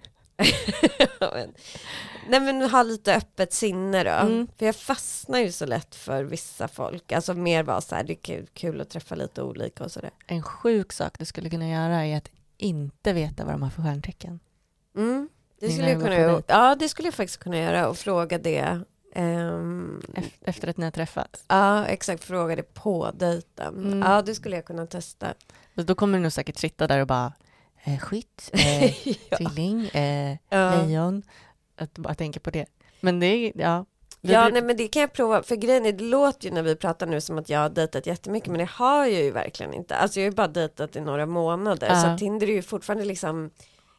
Nej 2.29 2.41
men 2.41 2.71
ha 2.71 2.83
lite 2.83 3.15
öppet 3.15 3.53
sinne 3.53 4.05
då. 4.05 4.11
Mm. 4.11 4.49
För 4.59 4.67
jag 4.67 4.77
fastnar 4.77 5.39
ju 5.39 5.53
så 5.53 5.67
lätt 5.67 5.95
för 5.95 6.25
vissa 6.25 6.69
folk. 6.69 7.13
Alltså 7.13 7.35
mer 7.35 7.63
vara 7.63 7.81
så 7.81 7.95
här, 7.95 8.05
det 8.05 8.13
är 8.13 8.15
kul, 8.23 8.47
kul 8.55 8.81
att 8.81 8.91
träffa 8.91 9.15
lite 9.15 9.43
olika 9.43 9.85
och 9.85 9.93
sådär. 9.93 10.11
En 10.27 10.43
sjuk 10.43 10.93
sak 10.93 11.19
du 11.19 11.25
skulle 11.25 11.51
kunna 11.51 11.69
göra 11.69 12.05
är 12.07 12.17
att 12.17 12.31
inte 12.57 13.13
veta 13.13 13.45
vad 13.45 13.55
de 13.55 13.63
har 13.63 13.71
för 13.71 13.83
stjärntecken. 13.83 14.41
Mm. 14.97 15.29
Det 15.61 15.71
skulle 15.71 15.91
jag 15.91 16.01
kunna 16.03 16.15
göra. 16.19 16.43
Ja, 16.47 16.75
det 16.79 16.89
skulle 16.89 17.07
jag 17.09 17.15
faktiskt 17.15 17.41
kunna 17.41 17.59
göra 17.59 17.89
och 17.89 17.99
fråga 17.99 18.39
det. 18.39 18.81
Ef- 19.15 20.33
Efter 20.41 20.69
att 20.69 20.77
ni 20.77 20.85
har 20.85 20.91
träffats. 20.91 21.45
ja, 21.49 21.87
exakt. 21.87 22.25
Fråga 22.25 22.57
det 22.57 22.75
på 22.75 23.11
dejten. 23.15 23.75
Mm. 23.93 23.99
Ja, 24.11 24.23
det 24.23 24.35
skulle 24.35 24.57
jag 24.57 24.65
kunna 24.65 24.87
testa. 24.87 25.35
Då 25.75 25.95
kommer 25.95 26.19
du 26.19 26.23
nog 26.23 26.33
säkert 26.33 26.59
sitta 26.59 26.87
där 26.87 27.01
och 27.01 27.07
bara 27.07 27.33
eh, 27.87 27.99
skytt, 27.99 28.51
eh, 28.53 29.09
ja. 29.09 29.37
tvilling, 29.37 29.87
eh, 29.89 30.37
Ja. 30.49 30.83
lejon. 30.83 31.23
Att 31.79 31.99
bara 31.99 32.15
tänka 32.15 32.41
på 32.41 32.51
det. 32.51 32.67
Men 33.01 33.21
det 33.21 33.27
är, 33.27 33.53
ja. 33.55 33.85
Vi 34.21 34.33
Ja, 34.33 34.41
bru- 34.49 34.53
nej, 34.53 34.63
men 34.63 34.77
det 34.77 34.89
kan 34.89 35.01
jag 35.01 35.13
prova. 35.13 35.43
För 35.43 35.57
grejen 35.57 35.87
är, 35.87 35.93
det 35.93 36.05
låter 36.05 36.49
ju 36.49 36.55
när 36.55 36.63
vi 36.63 36.77
pratar 36.77 37.07
nu 37.07 37.21
som 37.21 37.39
att 37.39 37.49
jag 37.49 37.61
har 37.61 37.69
dejtat 37.69 38.07
jättemycket, 38.07 38.49
men 38.49 38.59
det 38.59 38.69
har 38.71 39.07
jag 39.07 39.23
ju 39.23 39.31
verkligen 39.31 39.75
inte. 39.75 39.97
Alltså 39.97 40.21
jag 40.21 40.25
har 40.27 40.31
ju 40.31 40.37
bara 40.37 40.49
dejtat 40.49 40.97
i 40.97 41.01
några 41.01 41.27
månader, 41.27 41.87
Ja. 41.91 42.03
så 42.03 42.19
Tinder 42.19 42.47
är 42.49 42.53
ju 42.53 42.63
fortfarande 42.63 43.05
liksom 43.05 43.51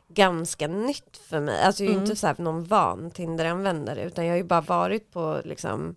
ganska 0.10 0.68
nytt 0.68 1.18
för 1.30 1.40
mig. 1.40 1.62
Alltså 1.64 1.84
jag 1.84 1.88
är 1.90 1.92
ju 1.92 1.98
Mm. 1.98 2.04
inte 2.10 2.16
så 2.16 2.28
här 2.28 2.36
någon 2.38 2.64
van 2.66 3.12
Tinder-användare, 3.12 4.04
utan 4.04 4.26
jag 4.26 4.32
har 4.34 4.38
ju 4.38 4.44
bara 4.44 4.62
varit 4.62 5.12
på 5.12 5.42
liksom, 5.46 5.96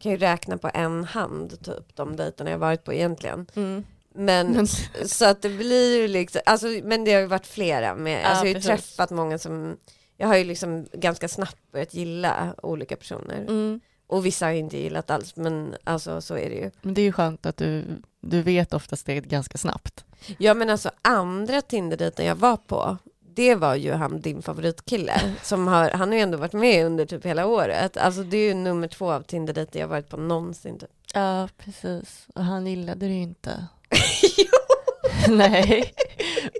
kan 0.00 0.12
ju 0.12 0.18
räkna 0.18 0.58
på 0.58 0.70
en 0.74 1.04
hand 1.04 1.64
typ 1.64 1.96
de 1.96 2.16
dejterna 2.16 2.50
jag 2.50 2.54
har 2.58 2.60
varit 2.66 2.84
på 2.84 2.92
egentligen. 2.92 3.46
Mm. 3.56 3.84
Men 4.18 4.52
Men- 4.52 4.66
så 5.08 5.24
att 5.24 5.42
det 5.42 5.48
blir 5.48 5.96
ju 6.00 6.08
liksom, 6.08 6.40
alltså, 6.46 6.66
men 6.82 7.04
det 7.04 7.12
har 7.12 7.20
ju 7.20 7.26
varit 7.26 7.46
flera 7.46 7.94
med, 7.94 8.22
Ja, 8.22 8.26
alltså 8.26 8.46
jag 8.46 8.54
har 8.54 8.60
ju 8.60 8.68
precis. 8.68 8.68
träffat 8.96 9.10
många 9.10 9.38
som, 9.38 9.76
jag 10.16 10.26
har 10.28 10.36
ju 10.36 10.44
liksom 10.44 10.86
ganska 10.92 11.28
snabbt 11.28 11.72
börjat 11.72 11.94
gilla 11.94 12.54
olika 12.62 12.96
personer. 12.96 13.40
Mm. 13.40 13.80
Och 14.06 14.26
vissa 14.26 14.46
har 14.46 14.52
inte 14.52 14.78
gillat 14.78 15.10
alls, 15.10 15.36
men 15.36 15.74
alltså 15.84 16.20
så 16.20 16.34
är 16.34 16.50
det 16.50 16.56
ju. 16.56 16.70
Men 16.82 16.94
det 16.94 17.00
är 17.00 17.04
ju 17.04 17.12
skönt 17.12 17.46
att 17.46 17.56
du, 17.56 17.84
du 18.20 18.42
vet 18.42 18.74
oftast 18.74 19.06
det 19.06 19.14
ganska 19.20 19.58
snabbt. 19.58 20.04
Ja 20.38 20.54
men 20.54 20.70
alltså 20.70 20.90
andra 21.02 21.60
Tinder-dejten 21.62 22.26
jag 22.26 22.34
var 22.34 22.56
på, 22.56 22.96
det 23.34 23.54
var 23.54 23.74
ju 23.74 23.92
han 23.92 24.20
din 24.20 24.42
favoritkille. 24.42 25.20
Som 25.42 25.66
har, 25.68 25.90
han 25.90 26.08
har 26.08 26.16
ju 26.16 26.20
ändå 26.22 26.38
varit 26.38 26.52
med 26.52 26.86
under 26.86 27.06
typ 27.06 27.26
hela 27.26 27.46
året. 27.46 27.96
Alltså 27.96 28.22
det 28.22 28.36
är 28.36 28.48
ju 28.48 28.54
nummer 28.54 28.88
två 28.88 29.10
av 29.12 29.22
Tinder-dejter 29.22 29.80
jag 29.80 29.88
varit 29.88 30.08
på 30.08 30.16
någonsin. 30.16 30.78
Typ. 30.78 30.90
Ja, 31.14 31.48
precis. 31.58 32.26
Och 32.34 32.44
han 32.44 32.66
gillade 32.66 33.06
det 33.06 33.12
ju 33.14 33.22
inte. 33.22 33.66
Nej. 35.28 35.94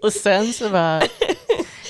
Och 0.03 0.13
sen 0.13 0.53
så 0.53 0.71
bara 0.71 1.03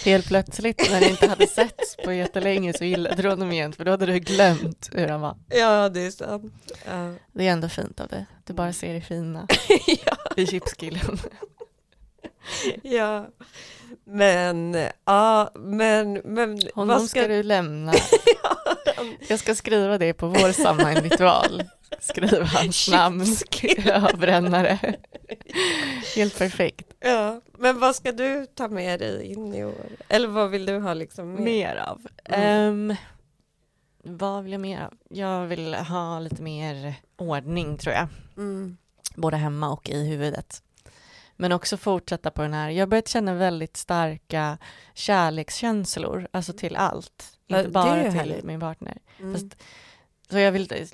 helt 0.05 0.26
plötsligt 0.26 0.91
när 0.91 1.01
ni 1.01 1.09
inte 1.09 1.26
hade 1.26 1.47
setts 1.47 1.97
på 2.05 2.12
jättelänge 2.12 2.72
så 2.72 2.84
gillade 2.84 3.22
du 3.22 3.28
honom 3.28 3.53
igen 3.53 3.72
för 3.72 3.84
då 3.84 3.91
hade 3.91 4.07
du 4.07 4.18
glömt 4.18 4.91
hur 4.93 5.09
han 5.09 5.20
var. 5.20 5.36
Ja 5.49 5.89
det 5.89 6.01
är 6.01 6.11
sant. 6.11 6.72
Ja. 6.86 7.14
Det 7.32 7.49
är 7.49 7.53
ändå 7.53 7.68
fint 7.68 8.01
av 8.01 8.09
dig. 8.09 8.26
Du 8.45 8.53
bara 8.53 8.72
ser 8.72 8.95
det 8.95 9.01
fina 9.01 9.47
ja. 10.05 10.16
i 10.36 10.47
chipskillen. 10.47 11.18
ja. 12.82 13.26
Men, 14.11 14.76
ja 15.04 15.50
men, 15.54 16.12
men 16.24 16.61
Honom 16.74 16.98
vad 16.98 17.09
ska 17.09 17.28
du 17.28 17.42
lämna. 17.42 17.92
Ja, 18.42 19.04
Jag 19.28 19.38
ska 19.38 19.54
skriva 19.54 19.98
det 19.98 20.12
på 20.14 20.26
vår 20.28 20.52
sammanritual. 20.52 21.62
Skriva 22.00 22.44
hans 22.44 22.90
namn. 22.90 23.24
Ja, 23.84 24.11
brännare. 24.18 24.78
Helt 26.16 26.38
perfekt. 26.38 26.86
ja, 27.00 27.40
men 27.59 27.78
vad 27.78 27.96
ska 27.96 28.12
du 28.12 28.46
ta 28.54 28.68
med 28.68 29.00
dig 29.00 29.24
in 29.24 29.54
i 29.54 29.64
år? 29.64 29.86
Eller 30.09 30.28
vad 30.28 30.50
vill 30.50 30.66
du 30.66 30.78
ha 30.78 30.94
liksom 30.94 31.32
med? 31.32 31.42
Mer 31.42 31.76
av. 31.76 32.00
Mm. 32.24 32.90
Ehm, 32.90 32.96
vad 34.02 34.42
vill 34.42 34.52
jag 34.52 34.61
mer 34.61 34.80
av? 34.80 34.94
Jag 35.09 35.46
vill 35.46 35.74
ha 35.74 36.18
lite 36.20 36.42
mer 36.42 36.94
ordning 37.18 37.78
tror 37.78 37.94
jag. 37.94 38.09
Mm. 38.36 38.76
Både 39.14 39.36
hemma 39.36 39.70
och 39.70 39.88
i 39.88 40.09
huvudet. 40.09 40.62
Men 41.41 41.53
också 41.53 41.76
fortsätta 41.76 42.30
på 42.30 42.43
den 42.43 42.53
här, 42.53 42.70
jag 42.70 42.82
har 42.82 42.86
börjat 42.86 43.09
känna 43.09 43.34
väldigt 43.34 43.76
starka 43.76 44.59
kärlekskänslor, 44.95 46.28
alltså 46.30 46.53
till 46.53 46.76
allt. 46.76 47.39
Ja, 47.47 47.59
Inte 47.59 47.70
bara 47.70 48.03
till 48.03 48.11
härligt. 48.12 48.45
min 48.45 48.61
partner. 48.61 48.99
Mm. 49.20 49.32
Fast, 49.34 49.62
så 50.30 50.39
jag 50.39 50.53
vill 50.53 50.89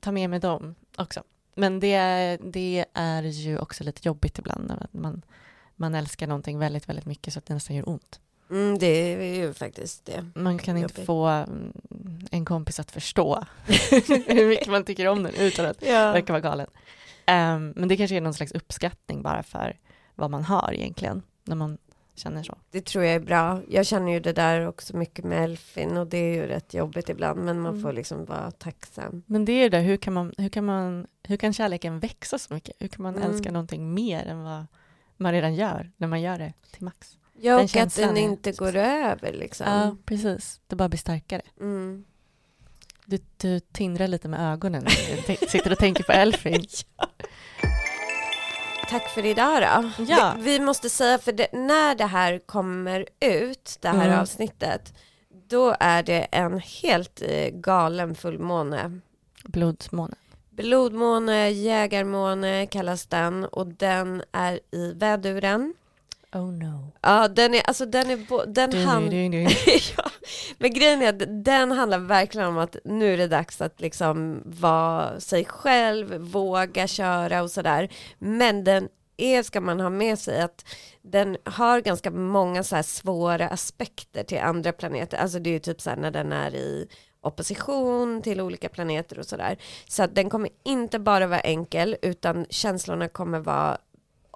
ta 0.00 0.12
med 0.12 0.30
mig 0.30 0.40
dem 0.40 0.74
också. 0.96 1.22
Men 1.54 1.80
det, 1.80 1.92
är- 1.92 2.38
det 2.42 2.84
är 2.94 3.22
ju 3.22 3.58
också 3.58 3.84
lite 3.84 4.08
jobbigt 4.08 4.38
ibland 4.38 4.68
när 4.68 4.86
man, 4.90 5.22
man 5.76 5.94
älskar 5.94 6.26
någonting 6.26 6.58
väldigt, 6.58 6.88
väldigt 6.88 7.06
mycket 7.06 7.32
så 7.32 7.38
att 7.38 7.46
det 7.46 7.54
nästan 7.54 7.76
gör 7.76 7.88
ont. 7.88 8.20
Mm, 8.50 8.78
det 8.78 8.86
är 8.86 9.34
ju 9.34 9.54
faktiskt 9.54 10.04
det. 10.04 10.30
Man 10.34 10.58
kan 10.58 10.76
inte 10.76 10.92
Jobbigt. 10.94 11.06
få 11.06 11.26
mm, 11.26 11.72
en 12.30 12.44
kompis 12.44 12.80
att 12.80 12.90
förstå 12.90 13.44
hur 14.26 14.48
mycket 14.48 14.66
man 14.68 14.84
tycker 14.84 15.06
om 15.08 15.22
den 15.22 15.34
utan 15.34 15.66
att 15.66 15.82
Ja. 15.82 16.12
verka 16.12 16.32
vara 16.32 16.40
galen. 16.40 16.66
Ehm, 17.26 17.72
men 17.76 17.88
det 17.88 17.96
kanske 17.96 18.16
är 18.16 18.20
någon 18.20 18.34
slags 18.34 18.52
uppskattning 18.52 19.22
bara 19.22 19.42
för 19.42 19.76
vad 20.16 20.30
man 20.30 20.44
har 20.44 20.72
egentligen 20.74 21.22
när 21.44 21.56
man 21.56 21.78
känner 22.14 22.42
så. 22.42 22.58
Det 22.70 22.84
tror 22.84 23.04
jag 23.04 23.14
är 23.14 23.20
bra. 23.20 23.60
Jag 23.68 23.86
känner 23.86 24.12
ju 24.12 24.20
det 24.20 24.32
där 24.32 24.66
också 24.68 24.96
mycket 24.96 25.24
med 25.24 25.44
Elfin 25.44 25.96
och 25.96 26.06
det 26.06 26.18
är 26.18 26.34
ju 26.34 26.46
rätt 26.46 26.74
jobbigt 26.74 27.08
ibland 27.08 27.44
men 27.44 27.60
man 27.60 27.70
Mm. 27.72 27.82
får 27.82 27.92
liksom 27.92 28.24
vara 28.24 28.50
tacksam. 28.50 29.22
Men 29.26 29.44
det 29.44 29.52
är 29.52 29.70
det 29.70 29.76
där, 29.78 29.84
hur 29.84 29.96
kan, 29.96 30.12
man, 30.12 30.32
hur, 30.38 30.48
kan 30.48 30.64
man, 30.64 31.06
hur 31.22 31.36
kan 31.36 31.52
kärleken 31.52 31.98
växa 31.98 32.38
så 32.38 32.54
mycket? 32.54 32.76
Hur 32.78 32.88
kan 32.88 33.02
man 33.02 33.16
Mm. 33.16 33.30
älska 33.30 33.52
någonting 33.52 33.94
mer 33.94 34.24
än 34.26 34.42
vad 34.42 34.66
man 35.16 35.32
redan 35.32 35.54
gör 35.54 35.90
när 35.96 36.08
man 36.08 36.20
gör 36.22 36.38
det 36.38 36.52
till 36.70 36.82
max? 36.84 37.18
Ja, 37.40 37.56
och 37.56 37.76
att 37.76 37.96
den 37.96 38.16
är 38.16 38.20
inte 38.22 38.52
går 38.52 38.76
över 38.76 39.32
liksom. 39.32 39.66
Ja, 39.66 39.96
precis. 40.04 40.60
Det 40.66 40.76
bara 40.76 40.88
blir 40.88 40.98
starkare. 40.98 41.42
Mm. 41.60 42.04
Du, 43.04 43.18
du 43.36 43.60
tindrar 43.60 44.08
lite 44.08 44.28
med 44.28 44.52
ögonen. 44.52 44.84
när 44.84 45.38
du 45.40 45.46
sitter 45.46 45.72
och 45.72 45.78
tänker 45.78 46.04
på 46.04 46.12
Elfin. 46.12 46.66
Tack 48.90 49.08
för 49.08 49.24
idag 49.24 49.62
då. 49.62 50.04
Ja. 50.08 50.34
Vi, 50.38 50.42
vi 50.42 50.60
måste 50.60 50.90
säga 50.90 51.18
för 51.18 51.32
det, 51.32 51.48
när 51.52 51.94
det 51.94 52.04
här 52.06 52.38
kommer 52.46 53.06
ut, 53.20 53.78
det 53.80 53.88
här 53.88 54.06
Mm. 54.06 54.20
avsnittet, 54.20 54.94
då 55.48 55.76
är 55.80 56.02
det 56.02 56.26
en 56.30 56.58
helt 56.58 57.22
eh, 57.28 57.48
galen 57.50 58.14
fullmåne. 58.14 59.00
Blodsmåne. 59.44 60.14
Blodmåne, 60.50 61.50
jägarmåne 61.50 62.66
kallas 62.66 63.06
den 63.06 63.44
och 63.44 63.66
den 63.66 64.22
är 64.32 64.60
i 64.70 64.92
väduren. 64.92 65.74
Oh 66.32 66.52
no. 66.52 66.92
Ja, 67.00 67.28
den 67.28 67.54
är, 67.54 67.62
alltså 67.62 67.86
den 67.86 68.10
är, 68.10 68.46
den 68.46 68.70
Du, 68.70 68.84
hand... 68.84 69.10
du, 69.10 69.28
du, 69.28 69.44
du. 69.44 69.48
ja, 69.96 70.10
men 70.58 70.72
grejen 70.72 71.02
är 71.02 71.08
att 71.08 71.44
den 71.44 71.72
handlar 71.72 71.98
verkligen 71.98 72.48
om 72.48 72.58
att 72.58 72.76
nu 72.84 73.12
är 73.14 73.16
det 73.16 73.28
dags 73.28 73.60
att 73.60 73.80
liksom 73.80 74.42
vara 74.44 75.20
sig 75.20 75.44
själv, 75.44 76.14
våga 76.16 76.86
köra 76.86 77.42
och 77.42 77.50
sådär. 77.50 77.88
Men 78.18 78.64
den 78.64 78.88
är, 79.16 79.42
ska 79.42 79.60
man 79.60 79.80
ha 79.80 79.90
med 79.90 80.18
sig, 80.18 80.42
att 80.42 80.64
den 81.02 81.36
har 81.44 81.80
ganska 81.80 82.10
många 82.10 82.62
så 82.62 82.82
svåra 82.82 83.48
aspekter 83.48 84.24
till 84.24 84.38
andra 84.38 84.72
planeter. 84.72 85.18
Alltså 85.18 85.38
det 85.38 85.50
är 85.50 85.54
ju 85.54 85.58
typ 85.58 85.80
så 85.80 85.90
här 85.90 85.96
när 85.96 86.10
den 86.10 86.32
är 86.32 86.54
i 86.54 86.88
opposition 87.20 88.22
till 88.22 88.40
olika 88.40 88.68
planeter 88.68 89.18
och 89.18 89.26
sådär. 89.26 89.58
Så 89.88 90.02
att 90.02 90.14
den 90.14 90.30
kommer 90.30 90.50
inte 90.64 90.98
bara 90.98 91.26
vara 91.26 91.40
enkel, 91.40 91.96
utan 92.02 92.46
känslorna 92.50 93.08
kommer 93.08 93.38
vara 93.38 93.78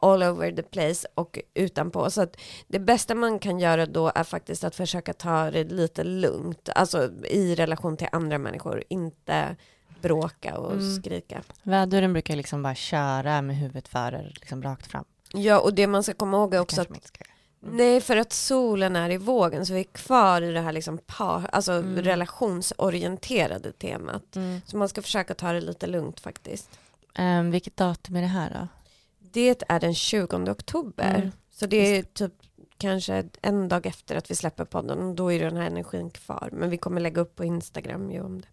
all 0.02 0.22
over 0.22 0.52
the 0.52 0.62
place 0.62 1.08
och 1.14 1.38
utanpå. 1.54 2.10
Så 2.10 2.22
att 2.22 2.36
det 2.68 2.78
bästa 2.78 3.14
man 3.14 3.38
kan 3.38 3.58
göra 3.58 3.86
då 3.86 4.12
är 4.14 4.24
faktiskt 4.24 4.64
att 4.64 4.74
försöka 4.74 5.12
ta 5.12 5.50
det 5.50 5.64
lite 5.64 6.04
lugnt, 6.04 6.68
alltså 6.74 7.10
i 7.24 7.54
relation 7.54 7.96
till 7.96 8.08
andra 8.12 8.38
människor, 8.38 8.84
inte 8.88 9.56
bråka 10.00 10.58
och 10.58 10.72
Mm. 10.72 10.96
skrika. 10.96 11.42
Väduren 11.62 12.12
brukar 12.12 12.36
liksom 12.36 12.62
bara 12.62 12.74
köra 12.74 13.42
med 13.42 13.56
huvudet 13.56 13.88
före, 13.88 14.30
liksom 14.34 14.62
rakt 14.62 14.86
fram. 14.86 15.04
Ja, 15.32 15.60
och 15.60 15.74
det 15.74 15.86
man 15.86 16.02
ska 16.02 16.14
komma 16.14 16.36
ihåg 16.36 16.54
är 16.54 16.60
också 16.60 16.80
att. 16.80 16.88
Mm. 16.90 17.76
Nej, 17.76 18.00
för 18.00 18.16
att 18.16 18.32
solen 18.32 18.96
är 18.96 19.10
i 19.10 19.16
vågen 19.16 19.66
så 19.66 19.72
vi 19.74 19.80
är 19.80 19.84
kvar 19.84 20.42
i 20.42 20.52
det 20.52 20.60
här 20.60 20.72
liksom 20.72 20.98
par, 21.06 21.48
alltså 21.52 21.72
Mm. 21.72 22.02
relationsorienterade 22.02 23.72
temat. 23.72 24.36
Mm. 24.36 24.60
Så 24.66 24.76
man 24.76 24.88
ska 24.88 25.02
försöka 25.02 25.34
ta 25.34 25.52
det 25.52 25.60
lite 25.60 25.86
lugnt 25.86 26.20
faktiskt. 26.20 26.70
Ehm, 27.14 27.50
vilket 27.50 27.76
datum 27.76 28.16
är 28.16 28.20
det 28.20 28.26
här 28.26 28.50
då? 28.60 28.68
Det 29.32 29.64
är 29.68 29.80
den 29.80 29.94
20 29.94 30.50
oktober. 30.50 31.14
Mm. 31.14 31.30
Så 31.50 31.66
det 31.66 31.76
är 31.76 32.02
typ 32.02 32.32
kanske 32.78 33.24
en 33.42 33.68
dag 33.68 33.86
efter 33.86 34.16
att 34.16 34.30
vi 34.30 34.34
släpper 34.34 34.64
podden 34.64 34.98
och 34.98 35.14
då 35.14 35.32
är 35.32 35.40
den 35.40 35.56
här 35.56 35.66
energin 35.66 36.10
kvar. 36.10 36.48
Men 36.52 36.70
vi 36.70 36.76
kommer 36.76 37.00
lägga 37.00 37.20
upp 37.20 37.36
på 37.36 37.44
Instagram 37.44 38.10
ju 38.10 38.20
om 38.20 38.40
det. 38.40 38.48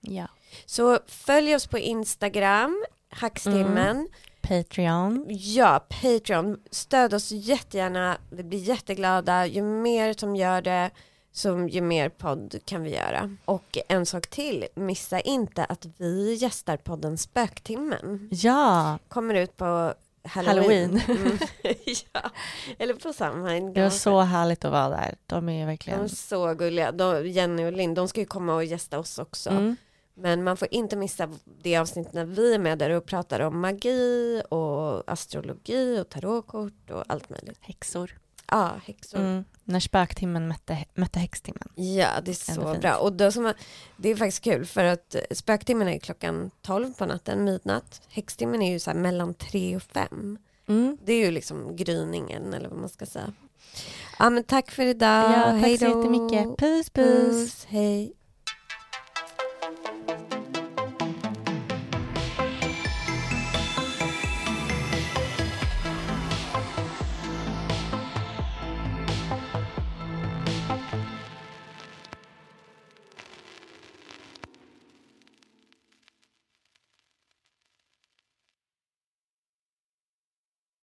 Ja. 0.00 0.26
Så 0.66 0.98
följ 1.06 1.54
oss 1.54 1.66
på 1.66 1.78
Instagram, 1.78 2.84
Hackstimmen. 3.08 4.08
Patreon. 4.40 5.26
Ja, 5.28 5.86
Patreon. 5.88 6.60
Stöd 6.70 7.14
oss 7.14 7.30
jättegärna. 7.30 8.18
Vi 8.30 8.42
blir 8.42 8.58
jätteglada. 8.58 9.46
Ju 9.46 9.62
mer 9.62 10.12
som 10.12 10.36
gör 10.36 10.62
det, 10.62 10.90
så 11.32 11.68
ju 11.70 11.80
mer 11.80 12.08
podd 12.08 12.58
kan 12.64 12.82
vi 12.82 12.90
göra. 12.94 13.36
Och 13.44 13.78
en 13.88 14.06
sak 14.06 14.26
till, 14.26 14.66
missa 14.74 15.20
inte 15.20 15.64
att 15.64 15.86
vi 15.96 16.34
gästar 16.34 16.76
podden 16.76 17.18
Spöktimmen. 17.18 18.28
Ja, 18.32 18.98
Kommer 19.08 19.34
ut 19.34 19.56
på 19.56 19.94
Halloween. 20.24 20.98
Halloween. 20.98 21.26
Mm. 21.26 21.38
ja. 22.12 22.30
Eller 22.78 22.94
på 22.94 23.12
Samhain. 23.12 23.72
Det 23.72 23.82
var 23.82 23.90
så 23.90 24.20
härligt 24.20 24.64
att 24.64 24.72
vara 24.72 24.88
där. 24.88 25.14
De 25.26 25.48
är 25.48 25.52
De 25.52 25.62
är 25.62 25.66
verkligen... 25.66 26.08
så 26.08 26.54
gulliga. 26.54 26.92
De, 26.92 27.28
Jenny 27.28 27.64
och 27.64 27.72
Linn, 27.72 27.94
de 27.94 28.08
ska 28.08 28.20
ju 28.20 28.26
komma 28.26 28.54
och 28.54 28.64
gästa 28.64 28.98
oss 28.98 29.18
också. 29.18 29.50
Mm. 29.50 29.76
Men 30.14 30.44
man 30.44 30.56
får 30.56 30.68
inte 30.70 30.96
missa 30.96 31.28
det 31.62 31.76
avsnitt 31.76 32.12
när 32.12 32.24
vi 32.24 32.54
är 32.54 32.58
med 32.58 32.78
där 32.78 32.90
och 32.90 33.06
pratar 33.06 33.40
om 33.40 33.60
magi 33.60 34.42
och 34.48 35.12
astrologi 35.12 36.00
och 36.00 36.08
tarotkort 36.08 36.90
och 36.90 37.04
allt 37.06 37.30
möjligt. 37.30 37.58
Häxor. 37.60 38.18
Ja, 38.50 38.72
häxor. 38.84 39.18
Mm. 39.18 39.44
När 39.64 39.80
spöktimmen 39.80 40.48
mötte, 40.48 40.84
mötte 40.94 41.18
häxtimmen. 41.18 41.68
Ja, 41.74 42.08
det 42.24 42.30
är 42.30 42.54
så 42.54 42.78
bra. 42.80 42.96
Och 42.96 43.12
då 43.12 43.32
som, 43.32 43.52
det 43.96 44.08
är 44.08 44.16
faktiskt 44.16 44.44
kul 44.44 44.66
för 44.66 44.84
att 44.84 45.14
eh, 45.14 45.20
spöktimmen 45.30 45.88
är 45.88 45.98
klockan 45.98 46.50
12 46.62 46.92
på 46.92 47.06
natten, 47.06 47.44
midnatt. 47.44 48.02
Häxtimmen 48.08 48.62
är 48.62 48.72
ju 48.72 48.78
så 48.78 48.90
här 48.90 48.98
mellan 48.98 49.34
3 49.34 49.76
och 49.76 49.82
5. 49.82 50.38
Mm. 50.68 50.98
Det 51.04 51.12
är 51.12 51.24
ju 51.24 51.30
liksom 51.30 51.76
gryningen 51.76 52.54
eller 52.54 52.68
vad 52.68 52.78
man 52.78 52.88
ska 52.88 53.06
säga. 53.06 53.32
Ja 54.18 54.30
men 54.30 54.44
tack 54.44 54.70
för 54.70 54.86
idag. 54.86 55.32
Ja, 55.32 55.42
tack 55.42 55.62
Hej 55.62 55.78
så 55.78 55.84
då. 55.84 55.98
jättemycket. 55.98 56.58
Puss, 56.58 56.90
puss. 56.90 57.30
Puss, 57.30 57.66
hej. 57.68 58.12